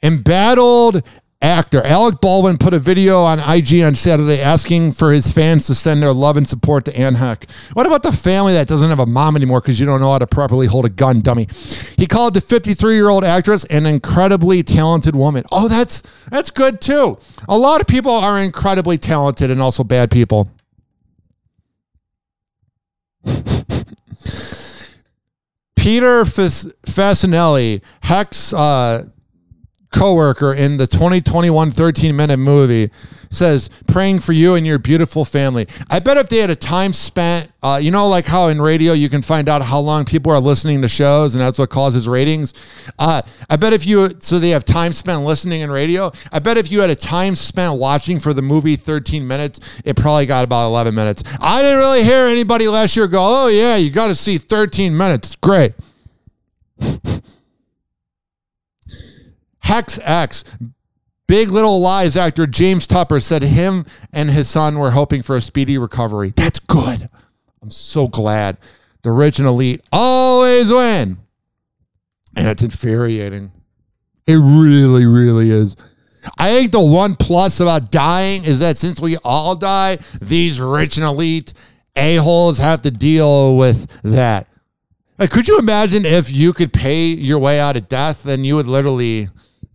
Embattled 0.01 1.03
actor 1.41 1.81
Alec 1.85 2.19
Baldwin 2.19 2.57
put 2.57 2.73
a 2.73 2.79
video 2.79 3.19
on 3.19 3.39
IG 3.39 3.81
on 3.81 3.95
Saturday 3.95 4.41
asking 4.41 4.91
for 4.91 5.13
his 5.13 5.31
fans 5.31 5.67
to 5.67 5.75
send 5.75 6.03
their 6.03 6.11
love 6.11 6.35
and 6.35 6.47
support 6.47 6.85
to 6.85 6.97
Anne 6.97 7.15
Heck. 7.15 7.49
What 7.73 7.87
about 7.87 8.03
the 8.03 8.11
family 8.11 8.53
that 8.53 8.67
doesn't 8.67 8.89
have 8.89 8.99
a 8.99 9.05
mom 9.05 9.35
anymore 9.35 9.61
because 9.61 9.79
you 9.79 9.85
don't 9.85 10.01
know 10.01 10.11
how 10.11 10.19
to 10.19 10.27
properly 10.27 10.67
hold 10.67 10.85
a 10.85 10.89
gun, 10.89 11.21
dummy? 11.21 11.47
He 11.97 12.07
called 12.07 12.33
the 12.33 12.41
53 12.41 12.95
year 12.95 13.09
old 13.09 13.23
actress 13.23 13.63
an 13.65 13.85
incredibly 13.85 14.63
talented 14.63 15.15
woman. 15.15 15.43
Oh, 15.51 15.67
that's 15.67 16.01
that's 16.29 16.51
good 16.51 16.81
too. 16.81 17.17
A 17.47 17.57
lot 17.57 17.81
of 17.81 17.87
people 17.87 18.11
are 18.11 18.39
incredibly 18.39 18.97
talented 18.97 19.49
and 19.49 19.61
also 19.61 19.83
bad 19.83 20.11
people. 20.11 20.49
Peter 25.79 26.25
Fas- 26.25 26.71
Facinelli, 26.85 27.81
Heck's 28.01 28.53
uh, 28.53 29.05
coworker 29.91 30.53
in 30.53 30.77
the 30.77 30.85
2021 30.85 31.71
13 31.71 32.15
minute 32.15 32.37
movie 32.37 32.91
says 33.31 33.69
praying 33.87 34.19
for 34.19 34.33
you 34.33 34.55
and 34.55 34.65
your 34.65 34.79
beautiful 34.79 35.23
family. 35.23 35.67
I 35.89 35.99
bet 35.99 36.17
if 36.17 36.29
they 36.29 36.37
had 36.37 36.49
a 36.49 36.55
time 36.55 36.93
spent 36.93 37.51
uh, 37.61 37.79
you 37.81 37.91
know 37.91 38.07
like 38.07 38.25
how 38.25 38.49
in 38.49 38.61
radio 38.61 38.93
you 38.93 39.09
can 39.09 39.21
find 39.21 39.49
out 39.49 39.61
how 39.61 39.79
long 39.79 40.05
people 40.05 40.31
are 40.31 40.39
listening 40.39 40.81
to 40.81 40.87
shows 40.87 41.35
and 41.35 41.41
that's 41.41 41.59
what 41.59 41.69
causes 41.69 42.07
ratings? 42.07 42.53
Uh, 42.97 43.21
i 43.49 43.55
bet 43.55 43.73
if 43.73 43.85
you 43.85 44.09
so 44.19 44.39
they 44.39 44.49
have 44.49 44.65
time 44.65 44.91
spent 44.91 45.23
listening 45.23 45.61
in 45.61 45.71
radio 45.71 46.11
i 46.31 46.39
bet 46.39 46.57
if 46.57 46.71
you 46.71 46.81
had 46.81 46.89
a 46.89 46.95
time 46.95 47.35
spent 47.35 47.79
watching 47.79 48.19
for 48.19 48.33
the 48.33 48.41
movie 48.41 48.75
13 48.75 49.27
minutes 49.27 49.59
it 49.85 49.95
probably 49.95 50.25
got 50.25 50.43
about 50.43 50.67
11 50.67 50.93
minutes. 50.93 51.23
I 51.41 51.61
didn't 51.61 51.77
really 51.77 52.03
hear 52.03 52.27
anybody 52.27 52.67
last 52.67 52.95
year 52.95 53.07
go 53.07 53.19
oh 53.21 53.47
yeah 53.47 53.75
you 53.75 53.89
got 53.89 54.07
to 54.07 54.15
see 54.15 54.37
13 54.37 54.95
minutes. 54.95 55.29
It's 55.29 55.35
great 55.35 55.73
Hex 59.69 59.99
X. 60.03 60.43
Big 61.27 61.51
Little 61.51 61.79
Lies 61.79 62.17
actor 62.17 62.47
James 62.47 62.87
Tupper 62.87 63.19
said 63.19 63.43
him 63.43 63.85
and 64.11 64.31
his 64.31 64.49
son 64.49 64.79
were 64.79 64.89
hoping 64.89 65.21
for 65.21 65.37
a 65.37 65.41
speedy 65.41 65.77
recovery. 65.77 66.33
That's 66.35 66.57
good. 66.57 67.07
I'm 67.61 67.69
so 67.69 68.07
glad. 68.07 68.57
The 69.03 69.11
rich 69.11 69.37
and 69.37 69.47
elite 69.47 69.81
always 69.91 70.69
win. 70.69 71.19
And 72.35 72.47
it's 72.47 72.63
infuriating. 72.63 73.51
It 74.25 74.37
really, 74.37 75.05
really 75.05 75.51
is. 75.51 75.75
I 76.39 76.49
think 76.49 76.71
the 76.71 76.83
one 76.83 77.15
plus 77.15 77.59
about 77.59 77.91
dying 77.91 78.45
is 78.45 78.61
that 78.61 78.79
since 78.79 78.99
we 78.99 79.17
all 79.23 79.55
die, 79.55 79.99
these 80.19 80.59
rich 80.59 80.97
and 80.97 81.05
elite 81.05 81.53
a-holes 81.95 82.57
have 82.57 82.81
to 82.81 82.91
deal 82.91 83.55
with 83.55 84.01
that. 84.01 84.47
Like, 85.19 85.29
could 85.29 85.47
you 85.47 85.59
imagine 85.59 86.07
if 86.07 86.31
you 86.31 86.53
could 86.53 86.73
pay 86.73 87.05
your 87.09 87.37
way 87.37 87.59
out 87.59 87.77
of 87.77 87.87
death, 87.87 88.23
then 88.23 88.43
you 88.43 88.55
would 88.55 88.65
literally 88.65 89.29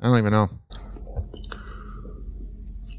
I 0.04 0.08
don't 0.08 0.18
even 0.18 0.32
know. 0.32 0.50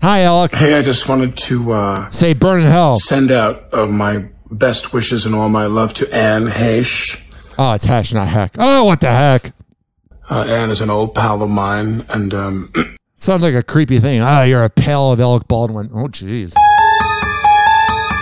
Hi, 0.01 0.22
Alec. 0.24 0.56
Hey, 0.56 0.74
I 0.74 0.82
just 0.82 1.08
wanted 1.08 1.38
to 1.38 1.72
uh, 1.72 2.10
say 2.10 2.34
burn 2.34 2.64
in 2.64 2.66
hell. 2.68 2.95
Send 2.95 3.30
out 3.30 3.72
uh, 3.72 3.86
my 3.86 4.30
best 4.49 4.91
wishes 4.91 5.28
and 5.28 5.36
all 5.36 5.47
my 5.47 5.68
love 5.68 5.93
to 5.95 6.12
Anne 6.12 6.47
Hesh. 6.47 7.24
Oh, 7.60 7.74
it's 7.76 7.86
Hesh, 7.86 8.12
not 8.12 8.28
Heck. 8.28 8.56
Oh, 8.58 8.86
what 8.86 9.01
the 9.01 9.12
heck? 9.12 9.53
Uh, 10.28 10.45
Anne 10.47 10.72
is 10.72 10.82
an 10.82 10.89
old 10.89 11.14
pal 11.14 11.43
of 11.43 11.49
mine, 11.51 12.03
and 12.10 12.34
um, 12.34 12.74
sounds 13.18 13.43
like 13.43 13.53
a 13.53 13.62
creepy 13.62 13.99
thing. 13.99 14.22
Ah, 14.24 14.41
oh, 14.41 14.43
you're 14.45 14.64
a 14.64 14.70
pal 14.72 15.12
of 15.12 15.20
Alec 15.20 15.47
Baldwin. 15.47 15.89
Oh, 15.93 16.08
jeez. 16.08 16.53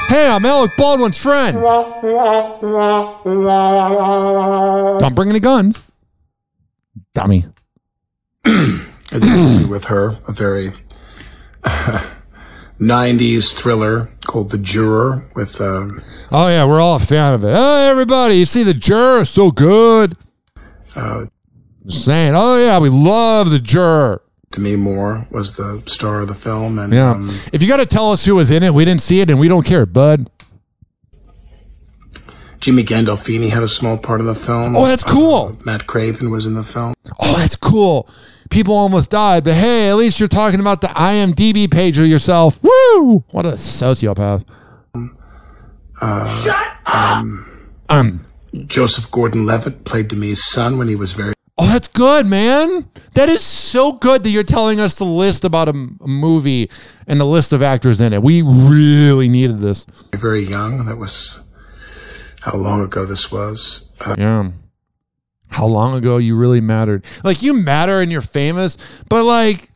Hey, 0.09 0.27
I'm 0.27 0.45
Alec 0.45 0.71
Baldwin's 0.77 1.17
friend. 1.17 1.55
Don't 4.99 5.15
bring 5.15 5.29
any 5.29 5.39
guns. 5.39 5.81
Dummy. 7.13 7.45
I 7.45 7.45
did 7.45 7.45
an 7.45 7.51
interview 7.51 8.32
with 8.45 9.85
her, 9.85 10.17
a 10.27 10.31
very 10.31 10.71
90s 12.79 13.53
thriller 13.57 14.09
called 14.25 14.51
The 14.51 14.57
Juror 14.57 15.29
with 15.35 15.59
um, 15.61 16.01
Oh, 16.31 16.47
yeah, 16.49 16.65
we're 16.65 16.81
all 16.81 16.97
a 16.97 16.99
fan 16.99 17.33
of 17.33 17.43
it. 17.43 17.55
Hey, 17.55 17.87
everybody, 17.89 18.35
you 18.35 18.45
see 18.45 18.63
the 18.63 18.73
juror? 18.73 19.25
So 19.25 19.51
good. 19.51 20.13
uh, 20.95 21.25
saying, 21.87 22.33
oh, 22.35 22.63
yeah, 22.65 22.79
we 22.79 22.89
love 22.89 23.49
the 23.49 23.59
juror. 23.59 24.21
Demi 24.51 24.75
Moore 24.75 25.27
was 25.31 25.55
the 25.55 25.81
star 25.87 26.21
of 26.21 26.27
the 26.27 26.35
film, 26.35 26.77
and 26.77 26.93
Yeah. 26.93 27.11
um, 27.11 27.27
if 27.51 27.61
you 27.63 27.67
got 27.67 27.77
to 27.77 27.85
tell 27.87 28.11
us 28.11 28.23
who 28.23 28.35
was 28.35 28.51
in 28.51 28.61
it, 28.61 28.71
we 28.73 28.85
didn't 28.85 29.01
see 29.01 29.19
it 29.19 29.29
and 29.31 29.39
we 29.39 29.47
don't 29.47 29.65
care, 29.65 29.85
bud. 29.87 30.29
Jimmy 32.63 32.83
Gandolfini 32.83 33.49
had 33.49 33.61
a 33.61 33.67
small 33.67 33.97
part 33.97 34.21
in 34.21 34.25
the 34.25 34.33
film. 34.33 34.73
Oh, 34.73 34.87
that's 34.87 35.03
cool. 35.03 35.57
Uh, 35.59 35.63
Matt 35.65 35.85
Craven 35.85 36.31
was 36.31 36.45
in 36.45 36.53
the 36.53 36.63
film. 36.63 36.93
Oh, 37.21 37.35
that's 37.37 37.57
cool. 37.57 38.07
People 38.49 38.73
almost 38.73 39.11
died, 39.11 39.43
but 39.43 39.53
hey, 39.53 39.89
at 39.89 39.95
least 39.95 40.17
you're 40.17 40.29
talking 40.29 40.61
about 40.61 40.79
the 40.79 40.87
IMDb 40.87 41.69
page 41.69 41.97
of 41.97 42.07
yourself. 42.07 42.57
Woo! 42.63 43.25
What 43.31 43.45
a 43.45 43.53
sociopath. 43.53 44.45
Shut 46.25 46.77
um, 46.85 47.69
Um. 47.89 48.25
Joseph 48.65 49.11
Gordon-Levitt 49.11 49.83
played 49.83 50.07
Demi's 50.07 50.41
son 50.41 50.77
when 50.77 50.87
he 50.87 50.95
was 50.95 51.11
very 51.11 51.33
Oh, 51.57 51.67
that's 51.67 51.89
good, 51.89 52.25
man. 52.27 52.89
That 53.15 53.27
is 53.27 53.41
so 53.43 53.91
good 53.91 54.23
that 54.23 54.29
you're 54.29 54.43
telling 54.43 54.79
us 54.79 54.97
the 54.97 55.03
list 55.03 55.43
about 55.43 55.67
a 55.67 55.73
movie 55.73 56.69
and 57.07 57.19
the 57.19 57.25
list 57.25 57.51
of 57.51 57.61
actors 57.61 57.99
in 57.99 58.13
it. 58.13 58.23
We 58.23 58.41
really 58.41 59.27
needed 59.27 59.59
this. 59.59 59.85
very 60.15 60.45
young. 60.45 60.85
That 60.85 60.97
was 60.97 61.41
how 62.43 62.57
long 62.57 62.81
ago 62.81 63.05
this 63.05 63.31
was. 63.31 63.91
Uh, 64.05 64.15
Yeah. 64.17 64.49
How 65.49 65.65
long 65.65 65.95
ago 65.95 66.17
you 66.17 66.35
really 66.35 66.61
mattered. 66.61 67.05
Like 67.23 67.41
you 67.41 67.53
matter 67.53 68.01
and 68.01 68.11
you're 68.11 68.21
famous, 68.21 68.77
but 69.07 69.23
like 69.23 69.69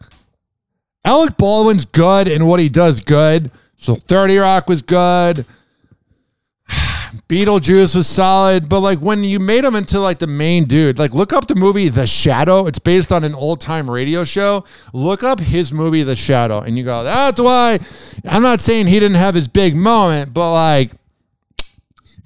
Alec 1.06 1.38
Baldwin's 1.38 1.86
good 1.86 2.28
and 2.28 2.48
what 2.48 2.60
he 2.60 2.68
does 2.68 3.00
good. 3.00 3.52
So 3.78 3.96
30 3.96 4.38
Rock 4.38 4.68
was 4.68 4.82
good. 4.82 5.46
Beetlejuice 7.30 7.96
was 7.96 8.08
solid, 8.08 8.68
but 8.68 8.82
like 8.82 9.00
when 9.00 9.24
you 9.24 9.40
made 9.40 9.64
him 9.64 9.76
into 9.76 10.00
like 10.00 10.20
the 10.20 10.28
main 10.28 10.66
dude, 10.66 10.98
like 11.00 11.14
look 11.14 11.32
up 11.32 11.48
the 11.48 11.56
movie 11.56 11.88
The 11.90 12.08
Shadow. 12.08 12.66
It's 12.68 12.80
based 12.80 13.12
on 13.12 13.24
an 13.24 13.34
old 13.36 13.62
time 13.62 13.90
radio 13.90 14.24
show. 14.26 14.66
Look 14.94 15.24
up 15.24 15.40
his 15.40 15.72
movie 15.72 16.04
The 16.04 16.16
Shadow, 16.18 16.60
and 16.62 16.78
you 16.78 16.84
go, 16.84 17.04
that's 17.04 17.40
why. 17.40 17.80
I'm 18.28 18.42
not 18.44 18.60
saying 18.60 18.88
he 18.88 19.00
didn't 19.00 19.18
have 19.18 19.36
his 19.36 19.48
big 19.48 19.76
moment, 19.76 20.34
but 20.34 20.52
like, 20.54 20.92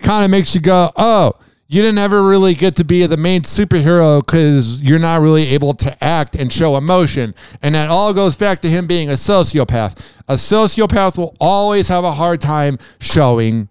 kind 0.01 0.25
of 0.25 0.31
makes 0.31 0.53
you 0.55 0.61
go, 0.61 0.89
oh, 0.95 1.33
you 1.71 1.81
didn't 1.81 1.99
ever 1.99 2.27
really 2.27 2.53
get 2.53 2.75
to 2.75 2.83
be 2.83 3.05
the 3.05 3.15
main 3.15 3.43
superhero 3.43 4.19
because 4.19 4.81
you're 4.81 4.99
not 4.99 5.21
really 5.21 5.47
able 5.47 5.73
to 5.75 6.03
act 6.03 6.35
and 6.35 6.51
show 6.51 6.75
emotion. 6.75 7.33
And 7.61 7.75
that 7.75 7.89
all 7.89 8.13
goes 8.13 8.35
back 8.35 8.59
to 8.61 8.67
him 8.67 8.87
being 8.87 9.09
a 9.09 9.13
sociopath. 9.13 10.17
A 10.27 10.33
sociopath 10.33 11.17
will 11.17 11.33
always 11.39 11.87
have 11.87 12.03
a 12.03 12.11
hard 12.11 12.41
time 12.41 12.77
showing 12.99 13.69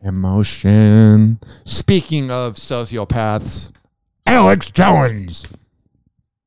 emotion. 0.00 1.38
Speaking 1.64 2.30
of 2.30 2.56
sociopaths, 2.56 3.72
Alex 4.24 4.70
Jones. 4.70 5.46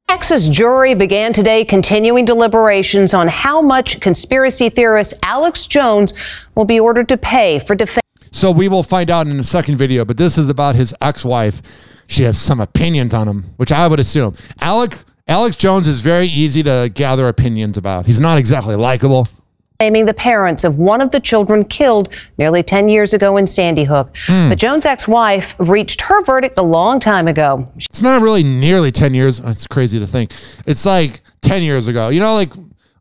Texas 0.08 0.48
jury 0.48 0.96
began 0.96 1.34
today 1.34 1.66
continuing 1.66 2.26
deliberations 2.26 3.14
on 3.14 3.28
how 3.28 3.62
much 3.62 4.00
conspiracy 4.00 4.70
theorist 4.70 5.14
Alex 5.24 5.68
Jones 5.68 6.14
will 6.56 6.66
be 6.66 6.80
ordered 6.80 7.10
to 7.10 7.18
pay 7.18 7.60
for 7.60 7.76
defense. 7.76 8.05
So 8.36 8.52
we 8.52 8.68
will 8.68 8.84
find 8.84 9.10
out 9.10 9.28
in 9.28 9.38
the 9.38 9.46
second 9.46 9.78
video, 9.78 10.04
but 10.04 10.18
this 10.18 10.38
is 10.38 10.50
about 10.50 10.76
his 10.76 10.94
ex-wife. 11.00 11.62
She 12.06 12.24
has 12.24 12.38
some 12.38 12.60
opinions 12.60 13.14
on 13.14 13.30
him, 13.30 13.46
which 13.56 13.72
I 13.72 13.88
would 13.88 13.98
assume. 14.02 14.36
Alec 14.60 14.98
Alex 15.26 15.56
Jones 15.56 15.88
is 15.88 16.02
very 16.02 16.28
easy 16.28 16.62
to 16.64 16.92
gather 16.94 17.30
opinions 17.30 17.78
about. 17.78 18.08
He's 18.08 18.20
not 18.20 18.38
exactly 18.38 18.76
likable. 18.76 19.30
Blaming 19.80 20.06
the 20.06 20.14
parents 20.14 20.66
of 20.66 20.78
one 20.78 21.00
of 21.00 21.12
the 21.12 21.22
children 21.22 21.64
killed 21.64 22.14
nearly 22.38 22.62
10 22.62 22.90
years 22.90 23.14
ago 23.14 23.38
in 23.38 23.48
Sandy 23.48 23.86
Hook. 23.86 24.14
Hmm. 24.26 24.50
But 24.50 24.58
Jones' 24.58 24.86
ex 24.86 25.08
wife 25.08 25.56
reached 25.58 26.02
her 26.02 26.22
verdict 26.26 26.58
a 26.58 26.62
long 26.62 27.00
time 27.00 27.30
ago. 27.30 27.72
It's 27.78 28.02
not 28.02 28.22
really 28.22 28.44
nearly 28.44 28.92
10 28.92 29.14
years. 29.14 29.40
It's 29.40 29.66
crazy 29.66 29.98
to 29.98 30.06
think. 30.06 30.34
It's 30.68 30.86
like 30.86 31.22
10 31.40 31.64
years 31.64 31.88
ago. 31.88 32.10
You 32.10 32.20
know, 32.20 32.34
like, 32.34 32.52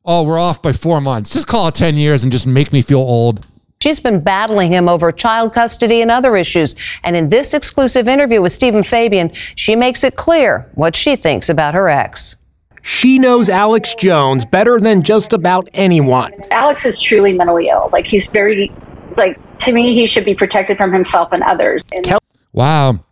oh, 0.05 0.23
we're 0.23 0.39
off 0.39 0.63
by 0.63 0.73
four 0.73 1.01
months. 1.01 1.31
Just 1.31 1.49
call 1.49 1.67
it 1.67 1.75
10 1.75 1.97
years 1.97 2.23
and 2.23 2.31
just 2.31 2.47
make 2.47 2.73
me 2.73 2.83
feel 2.83 3.01
old. 3.01 3.45
She's 3.85 4.01
been 4.01 4.21
battling 4.21 4.73
him 4.73 4.89
over 4.89 5.13
child 5.13 5.53
custody 5.53 6.01
and 6.01 6.11
other 6.11 6.39
issues. 6.39 6.75
And 7.03 7.15
in 7.15 7.29
this 7.29 7.53
exclusive 7.53 8.09
interview 8.09 8.41
with 8.41 8.53
Stephen 8.53 8.83
Fabian, 8.83 9.31
she 9.57 9.77
makes 9.77 10.03
it 10.03 10.17
clear 10.17 10.71
what 10.75 10.97
she 10.97 11.17
thinks 11.17 11.51
about 11.51 11.75
her 11.75 11.91
ex. 11.91 12.47
She 12.81 13.19
knows 13.19 13.51
Alex 13.51 13.95
Jones 13.95 14.47
better 14.47 14.81
than 14.81 15.03
just 15.03 15.35
about 15.35 15.69
anyone. 15.75 16.33
Alex 16.51 16.87
is 16.87 16.99
truly 16.99 17.35
mentally 17.35 17.69
ill. 17.69 17.91
Like 17.93 18.07
he's 18.07 18.27
very, 18.29 18.73
like 19.19 19.39
to 19.59 19.73
me, 19.75 19.93
he 19.93 20.07
should 20.07 20.25
be 20.25 20.35
protected 20.35 20.79
from 20.79 20.91
himself 20.91 21.29
and 21.33 21.43
others. 21.43 21.83
And 21.93 22.11
Wow. 22.55 23.05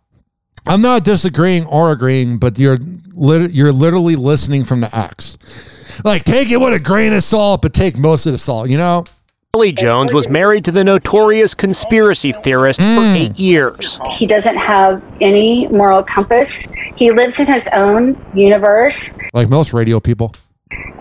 I'm 0.65 0.81
not 0.81 1.03
disagreeing 1.03 1.67
or 1.67 1.91
agreeing, 1.91 2.39
but 2.39 2.57
you're 2.57 2.79
lit- 3.13 3.51
you're 3.51 3.71
literally 3.71 4.15
listening 4.15 4.63
from 4.63 4.81
the 4.81 4.89
X. 4.91 5.37
Like, 6.03 6.23
take 6.23 6.49
it 6.49 6.57
with 6.57 6.73
a 6.73 6.79
grain 6.79 7.13
of 7.13 7.21
salt, 7.21 7.61
but 7.61 7.75
take 7.75 7.95
most 7.95 8.25
of 8.25 8.31
the 8.31 8.39
salt, 8.39 8.71
you 8.71 8.77
know? 8.79 9.03
Billy 9.55 9.71
Jones 9.71 10.11
was 10.11 10.27
married 10.27 10.65
to 10.65 10.71
the 10.71 10.83
notorious 10.83 11.53
conspiracy 11.53 12.31
theorist 12.31 12.79
for 12.79 12.85
hmm. 12.85 13.15
eight 13.15 13.37
years. 13.37 13.99
he 14.13 14.25
doesn't 14.25 14.57
have 14.57 14.99
any 15.21 15.67
moral 15.67 16.01
compass. 16.01 16.67
He 16.95 17.11
lives 17.11 17.39
in 17.39 17.45
his 17.45 17.69
own 17.71 18.19
universe, 18.33 19.11
Like 19.31 19.49
most 19.49 19.71
radio 19.71 19.99
people. 19.99 20.33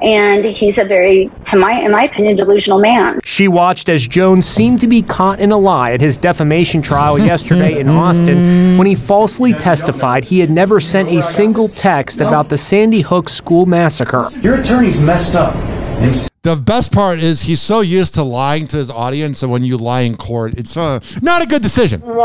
and 0.02 0.44
he's 0.44 0.76
a 0.76 0.84
very, 0.84 1.30
to 1.46 1.56
my, 1.56 1.80
in 1.80 1.92
my 1.92 2.04
opinion, 2.04 2.36
delusional 2.36 2.78
man. 2.78 3.20
She 3.24 3.48
watched 3.48 3.88
as 3.88 4.06
Jones 4.06 4.46
seemed 4.46 4.82
to 4.82 4.86
be 4.86 5.00
caught 5.00 5.40
in 5.40 5.50
a 5.50 5.56
lie 5.56 5.92
at 5.92 6.02
his 6.02 6.18
defamation 6.18 6.82
trial 6.82 7.18
yesterday 7.32 7.80
in 7.80 7.88
Austin 7.88 8.76
when 8.76 8.86
he 8.86 8.94
falsely 8.94 9.54
testified 9.54 10.26
he 10.26 10.40
had 10.40 10.50
never 10.50 10.78
sent 10.78 11.08
a 11.08 11.22
single 11.22 11.68
text 11.68 12.20
about 12.20 12.50
the 12.50 12.58
Sandy 12.58 13.00
Hook 13.00 13.30
school 13.30 13.64
massacre. 13.64 14.28
Your 14.42 14.56
attorney's 14.56 15.00
messed 15.00 15.36
up. 15.36 15.54
The 16.42 16.56
best 16.56 16.90
part 16.90 17.20
is 17.20 17.42
he's 17.42 17.60
so 17.60 17.82
used 17.82 18.14
to 18.14 18.24
lying 18.24 18.66
to 18.68 18.76
his 18.76 18.90
audience, 18.90 19.44
and 19.44 19.52
when 19.52 19.64
you 19.64 19.76
lie 19.78 20.00
in 20.00 20.16
court, 20.16 20.54
it's 20.54 20.76
uh, 20.76 20.98
not 21.20 21.40
a 21.40 21.46
good 21.46 21.62
decision. 21.62 22.00
Sent 22.00 22.16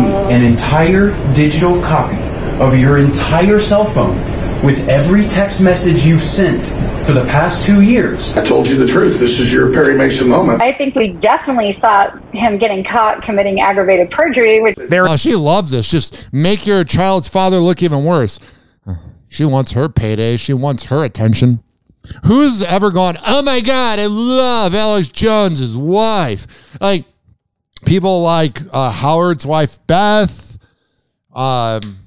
me 0.00 0.12
an 0.32 0.44
entire 0.44 1.10
digital 1.34 1.82
copy 1.82 2.16
of 2.62 2.78
your 2.78 2.98
entire 2.98 3.58
cell 3.58 3.84
phone 3.84 4.16
with 4.64 4.88
every 4.88 5.26
text 5.26 5.60
message 5.60 6.06
you've 6.06 6.22
sent 6.22 6.64
for 7.04 7.12
the 7.14 7.24
past 7.24 7.66
two 7.66 7.80
years. 7.80 8.36
I 8.36 8.44
told 8.44 8.68
you 8.68 8.76
the 8.76 8.86
truth. 8.86 9.18
This 9.18 9.40
is 9.40 9.52
your 9.52 9.72
Perry 9.72 9.96
Mason 9.98 10.28
moment. 10.28 10.62
I 10.62 10.70
think 10.72 10.94
we 10.94 11.08
definitely 11.14 11.72
saw 11.72 12.12
him 12.32 12.58
getting 12.58 12.84
caught 12.84 13.22
committing 13.24 13.60
aggravated 13.60 14.12
perjury, 14.12 14.62
which 14.62 14.76
Oh, 14.92 15.16
she 15.16 15.34
loves 15.34 15.72
this. 15.72 15.88
Just 15.90 16.32
make 16.32 16.64
your 16.64 16.84
child's 16.84 17.26
father 17.26 17.56
look 17.58 17.82
even 17.82 18.04
worse. 18.04 18.38
She 19.28 19.44
wants 19.44 19.72
her 19.72 19.88
payday. 19.88 20.36
She 20.36 20.52
wants 20.52 20.86
her 20.86 21.04
attention. 21.04 21.62
Who's 22.24 22.62
ever 22.62 22.90
gone, 22.90 23.16
oh 23.26 23.42
my 23.42 23.60
God, 23.60 23.98
I 23.98 24.06
love 24.06 24.74
Alex 24.74 25.08
Jones's 25.08 25.76
wife? 25.76 26.78
Like 26.80 27.04
people 27.84 28.22
like 28.22 28.60
uh, 28.72 28.90
Howard's 28.90 29.46
wife, 29.46 29.78
Beth. 29.86 30.58
Um, 31.34 31.98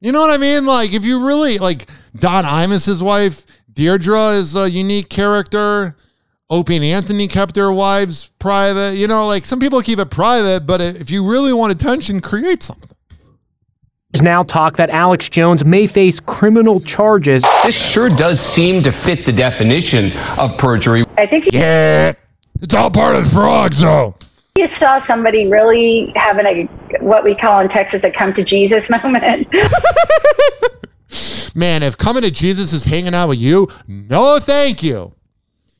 you 0.00 0.12
know 0.12 0.20
what 0.20 0.30
I 0.30 0.38
mean? 0.38 0.66
Like 0.66 0.92
if 0.92 1.04
you 1.04 1.26
really 1.26 1.58
like 1.58 1.88
Don 2.16 2.44
Imus's 2.44 3.02
wife, 3.02 3.44
Deirdre 3.72 4.32
is 4.32 4.54
a 4.54 4.70
unique 4.70 5.08
character. 5.08 5.96
Opie 6.48 6.76
and 6.76 6.84
Anthony 6.84 7.28
kept 7.28 7.54
their 7.54 7.70
wives 7.70 8.30
private. 8.38 8.96
You 8.96 9.06
know, 9.06 9.26
like 9.26 9.46
some 9.46 9.60
people 9.60 9.80
keep 9.80 9.98
it 9.98 10.10
private, 10.10 10.66
but 10.66 10.80
if 10.80 11.10
you 11.10 11.28
really 11.28 11.52
want 11.52 11.72
attention, 11.72 12.20
create 12.20 12.62
something. 12.62 12.89
There's 14.20 14.26
now 14.26 14.42
talk 14.42 14.76
that 14.76 14.90
Alex 14.90 15.30
Jones 15.30 15.64
may 15.64 15.86
face 15.86 16.20
criminal 16.20 16.78
charges. 16.78 17.42
This 17.64 17.74
sure 17.74 18.10
does 18.10 18.38
seem 18.38 18.82
to 18.82 18.92
fit 18.92 19.24
the 19.24 19.32
definition 19.32 20.12
of 20.36 20.58
perjury. 20.58 21.06
I 21.16 21.26
think 21.26 21.44
he, 21.44 21.58
Yeah, 21.58 22.12
it's 22.60 22.74
all 22.74 22.90
part 22.90 23.16
of 23.16 23.24
the 23.24 23.30
frogs, 23.30 23.80
though. 23.80 24.14
you 24.56 24.66
saw 24.66 24.98
somebody 24.98 25.48
really 25.48 26.12
having 26.16 26.44
a 26.44 26.64
what 27.02 27.24
we 27.24 27.34
call 27.34 27.60
in 27.60 27.70
Texas 27.70 28.04
a 28.04 28.10
come 28.10 28.34
to 28.34 28.44
Jesus 28.44 28.90
moment. 29.02 29.48
Man, 31.54 31.82
if 31.82 31.96
coming 31.96 32.22
to 32.22 32.30
Jesus 32.30 32.74
is 32.74 32.84
hanging 32.84 33.14
out 33.14 33.30
with 33.30 33.38
you, 33.38 33.68
no 33.88 34.38
thank 34.38 34.82
you. 34.82 35.14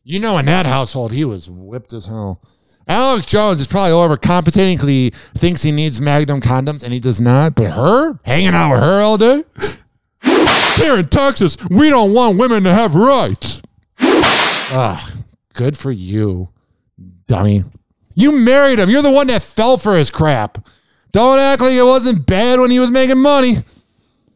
You 0.03 0.19
know, 0.19 0.39
in 0.39 0.47
that 0.47 0.65
household, 0.65 1.13
he 1.13 1.27
was 1.27 1.51
whipped 1.51 1.93
as 1.93 2.07
hell. 2.07 2.41
Alex 2.89 3.25
Jones 3.27 3.61
is 3.61 3.67
probably 3.69 3.93
overcompensating 3.93 4.75
because 4.75 4.89
he 4.89 5.11
thinks 5.35 5.63
he 5.63 5.71
needs 5.73 6.01
Magnum 6.01 6.41
condoms 6.41 6.83
and 6.83 6.93
he 6.93 6.99
does 7.01 7.21
not. 7.21 7.55
But 7.55 7.71
her, 7.71 8.19
hanging 8.25 8.55
out 8.55 8.73
with 8.73 8.81
her 8.81 9.01
all 9.01 9.17
day? 9.17 9.45
Here 10.77 10.99
in 10.99 11.07
Texas, 11.07 11.57
we 11.71 11.89
don't 11.91 12.13
want 12.15 12.39
women 12.39 12.65
to 12.65 12.73
have 12.73 12.95
rights. 12.95 13.63
Ah, 14.01 15.13
Good 15.55 15.77
for 15.77 15.93
you, 15.93 16.49
dummy. 17.27 17.65
You 18.15 18.33
married 18.33 18.79
him. 18.79 18.89
You're 18.89 19.03
the 19.03 19.11
one 19.13 19.27
that 19.27 19.43
fell 19.43 19.77
for 19.77 19.95
his 19.95 20.11
crap. 20.11 20.67
Don't 21.13 21.39
act 21.39 21.61
like 21.61 21.73
it 21.73 21.83
wasn't 21.83 22.25
bad 22.27 22.61
when 22.61 22.71
he 22.71 22.79
was 22.79 22.91
making 22.91 23.19
money. 23.21 23.57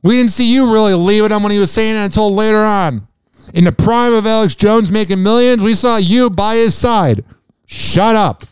We 0.03 0.17
didn't 0.17 0.33
see 0.33 0.53
you 0.53 0.73
really 0.73 0.93
leaving 0.93 1.31
him 1.31 1.43
when 1.43 1.53
he 1.53 1.59
was 1.59 1.71
saying 1.71 1.97
it 1.97 2.01
until 2.05 2.35
later 2.35 2.59
on. 2.59 3.09
In 3.55 3.65
the 3.65 3.73
prime 3.73 4.13
of 4.13 4.27
Alex 4.27 4.55
Jones 4.55 4.91
making 4.91 5.23
millions, 5.23 5.63
we 5.63 5.75
saw 5.75 5.97
you 5.97 6.29
by 6.29 6.57
his 6.57 6.75
side. 6.75 7.25
Shut 7.67 8.15
up. 8.17 8.45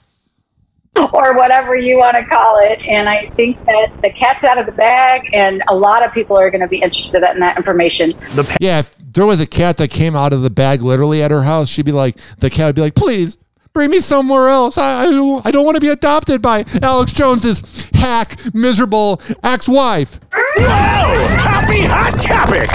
or 0.96 1.34
whatever 1.36 1.74
you 1.74 1.96
want 1.98 2.16
to 2.16 2.24
call 2.24 2.58
it. 2.60 2.86
And 2.86 3.08
I 3.08 3.30
think 3.30 3.64
that 3.64 3.88
the 4.02 4.10
cat's 4.10 4.44
out 4.44 4.58
of 4.58 4.66
the 4.66 4.72
bag, 4.72 5.22
and 5.32 5.62
a 5.68 5.74
lot 5.74 6.04
of 6.04 6.12
people 6.12 6.36
are 6.38 6.50
going 6.50 6.60
to 6.60 6.68
be 6.68 6.82
interested 6.82 7.22
in 7.22 7.40
that 7.40 7.56
information. 7.56 8.12
Yeah, 8.60 8.80
if 8.80 8.96
there 8.98 9.24
was 9.26 9.40
a 9.40 9.46
cat 9.46 9.78
that 9.78 9.88
came 9.90 10.14
out 10.14 10.32
of 10.34 10.42
the 10.42 10.50
bag 10.50 10.82
literally 10.82 11.22
at 11.22 11.30
her 11.30 11.42
house, 11.44 11.68
she'd 11.70 11.86
be 11.86 11.92
like, 11.92 12.16
the 12.38 12.50
cat 12.50 12.66
would 12.66 12.74
be 12.74 12.82
like, 12.82 12.94
please 12.94 13.38
bring 13.72 13.88
me 13.90 14.00
somewhere 14.00 14.48
else. 14.48 14.76
I, 14.76 15.04
I, 15.04 15.10
don't- 15.10 15.46
I 15.46 15.50
don't 15.50 15.64
want 15.64 15.76
to 15.76 15.80
be 15.80 15.88
adopted 15.88 16.42
by 16.42 16.64
Alex 16.82 17.14
Jones's 17.14 17.90
hack, 17.94 18.36
miserable 18.52 19.20
ex 19.42 19.66
wife. 19.68 20.20
Happy 20.32 21.82
hot 21.86 22.18
topic. 22.20 22.68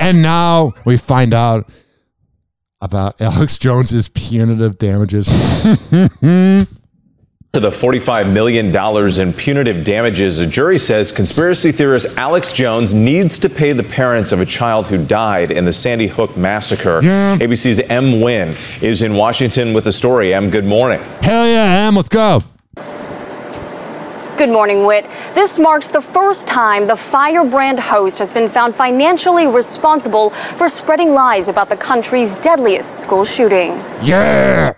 And 0.00 0.20
now 0.22 0.72
we 0.84 0.96
find 0.96 1.32
out 1.32 1.68
about 2.80 3.20
Alex 3.20 3.58
Jones's 3.58 4.08
punitive 4.08 4.78
damages. 4.78 5.28
To 7.54 7.60
the 7.60 7.70
$45 7.70 8.30
million 8.30 8.76
in 9.20 9.32
punitive 9.32 9.82
damages, 9.82 10.38
a 10.38 10.46
jury 10.46 10.78
says 10.78 11.10
conspiracy 11.10 11.72
theorist 11.72 12.14
Alex 12.18 12.52
Jones 12.52 12.92
needs 12.92 13.38
to 13.38 13.48
pay 13.48 13.72
the 13.72 13.82
parents 13.82 14.32
of 14.32 14.40
a 14.40 14.44
child 14.44 14.88
who 14.88 15.02
died 15.02 15.50
in 15.50 15.64
the 15.64 15.72
Sandy 15.72 16.08
Hook 16.08 16.36
massacre. 16.36 17.00
ABC's 17.00 17.80
Em 17.80 18.12
Nguyen 18.12 18.82
is 18.82 19.00
in 19.00 19.14
Washington 19.14 19.72
with 19.72 19.84
the 19.84 19.92
story. 19.92 20.34
M, 20.34 20.50
good 20.50 20.66
morning. 20.66 21.00
Hell 21.22 21.48
yeah, 21.48 21.88
Em, 21.88 21.94
let's 21.96 22.10
go. 22.10 22.40
Good 24.38 24.50
morning, 24.50 24.86
Whit. 24.86 25.04
This 25.34 25.58
marks 25.58 25.90
the 25.90 26.00
first 26.00 26.46
time 26.46 26.86
the 26.86 26.94
firebrand 26.96 27.80
host 27.80 28.20
has 28.20 28.30
been 28.30 28.48
found 28.48 28.72
financially 28.76 29.48
responsible 29.48 30.30
for 30.30 30.68
spreading 30.68 31.12
lies 31.12 31.48
about 31.48 31.68
the 31.68 31.76
country's 31.76 32.36
deadliest 32.36 33.00
school 33.00 33.24
shooting. 33.24 33.72
Yeah. 34.00 34.74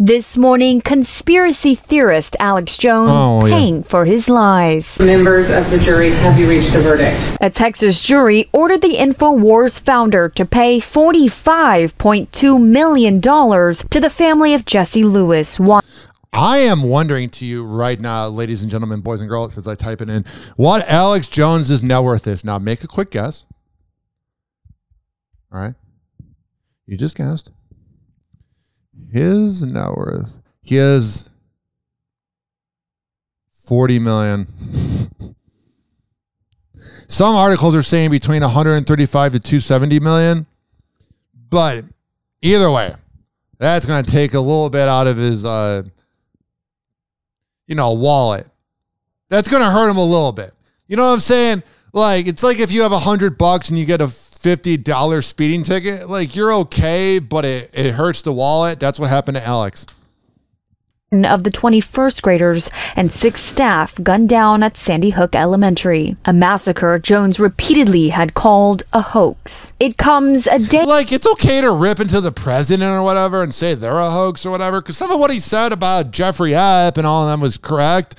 This 0.00 0.38
morning, 0.38 0.80
conspiracy 0.80 1.74
theorist 1.74 2.36
Alex 2.38 2.76
Jones 2.78 3.10
Oh, 3.12 3.44
yeah. 3.46 3.54
paying 3.54 3.82
for 3.82 4.04
his 4.04 4.28
lies. 4.28 4.96
Members 5.00 5.50
of 5.50 5.68
the 5.70 5.78
jury, 5.78 6.10
have 6.10 6.38
you 6.38 6.48
reached 6.48 6.72
a 6.74 6.78
verdict? 6.80 7.36
A 7.40 7.50
Texas 7.50 8.00
jury 8.00 8.48
ordered 8.52 8.80
the 8.80 8.94
InfoWars 8.94 9.80
founder 9.80 10.28
to 10.30 10.44
pay 10.46 10.78
$45.2 10.78 12.62
million 12.64 13.20
to 13.20 14.00
the 14.00 14.08
family 14.10 14.54
of 14.54 14.64
Jesse 14.64 15.02
Lewis. 15.02 15.58
I 16.32 16.58
am 16.58 16.82
wondering 16.82 17.30
to 17.30 17.44
you 17.44 17.64
right 17.64 17.98
now, 17.98 18.28
ladies 18.28 18.62
and 18.62 18.70
gentlemen, 18.70 19.00
boys 19.00 19.20
and 19.20 19.30
girls, 19.30 19.56
as 19.56 19.66
I 19.66 19.74
type 19.74 20.00
it 20.00 20.08
in, 20.08 20.24
what 20.56 20.86
Alex 20.88 21.28
Jones's 21.28 21.82
net 21.82 22.02
worth 22.02 22.26
is. 22.26 22.44
Now, 22.44 22.58
make 22.58 22.84
a 22.84 22.86
quick 22.86 23.10
guess. 23.10 23.46
All 25.52 25.60
right. 25.60 25.74
You 26.86 26.96
just 26.96 27.16
guessed. 27.16 27.50
His 29.10 29.62
net 29.62 29.92
worth. 29.92 30.40
He 30.62 30.76
has 30.76 31.30
40 33.52 33.98
million. 33.98 34.46
Some 37.08 37.34
articles 37.34 37.74
are 37.74 37.82
saying 37.82 38.10
between 38.10 38.42
135 38.42 39.32
to 39.32 39.38
270 39.38 40.00
million. 40.00 40.46
But 41.50 41.84
either 42.42 42.70
way, 42.70 42.94
that's 43.58 43.86
going 43.86 44.04
to 44.04 44.10
take 44.10 44.34
a 44.34 44.40
little 44.40 44.68
bit 44.68 44.88
out 44.88 45.06
of 45.06 45.16
his 45.16 45.44
uh 45.44 45.84
you 47.68 47.76
know, 47.76 47.92
wallet. 47.92 48.48
That's 49.28 49.48
going 49.48 49.62
to 49.62 49.70
hurt 49.70 49.90
him 49.90 49.98
a 49.98 50.04
little 50.04 50.32
bit. 50.32 50.50
You 50.88 50.96
know 50.96 51.04
what 51.04 51.12
I'm 51.12 51.20
saying? 51.20 51.62
Like, 51.92 52.26
it's 52.26 52.42
like 52.42 52.58
if 52.58 52.72
you 52.72 52.82
have 52.82 52.92
a 52.92 52.98
hundred 52.98 53.38
bucks 53.38 53.68
and 53.68 53.78
you 53.78 53.84
get 53.84 54.00
a 54.00 54.06
$50 54.06 55.22
speeding 55.22 55.62
ticket, 55.62 56.08
like 56.08 56.34
you're 56.34 56.52
okay, 56.54 57.18
but 57.18 57.44
it, 57.44 57.70
it 57.74 57.92
hurts 57.92 58.22
the 58.22 58.32
wallet. 58.32 58.80
That's 58.80 58.98
what 58.98 59.10
happened 59.10 59.36
to 59.36 59.46
Alex. 59.46 59.86
Of 61.10 61.42
the 61.42 61.50
21st 61.50 62.20
graders 62.20 62.70
and 62.94 63.10
six 63.10 63.40
staff 63.40 63.98
gunned 64.02 64.28
down 64.28 64.62
at 64.62 64.76
Sandy 64.76 65.10
Hook 65.10 65.34
Elementary. 65.34 66.16
A 66.26 66.34
massacre 66.34 66.98
Jones 66.98 67.40
repeatedly 67.40 68.10
had 68.10 68.34
called 68.34 68.82
a 68.92 69.00
hoax. 69.00 69.72
It 69.80 69.96
comes 69.96 70.46
a 70.46 70.58
day. 70.58 70.84
Like, 70.84 71.10
it's 71.10 71.30
okay 71.32 71.62
to 71.62 71.72
rip 71.72 71.98
into 71.98 72.20
the 72.20 72.32
president 72.32 72.90
or 72.90 73.02
whatever 73.02 73.42
and 73.42 73.54
say 73.54 73.74
they're 73.74 73.92
a 73.92 74.10
hoax 74.10 74.44
or 74.44 74.50
whatever, 74.50 74.82
because 74.82 74.98
some 74.98 75.10
of 75.10 75.18
what 75.18 75.30
he 75.30 75.40
said 75.40 75.72
about 75.72 76.10
Jeffrey 76.10 76.50
Epp 76.50 76.98
and 76.98 77.06
all 77.06 77.24
of 77.24 77.30
them 77.30 77.40
was 77.40 77.56
correct. 77.56 78.14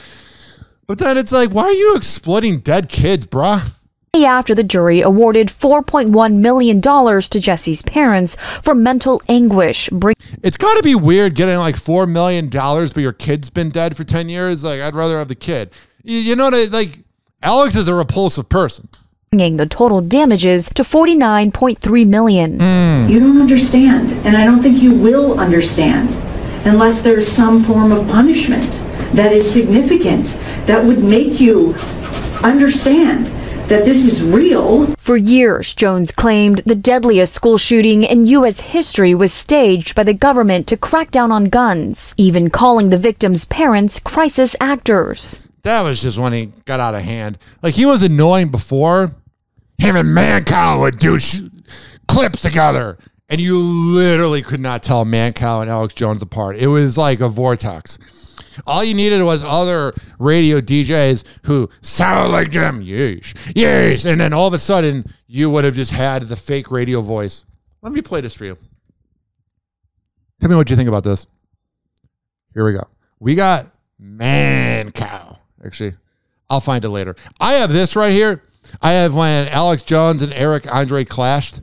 But 0.88 0.98
then 0.98 1.18
it's 1.18 1.32
like, 1.32 1.52
why 1.52 1.66
are 1.66 1.74
you 1.74 1.96
exploiting 1.96 2.60
dead 2.60 2.90
kids, 2.90 3.28
bruh? 3.28 3.72
After 4.16 4.56
the 4.56 4.64
jury 4.64 5.02
awarded 5.02 5.48
$4.1 5.48 6.34
million 6.36 6.82
to 6.82 7.40
Jesse's 7.40 7.82
parents 7.84 8.36
for 8.64 8.74
mental 8.76 9.22
anguish. 9.30 9.90
Bring- 9.90 10.16
It's 10.44 10.58
got 10.58 10.76
to 10.78 10.84
be 10.84 10.96
weird 10.96 11.36
getting 11.36 11.58
like 11.58 11.76
four 11.76 12.06
million 12.08 12.50
dollars, 12.50 12.92
but 12.94 13.02
your 13.04 13.14
kid's 13.14 13.50
been 13.50 13.70
dead 13.70 13.96
for 13.96 14.04
ten 14.04 14.28
years. 14.30 14.64
Like, 14.64 14.82
I'd 14.82 14.96
rather 14.96 15.18
have 15.20 15.28
the 15.28 15.36
kid. 15.36 15.72
You, 16.04 16.18
you 16.18 16.36
know 16.36 16.46
what? 16.46 16.56
I- 16.56 16.66
Like, 16.66 17.00
Alex 17.42 17.76
is 17.76 17.88
a 17.88 17.94
repulsive 17.96 18.50
person. 18.50 18.90
bringing 19.32 19.58
the 19.58 19.66
total 19.68 20.02
damages 20.02 20.70
to 20.74 20.82
49.3 20.84 22.08
million. 22.08 22.60
Hmm. 22.60 23.08
You 23.10 23.20
don't 23.20 23.40
understand, 23.40 24.12
and 24.26 24.36
I 24.36 24.44
don't 24.46 24.62
think 24.62 24.82
you 24.82 24.94
will 24.94 25.40
understand 25.40 26.16
unless 26.66 27.02
there's 27.02 27.28
some 27.28 27.64
form 27.64 27.92
of 27.92 28.08
punishment 28.08 28.72
that 29.14 29.32
is 29.32 29.50
significant 29.50 30.30
that 30.66 30.84
would 30.84 31.04
make 31.04 31.40
you 31.40 31.74
understand 32.44 33.30
that 33.70 33.86
this 33.86 34.06
is 34.06 34.24
real. 34.24 34.94
For 34.96 35.16
years, 35.16 35.74
Jones 35.74 36.12
claimed 36.12 36.60
the 36.66 36.76
deadliest 36.76 37.34
school 37.34 37.58
shooting 37.58 38.04
in 38.04 38.26
U.S. 38.26 38.60
history 38.60 39.16
was 39.16 39.32
staged 39.32 39.96
by 39.96 40.04
the 40.04 40.14
government 40.14 40.68
to 40.68 40.78
crack 40.78 41.12
down 41.12 41.32
on 41.32 41.46
guns, 41.46 42.14
even 42.18 42.50
calling 42.50 42.90
the 42.90 42.98
victims' 42.98 43.46
parents 43.46 44.00
crisis 44.00 44.56
actors. 44.60 45.42
That 45.62 45.84
was 45.84 46.02
just 46.02 46.18
when 46.18 46.34
he 46.34 46.48
got 46.66 46.80
out 46.80 46.96
of 46.96 47.02
hand. 47.02 47.38
Like 47.62 47.76
he 47.76 47.86
was 47.86 48.04
annoying 48.04 48.50
before. 48.50 49.16
Him 49.78 49.96
and 49.96 50.10
Mancow 50.10 50.80
would 50.82 50.98
do 50.98 51.20
sh- 51.20 51.42
clips 52.08 52.42
together, 52.42 52.98
and 53.30 53.40
you 53.40 53.58
literally 53.58 54.42
could 54.42 54.60
not 54.60 54.84
tell 54.84 55.06
Mancow 55.06 55.62
and 55.62 55.70
Alex 55.70 55.94
Jones 55.94 56.22
apart. 56.22 56.58
It 56.58 56.68
was 56.68 56.98
like 56.98 57.22
a 57.22 57.30
vortex. 57.30 57.98
All 58.66 58.84
you 58.84 58.94
needed 58.94 59.22
was 59.24 59.44
other 59.44 59.94
radio 60.18 60.60
DJs 60.60 61.24
who 61.46 61.70
sound 61.82 62.32
like 62.32 62.52
Jim. 62.52 62.84
Yeesh, 62.84 63.34
yeesh, 63.54 64.10
and 64.10 64.22
then 64.22 64.34
all 64.34 64.48
of 64.48 64.54
a 64.54 64.60
sudden 64.60 65.06
you 65.28 65.50
would 65.50 65.66
have 65.66 65.74
just 65.74 65.92
had 65.92 66.24
the 66.24 66.36
fake 66.36 66.72
radio 66.72 67.02
voice. 67.02 67.46
Let 67.82 67.94
me 67.94 68.02
play 68.02 68.22
this 68.22 68.36
for 68.36 68.46
you. 68.46 68.58
Tell 70.42 70.50
me 70.50 70.56
what 70.56 70.70
you 70.70 70.76
think 70.76 70.90
about 70.90 71.04
this. 71.04 71.28
Here 72.54 72.66
we 72.66 72.74
go. 72.74 72.88
We 73.20 73.36
got 73.36 73.66
Mancow. 74.02 75.38
Actually, 75.64 75.94
I'll 76.50 76.62
find 76.62 76.84
it 76.86 76.90
later. 76.90 77.16
I 77.40 77.54
have 77.54 77.72
this 77.72 77.96
right 77.96 78.12
here. 78.12 78.44
I 78.82 78.92
have 78.92 79.14
when 79.14 79.48
Alex 79.48 79.84
Jones 79.84 80.22
and 80.22 80.34
Eric 80.34 80.74
Andre 80.74 81.04
clashed. 81.04 81.62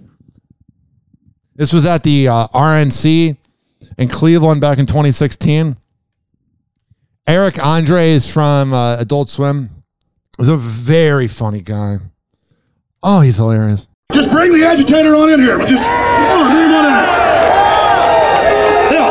This 1.55 1.73
was 1.73 1.87
at 1.87 2.03
the 2.03 2.29
uh, 2.29 2.47
RNC 2.49 3.37
in 3.99 4.09
Cleveland 4.09 4.61
back 4.61 4.79
in 4.79 4.87
2016. 4.87 5.77
Eric 7.27 7.59
Andre 7.65 8.11
is 8.11 8.33
from 8.33 8.73
uh, 8.73 8.97
Adult 9.01 9.29
Swim. 9.29 9.71
He's 10.39 10.49
a 10.49 10.57
very 10.57 11.27
funny 11.27 11.61
guy. 11.61 11.97
Oh, 13.03 13.21
he's 13.21 13.37
hilarious. 13.37 13.89
Just 14.13 14.31
bring 14.31 14.53
the 14.53 14.65
agitator 14.65 15.13
on 15.17 15.29
in 15.31 15.41
here. 15.41 15.59
Just 15.67 15.83
come 15.83 15.93
on, 15.93 16.51
bring 16.53 16.67
him 16.67 16.75
on 16.75 16.85
in 16.85 16.93
here. 16.93 17.03
Yeah. 18.93 19.11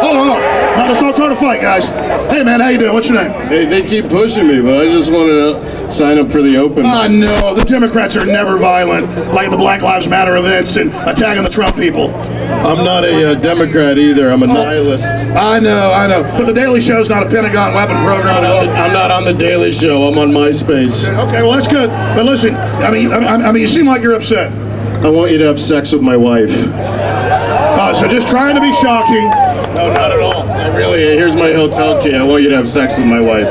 Hold 0.00 0.16
on, 0.16 0.26
hold 0.28 0.38
on. 0.38 0.40
Now 0.78 0.88
let's 0.88 1.02
all 1.02 1.12
try 1.12 1.28
to 1.28 1.36
fight, 1.36 1.60
guys. 1.60 1.84
Hey, 2.30 2.42
man, 2.42 2.60
how 2.60 2.68
you 2.68 2.78
doing? 2.78 2.94
What's 2.94 3.08
your 3.08 3.22
name? 3.22 3.32
Hey, 3.48 3.66
they 3.66 3.82
keep 3.86 4.08
pushing 4.08 4.48
me, 4.48 4.62
but 4.62 4.78
I 4.78 4.86
just 4.90 5.12
wanted 5.12 5.34
to 5.34 5.77
sign 5.90 6.18
up 6.18 6.30
for 6.30 6.42
the 6.42 6.56
open. 6.56 6.86
I 6.86 7.08
no, 7.08 7.54
the 7.54 7.64
Democrats 7.64 8.16
are 8.16 8.26
never 8.26 8.58
violent, 8.58 9.32
like 9.32 9.50
the 9.50 9.56
Black 9.56 9.82
Lives 9.82 10.08
Matter 10.08 10.36
events 10.36 10.76
and 10.76 10.90
attacking 10.90 11.42
the 11.44 11.50
Trump 11.50 11.76
people. 11.76 12.14
I'm 12.14 12.84
not 12.84 13.04
a 13.04 13.30
uh, 13.30 13.34
Democrat 13.34 13.98
either. 13.98 14.30
I'm 14.30 14.42
a 14.42 14.46
nihilist. 14.46 15.04
I 15.04 15.58
know, 15.60 15.92
I 15.92 16.06
know. 16.06 16.22
But 16.22 16.46
the 16.46 16.52
Daily 16.52 16.80
Show's 16.80 17.08
not 17.08 17.22
a 17.22 17.28
Pentagon 17.28 17.74
weapon 17.74 17.96
program. 18.02 18.44
I'm 18.44 18.92
not 18.92 19.10
on 19.10 19.24
the 19.24 19.32
Daily 19.32 19.72
Show. 19.72 20.04
I'm 20.04 20.18
on 20.18 20.30
MySpace. 20.30 21.08
Okay, 21.28 21.42
well 21.42 21.52
that's 21.52 21.68
good. 21.68 21.88
But 21.88 22.26
listen, 22.26 22.54
I 22.56 22.90
mean, 22.90 23.12
I, 23.12 23.18
I 23.18 23.52
mean, 23.52 23.60
you 23.60 23.68
seem 23.68 23.86
like 23.86 24.02
you're 24.02 24.14
upset. 24.14 24.52
I 24.52 25.08
want 25.08 25.30
you 25.30 25.38
to 25.38 25.44
have 25.44 25.60
sex 25.60 25.92
with 25.92 26.02
my 26.02 26.16
wife. 26.16 26.50
Uh, 26.50 27.94
so 27.94 28.08
just 28.08 28.26
trying 28.26 28.56
to 28.56 28.60
be 28.60 28.72
shocking. 28.72 29.28
No, 29.74 29.92
not 29.92 30.10
at 30.10 30.18
all. 30.18 30.48
I 30.50 30.66
really. 30.76 30.98
Here's 30.98 31.36
my 31.36 31.52
hotel 31.52 32.02
key. 32.02 32.14
I 32.14 32.24
want 32.24 32.42
you 32.42 32.48
to 32.48 32.56
have 32.56 32.68
sex 32.68 32.98
with 32.98 33.06
my 33.06 33.20
wife. 33.20 33.46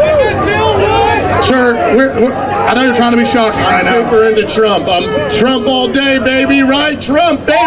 Sir, 1.44 1.96
we're, 1.96 2.20
we're 2.22 2.34
I 2.34 2.74
know 2.74 2.84
you're 2.84 2.96
trying 2.96 3.12
to 3.12 3.18
be 3.18 3.26
shocked. 3.26 3.56
I'm 3.58 3.86
super 3.86 4.26
into 4.26 4.46
Trump. 4.46 4.88
I'm 4.88 5.32
Trump 5.32 5.68
all 5.68 5.92
day, 5.92 6.20
baby. 6.20 6.62
Right, 6.62 7.00
Trump, 7.02 7.46
baby. 7.46 7.58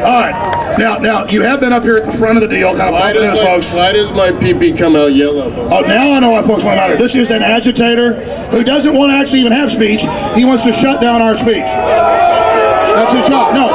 All 0.00 0.20
right. 0.22 0.76
Now, 0.78 0.96
now 0.98 1.26
you 1.26 1.42
have 1.42 1.60
been 1.60 1.72
up 1.72 1.82
here 1.82 1.98
at 1.98 2.06
the 2.06 2.16
front 2.16 2.38
of 2.38 2.42
the 2.42 2.48
deal, 2.48 2.70
kind 2.74 2.88
of 2.88 2.94
Why 2.94 3.12
does, 3.12 3.38
my, 3.38 3.44
folks. 3.44 3.72
why 3.74 3.92
does 3.92 4.10
my 4.12 4.30
PP 4.30 4.78
come 4.78 4.96
out 4.96 5.12
yellow? 5.12 5.52
Oh, 5.68 5.80
now 5.82 6.12
I 6.12 6.20
know 6.20 6.30
why 6.30 6.42
folks 6.42 6.64
want 6.64 6.76
to 6.76 6.80
matter. 6.80 6.96
This 6.96 7.14
is 7.14 7.30
an 7.30 7.42
agitator 7.42 8.24
who 8.48 8.64
doesn't 8.64 8.94
want 8.94 9.12
to 9.12 9.16
actually 9.16 9.40
even 9.40 9.52
have 9.52 9.70
speech. 9.70 10.00
He 10.34 10.44
wants 10.46 10.62
to 10.62 10.72
shut 10.72 11.02
down 11.02 11.20
our 11.20 11.34
speech. 11.34 11.66
That's 11.66 13.12
his 13.12 13.28
job. 13.28 13.54
No. 13.54 13.66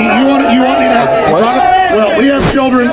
You, 0.00 0.26
want 0.26 0.52
you 0.52 0.62
want 0.62 0.80
me 0.80 0.86
to 0.86 0.94
have 0.94 1.92
Well, 1.92 2.18
we 2.18 2.26
have 2.26 2.52
children. 2.52 2.88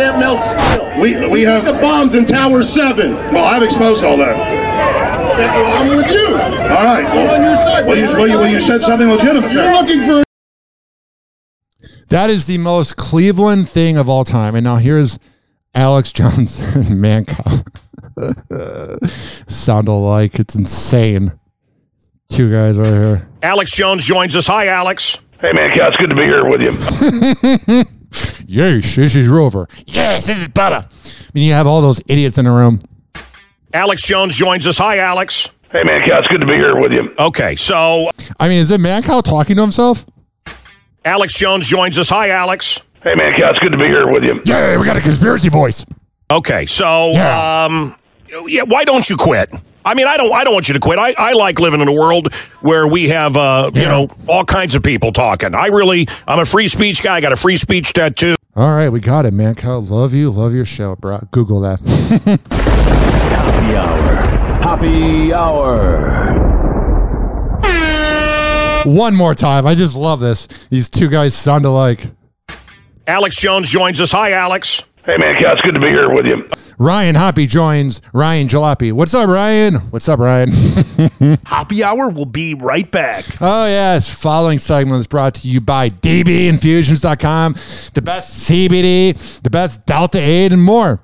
You 0.00 0.06
can't 0.06 0.18
melt 0.18 0.42
steel. 0.42 1.00
We 1.00 1.28
we 1.28 1.42
have 1.42 1.66
The 1.66 1.74
bombs 1.74 2.14
in 2.14 2.24
Tower 2.24 2.62
7. 2.62 3.12
Well, 3.12 3.44
I've 3.44 3.62
exposed 3.62 4.02
all 4.02 4.16
that. 4.16 4.34
I'm 4.34 5.88
with 5.94 6.10
you. 6.10 6.28
All 6.28 6.84
right. 6.84 7.04
I'm 7.04 7.28
on 7.30 7.42
your 7.42 7.54
side. 7.56 7.84
Well, 7.86 7.96
you, 7.98 8.06
well, 8.06 8.26
you, 8.26 8.38
well, 8.38 8.48
you 8.48 8.60
said 8.60 8.82
something 8.82 9.08
legitimate. 9.08 9.52
You're 9.52 9.72
looking 9.72 10.02
for 10.02 10.22
That 12.08 12.30
is 12.30 12.46
the 12.46 12.56
most 12.56 12.96
Cleveland 12.96 13.68
thing 13.68 13.98
of 13.98 14.08
all 14.08 14.24
time. 14.24 14.54
And 14.54 14.64
now 14.64 14.76
here's 14.76 15.18
Alex 15.74 16.12
Jones 16.12 16.60
and 16.74 16.86
Mancow. 16.86 17.66
Sound 19.50 19.88
alike. 19.88 20.38
It's 20.38 20.54
insane. 20.54 21.38
Two 22.30 22.50
guys 22.50 22.78
right 22.78 22.86
here. 22.86 23.28
Alex 23.42 23.70
Jones 23.70 24.06
joins 24.06 24.34
us. 24.34 24.46
Hi, 24.46 24.68
Alex. 24.68 25.18
Hey, 25.42 25.52
man, 25.52 25.70
it's 25.74 25.96
good 25.98 26.08
to 26.08 26.14
be 26.14 26.22
here 26.22 26.48
with 26.48 26.62
you. 26.62 27.84
Yes, 28.46 28.96
this 28.96 29.14
is 29.14 29.28
Rover. 29.28 29.68
Yes, 29.86 30.26
this 30.26 30.36
is 30.40 30.48
Butter. 30.48 30.84
I 30.84 31.30
mean, 31.34 31.44
you 31.46 31.52
have 31.52 31.68
all 31.68 31.80
those 31.82 32.00
idiots 32.08 32.36
in 32.36 32.46
the 32.46 32.50
room. 32.50 32.80
Alex 33.72 34.02
Jones 34.02 34.34
joins 34.34 34.66
us. 34.66 34.76
Hi, 34.78 34.98
Alex. 34.98 35.48
Hey, 35.70 35.84
man, 35.84 36.02
Cal, 36.04 36.18
it's 36.18 36.26
good 36.26 36.40
to 36.40 36.46
be 36.46 36.54
here 36.54 36.80
with 36.80 36.90
you. 36.92 37.14
Okay, 37.16 37.54
so 37.54 38.10
I 38.40 38.48
mean, 38.48 38.58
is 38.58 38.72
it 38.72 38.80
Mancow 38.80 39.22
talking 39.22 39.54
to 39.54 39.62
himself? 39.62 40.04
Alex 41.04 41.32
Jones 41.34 41.68
joins 41.68 41.96
us. 41.96 42.08
Hi, 42.08 42.30
Alex. 42.30 42.80
Hey, 43.04 43.14
man, 43.14 43.38
Cal, 43.38 43.50
it's 43.50 43.60
good 43.60 43.70
to 43.70 43.78
be 43.78 43.84
here 43.84 44.10
with 44.10 44.24
you. 44.24 44.42
Yeah, 44.44 44.76
we 44.80 44.84
got 44.84 44.96
a 44.96 45.00
conspiracy 45.00 45.48
voice. 45.48 45.86
Okay, 46.28 46.66
so 46.66 47.12
Yeah. 47.12 47.64
um, 47.66 47.94
yeah, 48.48 48.62
why 48.64 48.82
don't 48.84 49.08
you 49.08 49.16
quit? 49.16 49.54
I 49.84 49.94
mean, 49.94 50.06
I 50.06 50.16
don't. 50.16 50.32
I 50.34 50.44
don't 50.44 50.52
want 50.52 50.68
you 50.68 50.74
to 50.74 50.80
quit. 50.80 50.98
I, 50.98 51.14
I 51.16 51.32
like 51.32 51.58
living 51.58 51.80
in 51.80 51.88
a 51.88 51.92
world 51.92 52.34
where 52.60 52.86
we 52.86 53.08
have, 53.08 53.36
uh, 53.36 53.70
you 53.74 53.84
know, 53.84 54.08
all 54.28 54.44
kinds 54.44 54.74
of 54.74 54.82
people 54.82 55.12
talking. 55.12 55.54
I 55.54 55.66
really, 55.66 56.06
I'm 56.26 56.38
a 56.38 56.44
free 56.44 56.68
speech 56.68 57.02
guy. 57.02 57.16
I 57.16 57.20
got 57.20 57.32
a 57.32 57.36
free 57.36 57.56
speech 57.56 57.92
tattoo. 57.92 58.34
All 58.56 58.74
right, 58.74 58.90
we 58.90 59.00
got 59.00 59.26
it, 59.26 59.32
Mancow. 59.32 59.88
Love 59.88 60.12
you. 60.12 60.30
Love 60.30 60.52
your 60.52 60.64
show, 60.64 60.96
bro. 60.96 61.26
Google 61.30 61.60
that. 61.60 61.80
Happy 63.30 63.76
hour. 63.76 64.16
Happy 64.62 65.32
hour. 65.32 66.40
One 68.84 69.14
more 69.14 69.34
time. 69.34 69.66
I 69.66 69.74
just 69.74 69.96
love 69.96 70.20
this. 70.20 70.46
These 70.68 70.90
two 70.90 71.08
guys 71.08 71.34
sound 71.34 71.64
alike. 71.64 72.06
Alex 73.06 73.36
Jones 73.36 73.68
joins 73.68 74.00
us. 74.00 74.12
Hi, 74.12 74.32
Alex. 74.32 74.82
Hey, 75.10 75.16
man, 75.16 75.34
Cal, 75.42 75.54
it's 75.54 75.62
good 75.62 75.74
to 75.74 75.80
be 75.80 75.88
here 75.88 76.08
with 76.14 76.26
you. 76.26 76.48
Ryan 76.78 77.16
Hoppy 77.16 77.48
joins 77.48 78.00
Ryan 78.14 78.46
Jalopy. 78.46 78.92
What's 78.92 79.12
up, 79.12 79.28
Ryan? 79.28 79.74
What's 79.90 80.08
up, 80.08 80.20
Ryan? 80.20 80.50
Happy 81.44 81.82
Hour 81.82 82.10
will 82.10 82.26
be 82.26 82.54
right 82.54 82.88
back. 82.88 83.24
Oh, 83.40 83.66
yes. 83.66 84.08
Following 84.22 84.60
segment 84.60 85.00
is 85.00 85.08
brought 85.08 85.34
to 85.34 85.48
you 85.48 85.60
by 85.60 85.88
dbinfusions.com, 85.88 87.54
the 87.94 88.02
best 88.02 88.48
CBD, 88.48 89.42
the 89.42 89.50
best 89.50 89.84
Delta 89.84 90.20
8, 90.20 90.52
and 90.52 90.62
more. 90.62 91.02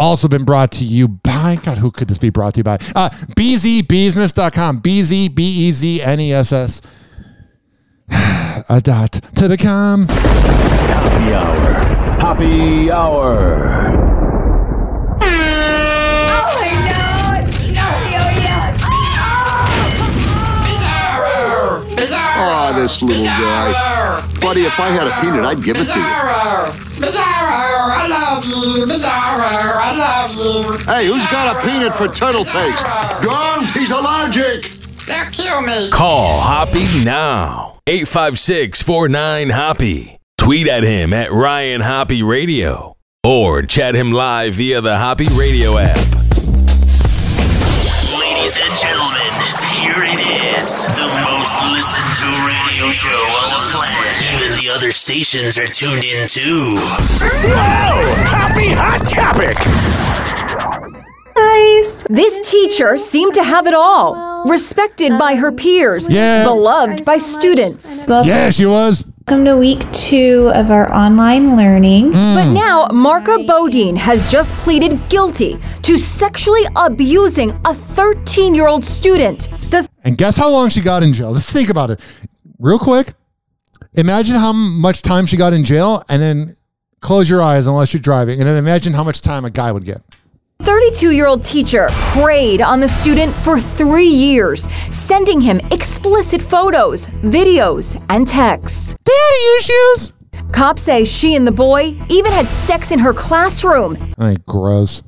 Also 0.00 0.26
been 0.26 0.44
brought 0.44 0.72
to 0.72 0.84
you 0.84 1.06
by, 1.06 1.56
God, 1.62 1.78
who 1.78 1.92
could 1.92 2.08
this 2.08 2.18
be 2.18 2.30
brought 2.30 2.54
to 2.54 2.58
you 2.58 2.64
by? 2.64 2.74
Uh, 2.96 3.08
bzbusiness.com, 3.36 4.78
B-Z, 4.78 5.28
B-E-Z-N-E-S-S. 5.28 6.80
A 8.10 8.80
dot 8.82 9.20
to 9.36 9.48
the 9.48 9.56
com. 9.56 10.08
Happy 10.08 11.34
hour. 11.34 11.72
Happy 12.20 12.90
hour. 12.90 14.00
Oh, 15.20 16.46
no! 16.84 17.42
Bizarre! 20.64 21.80
Bizarre! 21.94 22.36
Oh, 22.36 22.72
this 22.74 23.02
little 23.02 23.24
guy. 23.24 23.72
Buddy, 24.40 24.64
if 24.64 24.78
I 24.78 24.88
had 24.88 25.06
a 25.06 25.12
peanut, 25.20 25.44
I'd 25.44 25.62
give 25.62 25.76
it 25.76 25.86
to 25.86 25.98
you. 25.98 26.04
I 27.96 28.06
love 28.06 28.44
you, 28.44 28.86
Bizarro. 28.86 29.76
I 29.76 29.94
love 29.96 30.32
you. 30.34 30.78
Hey, 30.92 31.06
who's 31.06 31.26
got 31.26 31.54
a 31.54 31.60
peanut 31.66 31.94
for 31.94 32.08
turtle 32.08 32.44
face? 32.44 32.82
Don't, 33.22 33.70
he's 33.76 33.90
allergic. 33.90 34.70
They'll 35.06 35.26
kill 35.30 35.60
me. 35.62 35.90
Call 35.90 36.40
Hoppy 36.40 37.04
now. 37.04 37.73
856 37.86 38.80
49 38.80 39.50
Hoppy. 39.50 40.18
Tweet 40.38 40.66
at 40.68 40.84
him 40.84 41.12
at 41.12 41.30
Ryan 41.30 41.82
Hoppy 41.82 42.22
Radio. 42.22 42.96
Or 43.22 43.60
chat 43.60 43.94
him 43.94 44.10
live 44.10 44.54
via 44.54 44.80
the 44.80 44.96
Hoppy 44.96 45.26
Radio 45.36 45.76
app. 45.76 45.98
Ladies 48.18 48.56
and 48.56 48.72
gentlemen, 48.80 49.32
here 49.76 50.00
it 50.00 50.16
is. 50.56 50.86
The 50.96 51.04
most 51.28 51.52
listened 51.76 52.08
to 52.24 52.28
radio 52.48 52.88
show 52.88 53.10
on 53.10 53.50
the 53.52 53.60
planet. 53.76 54.32
Even 54.32 54.64
the 54.64 54.70
other 54.70 54.90
stations 54.90 55.58
are 55.58 55.66
tuned 55.66 56.04
in 56.04 56.26
too. 56.26 56.78
Whoa! 56.78 58.00
Happy 58.24 58.70
hot 58.72 59.04
topic. 59.04 60.63
Nice. 61.36 62.04
This 62.08 62.50
teacher 62.50 62.96
seemed 62.98 63.34
to 63.34 63.42
have 63.42 63.66
it 63.66 63.74
all. 63.74 64.44
Respected 64.48 65.18
by 65.18 65.36
her 65.36 65.50
peers, 65.52 66.06
Yes. 66.08 66.46
beloved 66.46 67.04
by 67.04 67.16
students. 67.16 68.04
Yeah, 68.08 68.50
she 68.50 68.66
was. 68.66 69.04
Welcome 69.26 69.46
to 69.46 69.56
week 69.56 69.90
two 69.92 70.50
of 70.54 70.70
our 70.70 70.92
online 70.94 71.56
learning. 71.56 72.12
Hmm. 72.12 72.34
But 72.34 72.52
now, 72.52 72.86
Marka 72.88 73.46
Bodine 73.46 73.96
has 73.96 74.30
just 74.30 74.54
pleaded 74.56 75.00
guilty 75.08 75.58
to 75.82 75.96
sexually 75.96 76.62
abusing 76.76 77.50
a 77.64 77.72
13 77.74 78.54
year 78.54 78.68
old 78.68 78.84
student. 78.84 79.48
The 79.70 79.88
And 80.04 80.18
guess 80.18 80.36
how 80.36 80.50
long 80.50 80.68
she 80.68 80.82
got 80.82 81.02
in 81.02 81.14
jail? 81.14 81.30
Let's 81.32 81.50
think 81.50 81.70
about 81.70 81.90
it 81.90 82.00
real 82.58 82.78
quick. 82.78 83.14
Imagine 83.94 84.34
how 84.36 84.52
much 84.52 85.00
time 85.00 85.24
she 85.24 85.36
got 85.38 85.52
in 85.54 85.64
jail, 85.64 86.02
and 86.08 86.20
then 86.20 86.56
close 87.00 87.30
your 87.30 87.40
eyes 87.40 87.66
unless 87.66 87.94
you're 87.94 88.00
driving, 88.02 88.40
and 88.40 88.48
then 88.48 88.56
imagine 88.56 88.92
how 88.92 89.04
much 89.04 89.20
time 89.22 89.44
a 89.44 89.50
guy 89.50 89.72
would 89.72 89.84
get. 89.84 90.02
32 90.60 91.10
year 91.10 91.26
old 91.26 91.42
teacher 91.44 91.88
preyed 92.12 92.60
on 92.60 92.80
the 92.80 92.88
student 92.88 93.34
for 93.36 93.60
three 93.60 94.06
years, 94.08 94.68
sending 94.90 95.40
him 95.40 95.58
explicit 95.70 96.40
photos, 96.40 97.08
videos, 97.22 98.02
and 98.08 98.26
texts. 98.26 98.96
Daddy 99.04 99.58
issues! 99.58 100.12
Cops 100.52 100.82
say 100.82 101.04
she 101.04 101.34
and 101.34 101.46
the 101.46 101.52
boy 101.52 101.98
even 102.08 102.32
had 102.32 102.48
sex 102.48 102.92
in 102.92 103.00
her 103.00 103.12
classroom 103.12 103.96
Ay, 104.18 104.36
gross. 104.46 105.02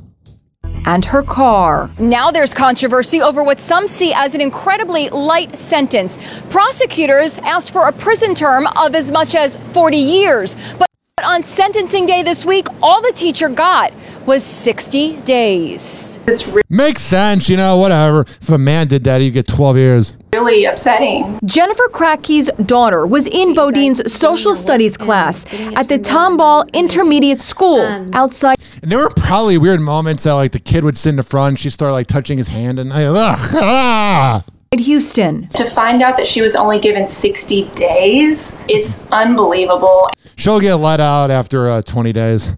and 0.85 1.05
her 1.05 1.23
car. 1.23 1.91
Now 1.99 2.31
there's 2.33 2.53
controversy 2.53 3.23
over 3.23 3.43
what 3.45 3.61
some 3.61 3.87
see 3.87 4.13
as 4.13 4.35
an 4.35 4.41
incredibly 4.41 5.09
light 5.11 5.57
sentence. 5.57 6.19
Prosecutors 6.51 7.39
asked 7.39 7.71
for 7.73 7.87
a 7.87 7.93
prison 7.93 8.35
term 8.35 8.67
of 8.77 8.95
as 8.97 9.13
much 9.13 9.35
as 9.37 9.57
40 9.57 9.97
years, 9.97 10.57
but 10.79 10.89
on 11.25 11.43
sentencing 11.43 12.05
day 12.07 12.23
this 12.23 12.45
week, 12.45 12.67
all 12.83 13.01
the 13.01 13.13
teacher 13.13 13.49
got 13.49 13.93
was 14.27 14.45
60 14.45 15.17
days. 15.23 16.19
It's 16.27 16.47
Makes 16.69 17.03
sense, 17.03 17.49
you 17.49 17.57
know, 17.57 17.77
whatever. 17.77 18.23
If 18.23 18.49
a 18.49 18.59
man 18.59 18.89
did 18.89 19.05
that, 19.05 19.21
he'd 19.21 19.31
get 19.31 19.47
12 19.47 19.77
years. 19.77 20.17
really 20.33 20.65
upsetting. 20.65 21.39
Jennifer 21.45 21.89
Krake's 21.89 22.51
daughter 22.67 23.07
was 23.07 23.27
in 23.29 23.55
Bodine's 23.55 24.13
social 24.13 24.55
studies 24.55 24.97
class 24.97 25.47
at 25.75 25.89
the 25.89 25.99
Tomball 25.99 26.71
Intermediate 26.73 27.41
School 27.41 27.81
outside 28.13 28.57
And 28.83 28.91
there 28.91 28.99
were 28.99 29.13
probably 29.17 29.59
weird 29.59 29.81
moments 29.81 30.25
that, 30.25 30.33
like, 30.33 30.53
the 30.53 30.59
kid 30.61 30.85
would 30.85 30.97
sit 30.99 31.11
in 31.11 31.17
the 31.17 31.23
front, 31.23 31.51
and 31.51 31.59
she'd 31.59 31.71
start, 31.73 31.93
like, 31.93 32.07
touching 32.09 32.37
his 32.39 32.49
hand, 32.49 32.79
and 32.79 32.93
I, 32.93 33.05
ugh, 33.05 33.17
ah. 33.55 34.45
Houston. 34.77 35.47
To 35.49 35.65
find 35.65 36.03
out 36.03 36.17
that 36.19 36.27
she 36.27 36.43
was 36.43 36.55
only 36.55 36.79
given 36.79 37.07
60 37.07 37.69
days 37.71 38.55
is 38.69 39.03
unbelievable. 39.11 40.11
She'll 40.37 40.61
get 40.61 40.75
let 40.75 41.01
out 41.01 41.31
after 41.31 41.69
uh, 41.71 41.81
20 41.83 42.13
days. 42.13 42.57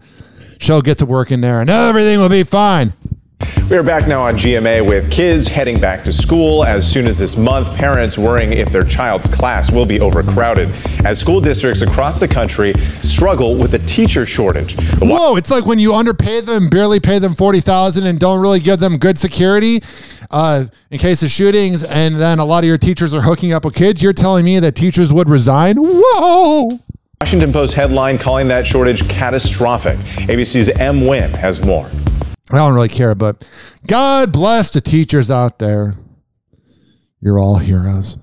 She'll 0.59 0.83
get 0.83 0.99
to 0.99 1.07
work 1.07 1.31
in 1.31 1.41
there, 1.41 1.61
and 1.61 1.71
everything 1.71 2.19
will 2.19 2.29
be 2.29 2.43
fine. 2.43 2.93
We 3.71 3.77
are 3.77 3.83
back 3.83 4.09
now 4.09 4.23
on 4.23 4.35
GMA 4.35 4.87
with 4.89 5.11
kids 5.11 5.47
heading 5.47 5.79
back 5.79 6.03
to 6.05 6.13
school 6.13 6.65
as 6.65 6.91
soon 6.91 7.07
as 7.07 7.19
this 7.19 7.37
month. 7.37 7.77
Parents 7.77 8.17
worrying 8.17 8.53
if 8.55 8.71
their 8.73 8.83
child's 8.83 9.29
class 9.33 9.71
will 9.71 9.85
be 9.85 10.01
overcrowded 10.01 10.75
as 11.05 11.21
school 11.21 11.41
districts 11.41 11.83
across 11.83 12.19
the 12.19 12.27
country 12.27 12.73
struggle 13.03 13.57
with 13.57 13.75
a 13.75 13.79
teacher 13.81 14.25
shortage. 14.25 14.75
Whoa, 15.01 15.37
it's 15.37 15.51
like 15.51 15.67
when 15.67 15.79
you 15.79 15.95
underpay 15.95 16.41
them, 16.41 16.69
barely 16.71 16.99
pay 16.99 17.19
them 17.19 17.35
40000 17.35 18.07
and 18.07 18.19
don't 18.19 18.41
really 18.41 18.61
give 18.61 18.81
them 18.81 18.97
good 18.97 19.19
security 19.19 19.81
uh, 20.31 20.65
in 20.91 20.99
case 20.99 21.23
of 21.23 21.31
shootings, 21.31 21.85
and 21.85 22.17
then 22.17 22.39
a 22.39 22.45
lot 22.45 22.65
of 22.65 22.69
your 22.69 22.79
teachers 22.79 23.15
are 23.15 23.23
hooking 23.23 23.53
up 23.53 23.65
with 23.65 23.75
kids. 23.75 24.03
You're 24.03 24.13
telling 24.13 24.45
me 24.45 24.59
that 24.61 24.77
teachers 24.77 25.13
would 25.13 25.29
resign? 25.29 25.77
Whoa! 25.79 26.81
Washington 27.21 27.53
Post 27.53 27.75
headline 27.75 28.17
calling 28.17 28.47
that 28.49 28.65
shortage 28.65 29.09
catastrophic. 29.09 29.99
ABC's 30.29 30.69
Em 30.69 31.01
Nguyen 31.01 31.31
has 31.31 31.65
more. 31.65 31.91
I 32.51 32.57
don't 32.59 32.75
really 32.75 32.89
care, 32.89 33.17
but 33.17 33.47
God 33.87 34.33
bless 34.33 34.71
the 34.71 34.81
teachers 34.81 35.29
out 35.31 35.59
there. 35.59 35.95
You're 37.21 37.41
all 37.41 37.59
heroes. 37.59 38.19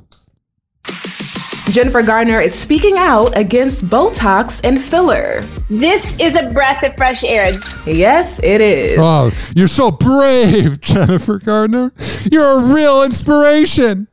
Jennifer 1.72 2.04
Garner 2.04 2.40
is 2.40 2.56
speaking 2.58 2.96
out 2.98 3.38
against 3.38 3.84
Botox 3.86 4.62
and 4.64 4.82
filler. 4.82 5.42
This 5.70 6.16
is 6.18 6.38
a 6.38 6.50
breath 6.52 6.82
of 6.86 6.96
fresh 6.96 7.24
air. 7.26 7.52
Yes, 7.86 8.42
it 8.42 8.62
is. 8.62 8.98
Oh, 8.98 9.30
you're 9.58 9.68
so 9.68 9.92
brave, 9.92 10.80
Jennifer 10.80 11.38
Garner. 11.40 11.92
You're 12.32 12.62
a 12.62 12.74
real 12.74 13.04
inspiration. 13.04 14.08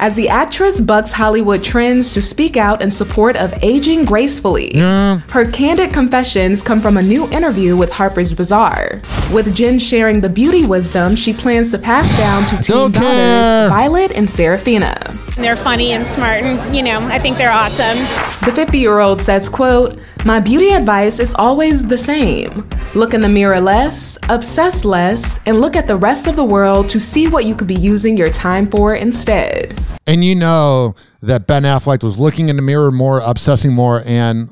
As 0.00 0.16
the 0.16 0.28
actress 0.28 0.80
bucks 0.80 1.12
Hollywood 1.12 1.62
trends 1.62 2.14
to 2.14 2.20
speak 2.20 2.56
out 2.56 2.82
in 2.82 2.90
support 2.90 3.36
of 3.36 3.54
aging 3.62 4.04
gracefully, 4.04 4.72
her 4.76 5.48
candid 5.50 5.92
confessions 5.92 6.62
come 6.62 6.80
from 6.80 6.96
a 6.96 7.02
new 7.02 7.30
interview 7.30 7.76
with 7.76 7.92
Harper's 7.92 8.34
Bazaar. 8.34 9.00
With 9.32 9.54
Jen 9.54 9.78
sharing 9.78 10.20
the 10.20 10.28
beauty 10.28 10.66
wisdom 10.66 11.14
she 11.14 11.32
plans 11.32 11.70
to 11.70 11.78
pass 11.78 12.18
down 12.18 12.44
to 12.46 12.56
teen 12.56 12.90
daughters 12.90 13.70
Violet 13.70 14.10
and 14.10 14.28
Serafina. 14.28 14.94
They're 15.36 15.56
funny 15.56 15.92
and 15.92 16.06
smart, 16.06 16.42
and 16.42 16.76
you 16.76 16.82
know, 16.82 16.98
I 17.00 17.18
think 17.20 17.36
they're 17.36 17.50
awesome. 17.50 17.96
The 18.44 18.52
50 18.52 18.78
year 18.78 18.98
old 18.98 19.20
says, 19.20 19.48
quote, 19.48 19.98
My 20.24 20.40
beauty 20.40 20.70
advice 20.70 21.18
is 21.20 21.34
always 21.34 21.86
the 21.86 21.98
same. 21.98 22.68
Look 22.94 23.14
in 23.14 23.20
the 23.20 23.28
mirror 23.28 23.60
less, 23.60 24.18
obsess 24.28 24.84
less, 24.84 25.40
and 25.46 25.60
look 25.60 25.76
at 25.76 25.86
the 25.86 25.96
rest 25.96 26.26
of 26.26 26.36
the 26.36 26.44
world 26.44 26.88
to 26.90 27.00
see 27.00 27.26
what 27.28 27.44
you 27.44 27.54
could 27.54 27.66
be 27.68 27.74
using 27.74 28.16
your 28.16 28.30
time 28.30 28.66
for 28.66 28.94
instead. 28.94 29.83
And 30.06 30.24
you 30.24 30.34
know 30.34 30.94
that 31.22 31.46
Ben 31.46 31.62
Affleck 31.62 32.02
was 32.02 32.18
looking 32.18 32.48
in 32.48 32.56
the 32.56 32.62
mirror 32.62 32.90
more, 32.92 33.20
obsessing 33.20 33.72
more, 33.72 34.02
and 34.04 34.50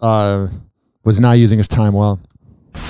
uh, 0.00 0.48
was 1.04 1.18
not 1.20 1.32
using 1.32 1.58
his 1.58 1.68
time 1.68 1.92
well. 1.94 2.20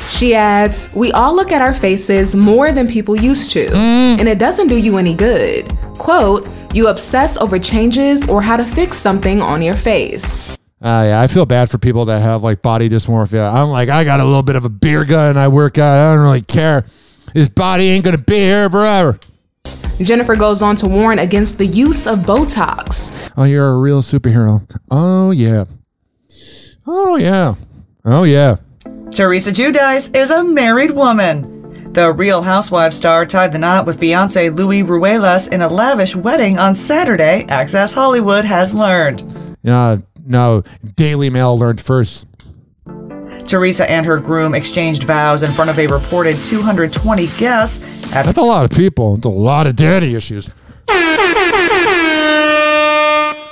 She 0.09 0.35
adds, 0.35 0.93
We 0.95 1.12
all 1.12 1.35
look 1.35 1.51
at 1.53 1.61
our 1.62 1.74
faces 1.74 2.35
more 2.35 2.72
than 2.72 2.89
people 2.89 3.16
used 3.18 3.53
to, 3.53 3.66
Mm. 3.66 4.18
and 4.20 4.28
it 4.28 4.39
doesn't 4.39 4.68
do 4.68 4.76
you 4.76 4.97
any 4.99 5.14
good. 5.14 5.68
Quote, 5.99 6.49
You 6.72 6.89
obsess 6.89 7.37
over 7.39 7.59
changes 7.59 8.28
or 8.28 8.43
how 8.43 8.57
to 8.57 8.64
fix 8.64 8.97
something 8.97 9.41
on 9.41 9.62
your 9.62 9.74
face. 9.74 10.57
Uh, 10.82 11.05
yeah, 11.09 11.20
I 11.22 11.26
feel 11.28 11.47
bad 11.47 11.70
for 11.70 11.78
people 11.78 12.05
that 12.07 12.20
have 12.20 12.43
like 12.43 12.61
body 12.61 12.89
dysmorphia. 12.91 13.51
I'm 13.51 13.70
like, 13.70 13.89
I 13.89 14.05
got 14.05 14.20
a 14.20 14.24
little 14.24 14.43
bit 14.43 14.57
of 14.57 14.64
a 14.66 14.68
beer 14.68 15.05
gut 15.07 15.30
and 15.30 15.39
I 15.39 15.49
work 15.49 15.78
out. 15.78 15.95
I 16.11 16.14
don't 16.14 16.22
really 16.22 16.43
care. 16.43 16.85
His 17.32 17.49
body 17.49 17.89
ain't 17.89 18.05
gonna 18.05 18.18
be 18.18 18.35
here 18.37 18.68
forever. 18.68 19.18
Jennifer 20.03 20.36
goes 20.36 20.62
on 20.62 20.76
to 20.76 20.88
warn 20.88 21.18
against 21.18 21.59
the 21.59 21.66
use 21.66 22.07
of 22.07 22.20
Botox. 22.20 23.32
Oh, 23.36 23.45
you're 23.45 23.68
a 23.68 23.78
real 23.78 24.03
superhero. 24.03 24.68
Oh 24.90 25.30
yeah. 25.30 25.64
Oh 26.86 27.16
yeah. 27.16 27.55
Oh 28.05 28.24
yeah. 28.24 28.57
Teresa 29.11 29.51
Giudice 29.53 30.14
is 30.14 30.30
a 30.30 30.42
married 30.42 30.90
woman. 30.90 31.92
The 31.92 32.12
Real 32.12 32.42
Housewives 32.42 32.97
star 32.97 33.24
tied 33.24 33.53
the 33.53 33.59
knot 33.59 33.86
with 33.86 34.01
fiance 34.01 34.51
Louis 34.51 34.82
Ruelas 34.82 35.53
in 35.53 35.62
a 35.62 35.68
lavish 35.68 36.16
wedding 36.16 36.59
on 36.59 36.74
Saturday, 36.74 37.45
Access 37.49 37.95
Hollywood 37.95 38.45
has 38.45 38.74
learned. 38.74 39.57
Uh, 39.64 39.99
no, 40.26 40.64
Daily 40.97 41.30
Mail 41.30 41.57
learned 41.57 41.80
first. 41.80 42.26
Teresa 43.55 43.88
and 43.88 44.05
her 44.05 44.18
groom 44.18 44.52
exchanged 44.52 45.05
vows 45.05 45.44
in 45.44 45.50
front 45.52 45.70
of 45.70 45.78
a 45.78 45.86
reported 45.86 46.34
220 46.38 47.28
guests 47.38 48.12
at 48.12 48.26
That's 48.26 48.36
a 48.36 48.42
lot 48.42 48.64
of 48.64 48.76
people. 48.76 49.14
It's 49.14 49.26
a 49.26 49.28
lot 49.28 49.68
of 49.68 49.76
daddy 49.76 50.16
issues. 50.16 50.50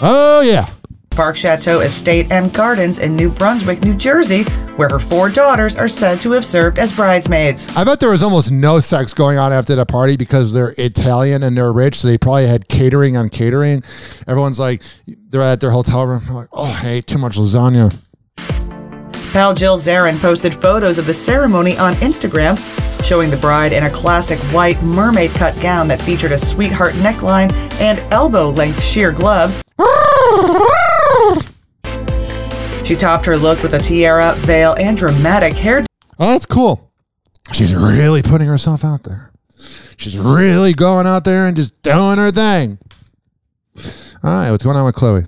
Oh 0.05 0.43
yeah. 0.45 0.67
Park 1.11 1.37
Chateau 1.37 1.79
Estate 1.79 2.33
and 2.33 2.53
Gardens 2.53 2.99
in 2.99 3.15
New 3.15 3.31
Brunswick, 3.31 3.85
New 3.85 3.95
Jersey, 3.95 4.43
where 4.75 4.89
her 4.89 4.99
four 4.99 5.31
daughters 5.31 5.77
are 5.77 5.87
said 5.87 6.21
to 6.23 6.33
have 6.33 6.45
served 6.45 6.81
as 6.81 6.91
bridesmaids. 6.91 7.69
I 7.77 7.85
bet 7.85 8.01
there 8.01 8.11
was 8.11 8.25
almost 8.25 8.51
no 8.51 8.81
sex 8.81 9.15
going 9.15 9.39
on 9.39 9.53
after 9.53 9.77
the 9.77 9.87
party 9.87 10.17
because 10.17 10.53
they're 10.53 10.75
Italian 10.79 11.45
and 11.45 11.57
they're 11.57 11.73
rich, 11.73 12.01
so 12.01 12.09
they 12.09 12.19
probably 12.19 12.49
had 12.49 12.67
catering 12.67 13.17
on 13.17 13.29
catering. 13.29 13.85
Everyone's 14.27 14.59
like, 14.59 14.83
they're 15.07 15.43
at 15.43 15.61
their 15.61 15.71
hotel 15.71 16.09
room, 16.09 16.27
like, 16.29 16.49
oh, 16.53 16.73
hey, 16.73 17.01
too 17.03 17.19
much 17.19 17.37
lasagna. 17.37 17.97
Pal 19.33 19.55
Jill 19.55 19.79
Zarin 19.79 20.21
posted 20.21 20.55
photos 20.55 20.99
of 20.99 21.07
the 21.07 21.15
ceremony 21.15 21.79
on 21.79 21.95
Instagram, 21.95 22.59
showing 23.03 23.31
the 23.31 23.39
bride 23.39 23.73
in 23.73 23.85
a 23.85 23.91
classic 23.91 24.39
white 24.53 24.81
mermaid 24.83 25.31
cut 25.31 25.59
gown 25.63 25.89
that 25.89 26.03
featured 26.03 26.33
a 26.33 26.39
sweetheart 26.39 26.93
neckline 26.97 27.51
and 27.81 27.99
elbow 28.13 28.51
length 28.51 28.83
sheer 28.83 29.11
gloves. 29.11 29.63
She 32.85 32.95
topped 32.95 33.25
her 33.25 33.39
look 33.39 33.63
with 33.63 33.73
a 33.73 33.79
tiara, 33.79 34.35
veil, 34.37 34.75
and 34.79 34.99
dramatic 34.99 35.55
hair. 35.55 35.87
Oh, 36.19 36.33
that's 36.33 36.45
cool. 36.45 36.93
She's 37.53 37.75
really 37.75 38.21
putting 38.21 38.49
herself 38.49 38.85
out 38.85 39.05
there. 39.05 39.33
She's 39.97 40.19
really 40.19 40.75
going 40.75 41.07
out 41.07 41.25
there 41.25 41.47
and 41.47 41.57
just 41.57 41.81
doing 41.81 42.19
her 42.19 42.31
thing. 42.31 42.79
All 44.23 44.31
right, 44.31 44.51
what's 44.51 44.63
going 44.63 44.77
on 44.77 44.85
with 44.85 44.95
Khloe? 44.95 45.27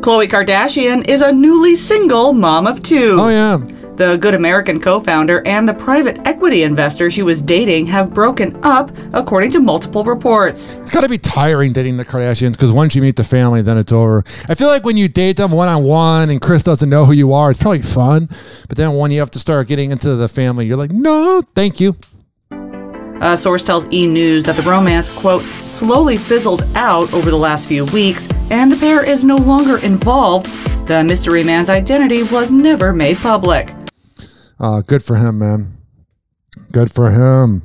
Khloe 0.00 0.28
Kardashian 0.28 1.08
is 1.08 1.22
a 1.22 1.32
newly 1.32 1.74
single 1.74 2.32
mom 2.32 2.68
of 2.68 2.82
two. 2.82 3.16
Oh, 3.18 3.28
yeah. 3.28 3.58
The 3.96 4.16
Good 4.16 4.34
American 4.34 4.80
co 4.80 5.00
founder 5.00 5.44
and 5.44 5.68
the 5.68 5.74
private 5.74 6.20
equity 6.24 6.62
investor 6.62 7.10
she 7.10 7.24
was 7.24 7.42
dating 7.42 7.86
have 7.86 8.14
broken 8.14 8.56
up, 8.62 8.92
according 9.12 9.50
to 9.50 9.60
multiple 9.60 10.04
reports. 10.04 10.76
It's 10.76 10.92
got 10.92 11.00
to 11.00 11.08
be 11.08 11.18
tiring 11.18 11.72
dating 11.72 11.96
the 11.96 12.04
Kardashians 12.04 12.52
because 12.52 12.70
once 12.70 12.94
you 12.94 13.02
meet 13.02 13.16
the 13.16 13.24
family, 13.24 13.60
then 13.60 13.76
it's 13.76 13.90
over. 13.90 14.22
I 14.48 14.54
feel 14.54 14.68
like 14.68 14.84
when 14.84 14.96
you 14.96 15.08
date 15.08 15.36
them 15.36 15.50
one 15.50 15.68
on 15.68 15.82
one 15.82 16.30
and 16.30 16.40
Kris 16.40 16.62
doesn't 16.62 16.88
know 16.88 17.04
who 17.04 17.12
you 17.12 17.32
are, 17.32 17.50
it's 17.50 17.60
probably 17.60 17.82
fun. 17.82 18.28
But 18.68 18.76
then 18.76 18.94
when 18.94 19.10
you 19.10 19.18
have 19.18 19.32
to 19.32 19.40
start 19.40 19.66
getting 19.66 19.90
into 19.90 20.14
the 20.14 20.28
family, 20.28 20.64
you're 20.64 20.76
like, 20.76 20.92
no, 20.92 21.42
thank 21.56 21.80
you. 21.80 21.96
A 23.20 23.36
source 23.36 23.62
tells 23.64 23.90
E! 23.92 24.06
News 24.06 24.44
that 24.44 24.56
the 24.56 24.62
romance, 24.62 25.08
quote, 25.14 25.42
slowly 25.42 26.16
fizzled 26.16 26.62
out 26.74 27.12
over 27.12 27.30
the 27.30 27.36
last 27.36 27.68
few 27.68 27.84
weeks, 27.86 28.28
and 28.50 28.70
the 28.70 28.76
pair 28.76 29.04
is 29.04 29.24
no 29.24 29.36
longer 29.36 29.78
involved. 29.78 30.46
The 30.86 31.02
mystery 31.04 31.42
man's 31.44 31.68
identity 31.68 32.22
was 32.24 32.50
never 32.52 32.92
made 32.92 33.16
public. 33.18 33.74
Uh, 34.60 34.80
good 34.82 35.02
for 35.02 35.16
him, 35.16 35.38
man. 35.40 35.76
Good 36.72 36.90
for 36.90 37.10
him. 37.10 37.62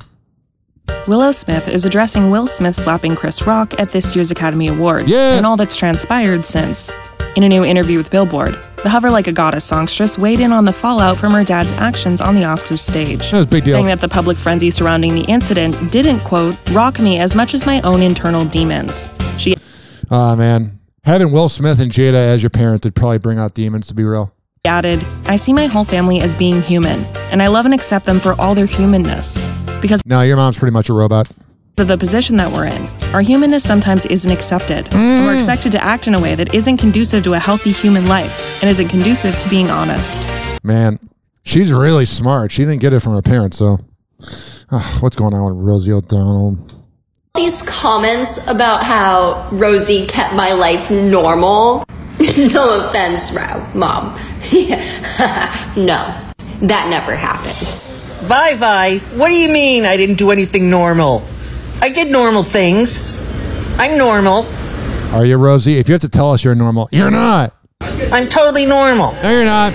Willow 1.07 1.31
Smith 1.31 1.67
is 1.67 1.85
addressing 1.85 2.29
Will 2.29 2.47
Smith 2.47 2.75
slapping 2.75 3.15
Chris 3.15 3.45
Rock 3.47 3.79
at 3.79 3.89
this 3.89 4.15
year's 4.15 4.31
Academy 4.31 4.67
Awards 4.67 5.09
Yeah. 5.09 5.37
and 5.37 5.45
all 5.45 5.55
that's 5.55 5.75
transpired 5.77 6.43
since. 6.45 6.91
In 7.35 7.43
a 7.43 7.49
new 7.49 7.63
interview 7.65 7.97
with 7.97 8.11
Billboard, 8.11 8.55
the 8.83 8.89
Hover 8.89 9.09
Like 9.09 9.27
a 9.27 9.31
Goddess 9.31 9.63
songstress 9.63 10.17
weighed 10.17 10.41
in 10.41 10.51
on 10.51 10.65
the 10.65 10.73
fallout 10.73 11.17
from 11.17 11.31
her 11.31 11.43
dad's 11.43 11.71
actions 11.73 12.19
on 12.19 12.35
the 12.35 12.41
Oscars 12.41 12.79
stage. 12.79 13.31
That 13.31 13.37
was 13.37 13.41
a 13.43 13.47
big 13.47 13.63
deal. 13.63 13.75
Saying 13.75 13.85
that 13.85 14.01
the 14.01 14.09
public 14.09 14.37
frenzy 14.37 14.69
surrounding 14.69 15.15
the 15.15 15.21
incident 15.21 15.89
didn't, 15.89 16.19
quote, 16.19 16.57
rock 16.71 16.99
me 16.99 17.17
as 17.17 17.33
much 17.33 17.53
as 17.53 17.65
my 17.65 17.79
own 17.81 18.01
internal 18.01 18.43
demons. 18.43 19.09
She 19.37 19.55
Ah, 20.11 20.35
man. 20.35 20.79
Having 21.05 21.31
Will 21.31 21.47
Smith 21.49 21.79
and 21.79 21.91
Jada 21.91 22.15
as 22.15 22.43
your 22.43 22.49
parents 22.49 22.85
would 22.85 22.93
probably 22.93 23.19
bring 23.19 23.39
out 23.39 23.53
demons, 23.53 23.87
to 23.87 23.93
be 23.93 24.03
real. 24.03 24.33
added, 24.65 25.05
I 25.25 25.37
see 25.37 25.53
my 25.53 25.65
whole 25.67 25.85
family 25.85 26.19
as 26.19 26.35
being 26.35 26.61
human, 26.61 27.03
and 27.31 27.41
I 27.41 27.47
love 27.47 27.65
and 27.65 27.73
accept 27.73 28.05
them 28.05 28.19
for 28.19 28.39
all 28.39 28.53
their 28.53 28.65
humanness. 28.65 29.37
Because 29.81 30.01
No, 30.05 30.21
your 30.21 30.37
mom's 30.37 30.57
pretty 30.57 30.73
much 30.73 30.89
a 30.89 30.93
robot. 30.93 31.29
Of 31.79 31.87
the 31.87 31.97
position 31.97 32.35
that 32.37 32.51
we're 32.51 32.67
in, 32.67 32.87
our 33.13 33.21
humanness 33.21 33.63
sometimes 33.63 34.05
isn't 34.05 34.31
accepted. 34.31 34.93
And 34.93 35.25
we're 35.25 35.35
expected 35.35 35.71
to 35.71 35.83
act 35.83 36.07
in 36.07 36.13
a 36.13 36.19
way 36.19 36.35
that 36.35 36.53
isn't 36.53 36.77
conducive 36.77 37.23
to 37.23 37.33
a 37.33 37.39
healthy 37.39 37.71
human 37.71 38.07
life 38.07 38.61
and 38.61 38.69
isn't 38.69 38.89
conducive 38.89 39.37
to 39.39 39.49
being 39.49 39.69
honest. 39.69 40.19
Man, 40.63 40.99
she's 41.43 41.73
really 41.73 42.05
smart. 42.05 42.51
She 42.51 42.63
didn't 42.63 42.81
get 42.81 42.93
it 42.93 42.99
from 42.99 43.13
her 43.13 43.21
parents, 43.21 43.57
so. 43.57 43.79
Ah, 44.71 44.97
what's 45.01 45.15
going 45.15 45.33
on 45.33 45.55
with 45.55 45.65
Rosie 45.65 45.91
O'Donnell? 45.91 46.57
These 47.35 47.63
comments 47.63 48.47
about 48.47 48.83
how 48.83 49.49
Rosie 49.51 50.05
kept 50.05 50.35
my 50.35 50.53
life 50.53 50.91
normal. 50.91 51.85
no 52.37 52.85
offense, 52.85 53.31
Ro- 53.33 53.67
Mom. 53.73 54.13
no, 55.75 56.31
that 56.61 56.87
never 56.89 57.15
happened. 57.15 57.79
Vi 58.27 58.55
Vi, 58.55 58.97
what 59.17 59.29
do 59.29 59.35
you 59.35 59.49
mean 59.49 59.85
I 59.85 59.97
didn't 59.97 60.15
do 60.17 60.29
anything 60.29 60.69
normal? 60.69 61.27
I 61.83 61.89
did 61.89 62.09
normal 62.09 62.45
things. 62.45 63.19
I'm 63.77 63.97
normal. 63.97 64.47
Are 65.13 65.25
you 65.25 65.35
Rosie? 65.35 65.79
If 65.79 65.89
you 65.89 65.93
have 65.93 66.01
to 66.03 66.07
tell 66.07 66.31
us 66.31 66.41
you're 66.41 66.55
normal, 66.55 66.87
you're 66.93 67.11
not. 67.11 67.53
I'm 67.81 68.29
totally 68.29 68.65
normal. 68.65 69.11
No, 69.21 69.29
you're 69.29 69.43
not. 69.43 69.73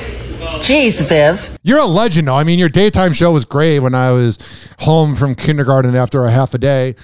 Jeez, 0.62 1.06
Viv. 1.06 1.58
You're 1.62 1.80
a 1.80 1.84
legend, 1.84 2.28
though. 2.28 2.34
I 2.34 2.44
mean, 2.44 2.58
your 2.58 2.70
daytime 2.70 3.12
show 3.12 3.30
was 3.32 3.44
great 3.44 3.80
when 3.80 3.94
I 3.94 4.12
was 4.12 4.72
home 4.78 5.14
from 5.14 5.34
kindergarten 5.34 5.94
after 5.94 6.24
a 6.24 6.30
half 6.30 6.54
a 6.54 6.58
day. 6.58 6.94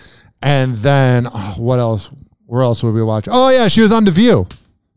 And 0.41 0.75
then, 0.77 1.27
oh, 1.31 1.55
what 1.59 1.81
else? 1.81 2.11
Where 2.47 2.63
else 2.63 2.83
would 2.83 2.95
we 2.95 3.03
watch? 3.03 3.29
Oh, 3.31 3.51
yeah, 3.51 3.69
she 3.69 3.83
was 3.83 3.93
on 3.93 4.07
The 4.07 4.11
View. 4.11 4.47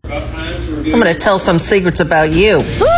I'm 0.06 0.86
going 0.86 1.04
to 1.04 1.16
tell 1.16 1.38
some 1.38 1.60
secrets 1.60 2.00
about 2.00 2.32
you. 2.32 2.62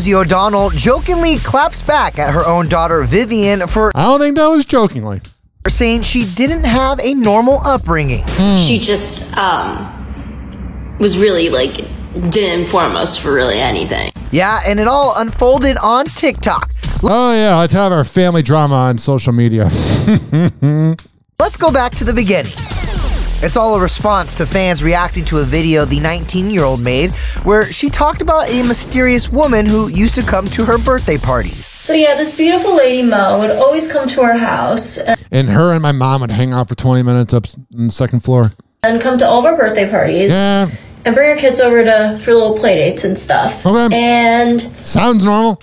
Rosie 0.00 0.14
O'Donnell 0.14 0.70
jokingly 0.70 1.36
claps 1.36 1.82
back 1.82 2.18
at 2.18 2.32
her 2.32 2.42
own 2.46 2.70
daughter 2.70 3.02
Vivian 3.02 3.66
for 3.66 3.92
I 3.94 4.04
don't 4.04 4.18
think 4.18 4.34
that 4.36 4.46
was 4.46 4.64
jokingly. 4.64 5.20
saying 5.68 6.04
she 6.04 6.24
didn't 6.24 6.64
have 6.64 6.98
a 7.00 7.12
normal 7.12 7.60
upbringing. 7.66 8.26
She 8.56 8.78
just 8.78 9.36
um, 9.36 10.96
was 10.98 11.18
really 11.18 11.50
like 11.50 11.74
didn't 12.30 12.60
inform 12.60 12.96
us 12.96 13.18
for 13.18 13.34
really 13.34 13.58
anything. 13.58 14.10
Yeah, 14.32 14.60
and 14.66 14.80
it 14.80 14.88
all 14.88 15.12
unfolded 15.18 15.76
on 15.76 16.06
TikTok. 16.06 16.70
Oh, 17.02 17.34
yeah, 17.34 17.58
let's 17.58 17.74
have 17.74 17.92
our 17.92 18.04
family 18.04 18.40
drama 18.40 18.76
on 18.76 18.96
social 18.96 19.34
media. 19.34 19.64
Let's 21.38 21.56
go 21.58 21.70
back 21.70 21.92
to 21.96 22.04
the 22.04 22.12
beginning. 22.14 22.52
It's 23.42 23.56
all 23.56 23.74
a 23.74 23.80
response 23.80 24.34
to 24.36 24.46
fans 24.46 24.82
reacting 24.84 25.24
to 25.26 25.38
a 25.38 25.44
video 25.44 25.86
the 25.86 25.98
19 26.00 26.50
year 26.50 26.62
old 26.64 26.80
made 26.82 27.10
where 27.42 27.64
she 27.64 27.88
talked 27.88 28.20
about 28.20 28.48
a 28.50 28.62
mysterious 28.62 29.30
woman 29.32 29.64
who 29.64 29.88
used 29.88 30.14
to 30.16 30.22
come 30.22 30.46
to 30.48 30.64
her 30.66 30.76
birthday 30.78 31.16
parties. 31.16 31.64
So 31.64 31.94
yeah, 31.94 32.14
this 32.16 32.36
beautiful 32.36 32.76
lady 32.76 33.02
Mo 33.02 33.38
would 33.38 33.50
always 33.52 33.90
come 33.90 34.06
to 34.08 34.20
our 34.20 34.36
house 34.36 34.98
uh, 34.98 35.16
And 35.32 35.48
her 35.48 35.72
and 35.72 35.80
my 35.82 35.92
mom 35.92 36.20
would 36.20 36.30
hang 36.30 36.52
out 36.52 36.68
for 36.68 36.74
20 36.74 37.02
minutes 37.02 37.32
up 37.32 37.46
on 37.76 37.86
the 37.86 37.92
second 37.92 38.20
floor. 38.20 38.52
and 38.82 39.00
come 39.00 39.16
to 39.18 39.26
all 39.26 39.38
of 39.40 39.46
our 39.46 39.56
birthday 39.56 39.88
parties 39.90 40.30
Yeah. 40.32 40.68
and 41.06 41.14
bring 41.14 41.30
our 41.30 41.36
kids 41.36 41.60
over 41.60 41.82
to 41.82 42.18
for 42.22 42.34
little 42.34 42.56
play 42.58 42.74
dates 42.76 43.04
and 43.04 43.16
stuff. 43.18 43.64
Okay. 43.64 43.88
And 43.94 44.60
Sounds 44.84 45.24
normal. 45.24 45.62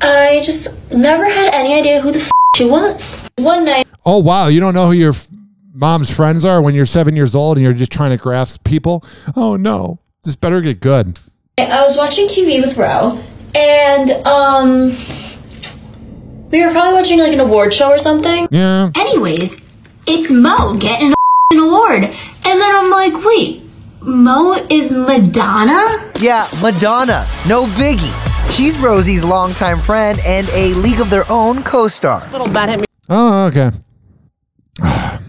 I 0.00 0.42
just 0.44 0.68
never 0.92 1.24
had 1.24 1.52
any 1.54 1.74
idea 1.74 2.00
who 2.00 2.12
the 2.12 2.20
f- 2.20 2.30
she 2.56 2.66
was. 2.66 3.18
One 3.38 3.64
night, 3.64 3.84
Oh, 4.06 4.20
wow. 4.20 4.46
You 4.46 4.60
don't 4.60 4.74
know 4.74 4.86
who 4.86 4.92
your 4.92 5.10
f- 5.12 5.28
mom's 5.74 6.14
friends 6.14 6.44
are 6.44 6.62
when 6.62 6.74
you're 6.74 6.86
seven 6.86 7.16
years 7.16 7.34
old 7.34 7.56
and 7.56 7.64
you're 7.64 7.74
just 7.74 7.92
trying 7.92 8.10
to 8.10 8.16
grasp 8.16 8.64
people? 8.64 9.04
Oh, 9.36 9.56
no. 9.56 9.98
This 10.22 10.36
better 10.36 10.60
get 10.60 10.80
good. 10.80 11.18
I 11.58 11.82
was 11.82 11.96
watching 11.96 12.26
TV 12.26 12.60
with 12.60 12.76
Ro, 12.76 13.22
and 13.54 14.10
um, 14.26 14.86
we 16.50 16.64
were 16.64 16.72
probably 16.72 16.94
watching 16.94 17.18
like 17.18 17.32
an 17.32 17.40
award 17.40 17.72
show 17.72 17.90
or 17.90 17.98
something. 17.98 18.48
Yeah. 18.50 18.90
Anyways, 18.96 19.62
it's 20.06 20.32
Mo 20.32 20.76
getting 20.78 21.14
an 21.52 21.58
award, 21.58 22.04
and 22.04 22.14
then 22.60 22.76
I'm 22.76 22.90
like, 22.90 23.24
wait, 23.24 23.62
Mo 24.00 24.54
is 24.70 24.92
Madonna? 24.92 26.12
Yeah, 26.18 26.48
Madonna, 26.60 27.28
no 27.46 27.66
biggie. 27.66 28.50
She's 28.50 28.78
Rosie's 28.78 29.24
longtime 29.24 29.78
friend 29.78 30.18
and 30.24 30.48
a 30.50 30.74
League 30.74 31.00
of 31.00 31.10
Their 31.10 31.30
Own 31.30 31.62
co 31.62 31.86
star. 31.86 32.20
Little 32.30 32.48
bad 32.48 32.68
hit 32.70 32.80
me. 32.80 32.86
Oh, 33.08 33.46
okay. 33.46 33.70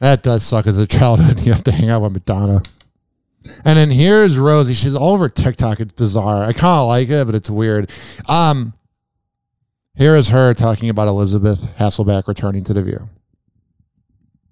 that 0.00 0.22
does 0.22 0.42
suck 0.42 0.66
as 0.66 0.78
a 0.78 0.86
childhood. 0.86 1.40
You 1.46 1.52
have 1.52 1.64
to 1.64 1.72
hang 1.72 1.88
out 1.90 2.02
with 2.02 2.12
Madonna. 2.12 2.62
And 3.64 3.78
then 3.78 3.90
here's 3.90 4.38
Rosie. 4.38 4.74
She's 4.74 4.94
all 4.94 5.14
over 5.14 5.28
TikTok. 5.28 5.78
It's 5.80 5.92
bizarre. 5.92 6.42
I 6.42 6.52
kind 6.52 6.80
of 6.80 6.88
like 6.88 7.08
it, 7.08 7.24
but 7.26 7.34
it's 7.36 7.48
weird. 7.48 7.90
Um, 8.28 8.72
here 9.94 10.16
is 10.16 10.28
her 10.30 10.52
talking 10.54 10.88
about 10.88 11.06
Elisabeth 11.08 11.76
Hasselbeck 11.76 12.26
returning 12.26 12.64
to 12.64 12.74
the 12.74 12.82
View. 12.82 13.08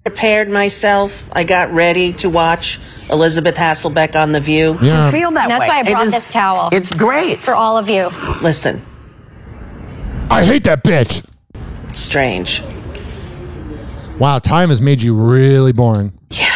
Prepared 0.05 0.49
myself. 0.51 1.29
I 1.33 1.45
got 1.45 1.73
ready 1.73 2.13
to 2.15 2.29
watch 2.31 2.79
Elisabeth 3.11 3.57
Hasselbeck 3.57 4.15
on 4.15 4.33
The 4.33 4.41
View. 4.41 4.79
Yeah. 4.81 5.07
To 5.07 5.11
feel 5.11 5.31
that 5.33 5.49
That's 5.49 5.61
way. 5.61 5.67
why 5.69 5.79
I 5.81 5.83
brought 5.83 6.07
is- 6.07 6.13
this 6.13 6.31
towel. 6.31 6.69
It's 6.73 6.93
great. 6.93 7.43
For 7.45 7.55
all 7.55 7.77
of 7.79 7.89
you. 7.89 8.09
Listen, 8.43 8.85
I 10.31 10.45
hate 10.45 10.65
that 10.65 10.85
bitch. 10.85 11.27
it's 11.89 11.99
strange. 12.01 12.63
Wow, 14.19 14.39
time 14.39 14.69
has 14.69 14.81
made 14.81 15.03
you 15.03 15.15
really 15.15 15.73
boring. 15.73 16.13
Yeah. 16.31 16.51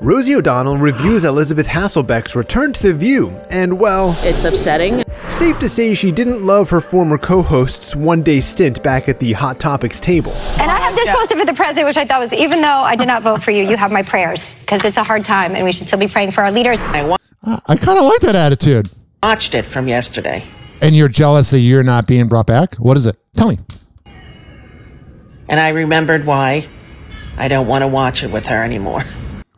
Rosie 0.00 0.36
O'Donnell 0.36 0.76
reviews 0.78 1.24
Elisabeth 1.24 1.66
Hasselbeck's 1.66 2.36
return 2.36 2.72
to 2.74 2.82
The 2.82 2.94
View, 2.94 3.30
and 3.50 3.80
well, 3.80 4.16
it's 4.20 4.44
upsetting. 4.44 5.02
Safe 5.28 5.58
to 5.58 5.68
say 5.68 5.94
she 5.94 6.12
didn't 6.12 6.46
love 6.46 6.70
her 6.70 6.80
former 6.80 7.18
co 7.18 7.42
host's 7.42 7.96
one 7.96 8.22
day 8.22 8.38
stint 8.40 8.82
back 8.84 9.08
at 9.08 9.18
the 9.18 9.32
Hot 9.32 9.58
Topics 9.58 9.98
table. 9.98 10.30
And 10.60 10.70
I 10.70 10.76
have 10.78 10.94
this 10.94 11.08
posted 11.16 11.38
for 11.38 11.44
the 11.44 11.54
president, 11.54 11.86
which 11.88 11.96
I 11.96 12.04
thought 12.04 12.20
was, 12.20 12.32
even 12.32 12.60
though 12.60 12.68
I 12.68 12.94
did 12.94 13.08
not 13.08 13.22
vote 13.22 13.42
for 13.42 13.50
you, 13.50 13.68
you 13.68 13.76
have 13.76 13.90
my 13.90 14.02
prayers 14.04 14.52
because 14.60 14.84
it's 14.84 14.96
a 14.96 15.02
hard 15.02 15.24
time 15.24 15.56
and 15.56 15.64
we 15.64 15.72
should 15.72 15.88
still 15.88 15.98
be 15.98 16.06
praying 16.08 16.30
for 16.30 16.42
our 16.42 16.52
leaders. 16.52 16.80
I 16.82 17.02
wa- 17.02 17.16
I 17.42 17.76
kind 17.76 17.98
of 17.98 18.04
like 18.04 18.20
that 18.20 18.36
attitude. 18.36 18.88
watched 19.22 19.54
it 19.56 19.66
from 19.66 19.88
yesterday. 19.88 20.44
And 20.80 20.94
you're 20.94 21.08
jealous 21.08 21.50
that 21.50 21.60
you're 21.60 21.82
not 21.82 22.06
being 22.06 22.28
brought 22.28 22.46
back? 22.46 22.76
What 22.76 22.96
is 22.96 23.06
it? 23.06 23.16
Tell 23.36 23.48
me. 23.48 23.58
And 25.48 25.58
I 25.60 25.70
remembered 25.70 26.26
why 26.26 26.68
I 27.38 27.48
don't 27.48 27.66
want 27.66 27.82
to 27.82 27.88
watch 27.88 28.22
it 28.24 28.30
with 28.30 28.46
her 28.46 28.62
anymore. 28.64 29.04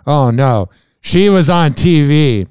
Oh 0.07 0.31
no. 0.31 0.69
She 1.01 1.29
was 1.29 1.49
on 1.49 1.73
TV 1.73 2.47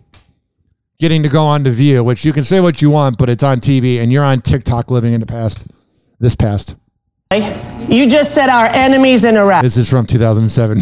getting 1.00 1.22
to 1.24 1.30
go 1.30 1.46
on 1.46 1.64
to 1.66 1.70
View, 1.72 2.04
which 2.04 2.24
you 2.26 2.34
can 2.34 2.44
say 2.44 2.60
what 2.62 2.82
you 2.82 2.90
want, 2.90 3.18
but 3.18 3.30
it's 3.30 3.44
on 3.44 3.60
TV 3.60 3.98
and 4.02 4.12
you're 4.12 4.24
on 4.24 4.42
TikTok 4.42 4.90
living 4.90 5.14
in 5.14 5.20
the 5.20 5.26
past. 5.26 5.66
This 6.20 6.36
past. 6.36 6.76
You 7.32 8.08
just 8.08 8.34
said 8.34 8.50
our 8.50 8.68
enemies 8.68 9.26
in 9.26 9.36
Iraq. 9.36 9.62
This 9.62 9.76
is 9.78 9.90
from 9.90 10.06
2007. 10.06 10.80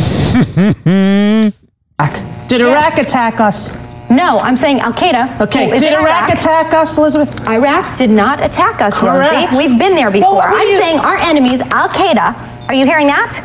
Did 2.47 2.61
Iraq 2.61 2.97
attack 2.99 3.39
us? 3.39 3.71
No, 4.09 4.37
I'm 4.37 4.55
saying 4.55 4.79
Al 4.81 4.93
Qaeda. 4.93 5.41
Okay, 5.41 5.67
who 5.69 5.73
is 5.73 5.81
did 5.81 5.93
in 5.93 5.99
Iraq 5.99 6.29
attack 6.29 6.73
us, 6.75 6.95
Elisabeth? 6.97 7.47
Iraq 7.49 7.97
did 7.97 8.11
not 8.11 8.43
attack 8.43 8.79
us, 8.79 8.95
Correct. 8.95 9.51
Rosie. 9.53 9.57
We've 9.67 9.79
been 9.79 9.95
there 9.95 10.11
before. 10.11 10.35
what 10.35 10.45
I'm 10.61 10.67
you- 10.69 10.77
saying 10.79 10.99
our 10.99 11.17
enemies, 11.17 11.59
Al 11.71 11.89
Qaeda. 11.89 12.67
Are 12.69 12.73
you 12.75 12.85
hearing 12.85 13.07
that? 13.07 13.41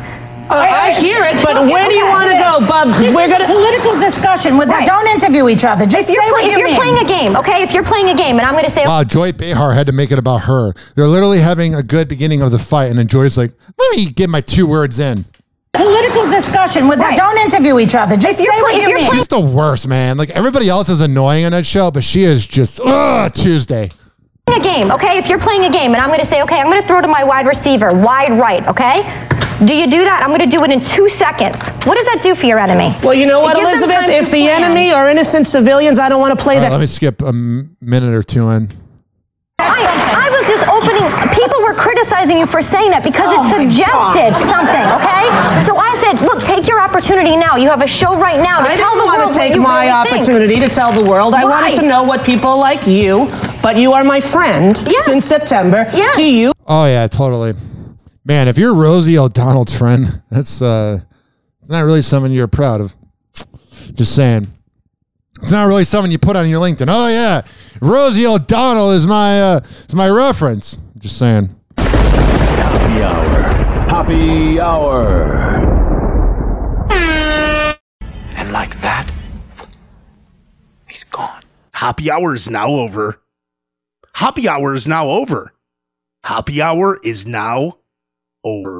Uh, 0.51 0.67
I 0.67 0.91
hear 0.91 1.23
it, 1.23 1.41
but 1.43 1.55
where 1.71 1.87
do 1.87 1.95
you 1.95 2.05
want 2.07 2.29
to 2.29 2.37
go, 2.37 2.59
Bub? 2.67 2.89
This 2.99 3.15
We're 3.15 3.29
gonna 3.29 3.45
political 3.47 3.97
discussion. 3.97 4.57
With 4.57 4.67
right. 4.67 4.85
don't 4.85 5.07
interview 5.07 5.47
each 5.47 5.63
other. 5.63 5.85
Just 5.85 6.09
if 6.09 6.15
you're, 6.15 6.23
say 6.25 6.31
what 6.31 6.43
if 6.43 6.51
you 6.51 6.57
you're 6.59 6.67
mean. 6.67 6.75
playing 6.75 6.97
a 6.99 7.07
game, 7.07 7.37
okay? 7.37 7.63
If 7.63 7.73
you're 7.73 7.85
playing 7.85 8.09
a 8.09 8.15
game, 8.15 8.37
and 8.37 8.45
I'm 8.45 8.53
going 8.53 8.65
to 8.65 8.69
say, 8.69 8.83
wow, 8.85 9.03
Joy 9.03 9.31
Behar 9.31 9.73
had 9.73 9.87
to 9.87 9.93
make 9.93 10.11
it 10.11 10.19
about 10.19 10.39
her. 10.39 10.73
They're 10.95 11.07
literally 11.07 11.39
having 11.39 11.73
a 11.73 11.81
good 11.83 12.07
beginning 12.09 12.41
of 12.41 12.51
the 12.51 12.59
fight, 12.59 12.89
and 12.89 12.99
then 12.99 13.07
Joy's 13.07 13.37
like, 13.37 13.53
let 13.77 13.95
me 13.95 14.05
get 14.11 14.29
my 14.29 14.41
two 14.41 14.67
words 14.67 14.99
in. 14.99 15.23
political 15.73 16.27
discussion. 16.29 16.89
With 16.89 16.99
don't 16.99 17.37
interview 17.37 17.79
each 17.79 17.95
other. 17.95 18.17
Just 18.17 18.39
say 18.39 18.61
what 18.61 18.75
you 18.75 18.93
mean. 18.93 19.09
She's 19.09 19.29
the 19.29 19.39
worst, 19.39 19.87
man. 19.87 20.17
Like 20.17 20.31
everybody 20.31 20.67
else 20.67 20.89
is 20.89 20.99
annoying 20.99 21.45
on 21.45 21.51
that 21.53 21.65
show, 21.65 21.91
but 21.91 22.03
she 22.03 22.23
is 22.23 22.45
just 22.45 22.81
ugh, 22.83 23.31
Tuesday. 23.33 23.89
A 24.51 24.59
game, 24.59 24.91
okay? 24.91 25.17
If 25.17 25.29
you're 25.29 25.39
playing 25.39 25.63
a 25.63 25.71
game 25.71 25.93
and 25.93 26.01
I'm 26.01 26.09
going 26.09 26.19
to 26.19 26.25
say, 26.25 26.41
okay, 26.43 26.59
I'm 26.59 26.69
going 26.69 26.81
to 26.81 26.87
throw 26.87 26.99
to 26.99 27.07
my 27.07 27.23
wide 27.23 27.47
receiver, 27.47 27.91
wide 27.93 28.33
right, 28.33 28.67
okay? 28.67 28.97
Do 29.65 29.73
you 29.73 29.87
do 29.87 30.03
that? 30.03 30.21
I'm 30.21 30.29
going 30.35 30.41
to 30.41 30.57
do 30.57 30.61
it 30.65 30.71
in 30.71 30.83
two 30.83 31.07
seconds. 31.07 31.69
What 31.85 31.95
does 31.95 32.05
that 32.07 32.19
do 32.21 32.35
for 32.35 32.47
your 32.47 32.59
enemy? 32.59 32.93
Well, 33.01 33.13
you 33.13 33.25
know 33.25 33.39
what, 33.39 33.57
Elisabeth? 33.57 34.09
If 34.09 34.25
the 34.25 34.43
plan. 34.43 34.63
enemy 34.63 34.91
are 34.91 35.09
innocent 35.09 35.47
civilians, 35.47 35.99
I 35.99 36.09
don't 36.09 36.19
want 36.19 36.37
to 36.37 36.43
play 36.43 36.55
All 36.55 36.63
right, 36.63 36.69
that. 36.69 36.75
let 36.75 36.81
me 36.81 36.87
skip 36.87 37.21
a 37.21 37.31
minute 37.31 38.13
or 38.13 38.23
two 38.23 38.49
in. 38.49 38.67
I, 39.59 39.85
I 40.17 40.29
was 40.29 40.47
just 40.49 40.67
opening. 40.67 41.30
People 41.61 41.75
were 41.75 41.79
criticizing 41.79 42.39
you 42.39 42.47
for 42.47 42.63
saying 42.63 42.89
that 42.89 43.03
because 43.03 43.27
Oh 43.29 43.45
it 43.45 43.69
suggested 43.69 44.33
something. 44.49 44.85
Okay, 44.97 45.23
so 45.61 45.77
I 45.77 45.93
said, 46.01 46.25
look, 46.25 46.41
take 46.41 46.67
your 46.67 46.81
opportunity 46.81 47.37
now. 47.37 47.55
You 47.55 47.69
have 47.69 47.81
a 47.83 47.87
show 47.87 48.17
right 48.17 48.41
now 48.41 48.61
to 48.65 48.69
I 48.69 48.75
tell 48.75 48.89
don't 48.95 48.97
the 48.97 49.05
want 49.05 49.19
world 49.21 49.31
to 49.33 49.37
take 49.37 49.53
you 49.53 49.61
my 49.61 49.85
really 49.85 50.09
think. 50.09 50.23
opportunity 50.25 50.59
to 50.59 50.69
tell 50.69 50.91
the 50.91 51.07
world. 51.07 51.35
I 51.35 51.45
wanted 51.45 51.75
to 51.75 51.83
know 51.87 52.01
what 52.01 52.25
people 52.25 52.57
like 52.57 52.87
you, 52.87 53.27
but 53.61 53.77
you 53.77 53.93
are 53.93 54.03
my 54.03 54.19
friend 54.19 54.75
since 55.01 55.25
September. 55.25 55.85
Yes. 55.93 56.17
Do 56.17 56.23
you? 56.23 56.51
Oh 56.65 56.87
yeah, 56.87 57.05
totally. 57.05 57.53
Man, 58.25 58.47
if 58.47 58.57
you're 58.57 58.73
Rosie 58.73 59.19
O'Donnell's 59.19 59.77
friend, 59.77 60.23
that's 60.31 60.63
uh 60.63 60.99
it's 61.59 61.69
not 61.69 61.81
really 61.81 62.01
something 62.01 62.31
you're 62.31 62.47
proud 62.47 62.81
of. 62.81 62.95
Just 63.93 64.15
saying. 64.15 64.47
It's 65.43 65.51
not 65.51 65.67
really 65.67 65.83
something 65.83 66.11
you 66.11 66.17
put 66.17 66.35
on 66.35 66.49
your 66.49 66.59
LinkedIn. 66.59 66.87
Oh 66.89 67.07
yeah, 67.07 67.41
Rosie 67.81 68.25
O'Donnell 68.25 68.91
is 68.91 69.05
my 69.05 69.39
uh 69.41 69.59
is 69.59 69.93
my 69.93 70.09
reference. 70.09 70.79
Just 71.01 71.17
saying. 71.17 71.55
Happy 71.77 73.01
hour. 73.01 73.41
Happy 73.89 74.59
hour. 74.59 75.33
And 78.37 78.51
like 78.51 78.79
that, 78.81 79.11
he's 80.87 81.03
gone. 81.05 81.41
Happy 81.73 82.11
hour 82.11 82.35
is 82.35 82.51
now 82.51 82.69
over. 82.69 83.19
Happy 84.13 84.47
hour 84.47 84.75
is 84.75 84.87
now 84.87 85.09
over. 85.09 85.53
Happy 86.23 86.61
hour 86.61 86.99
is 87.03 87.25
now 87.25 87.79
over. 88.43 88.79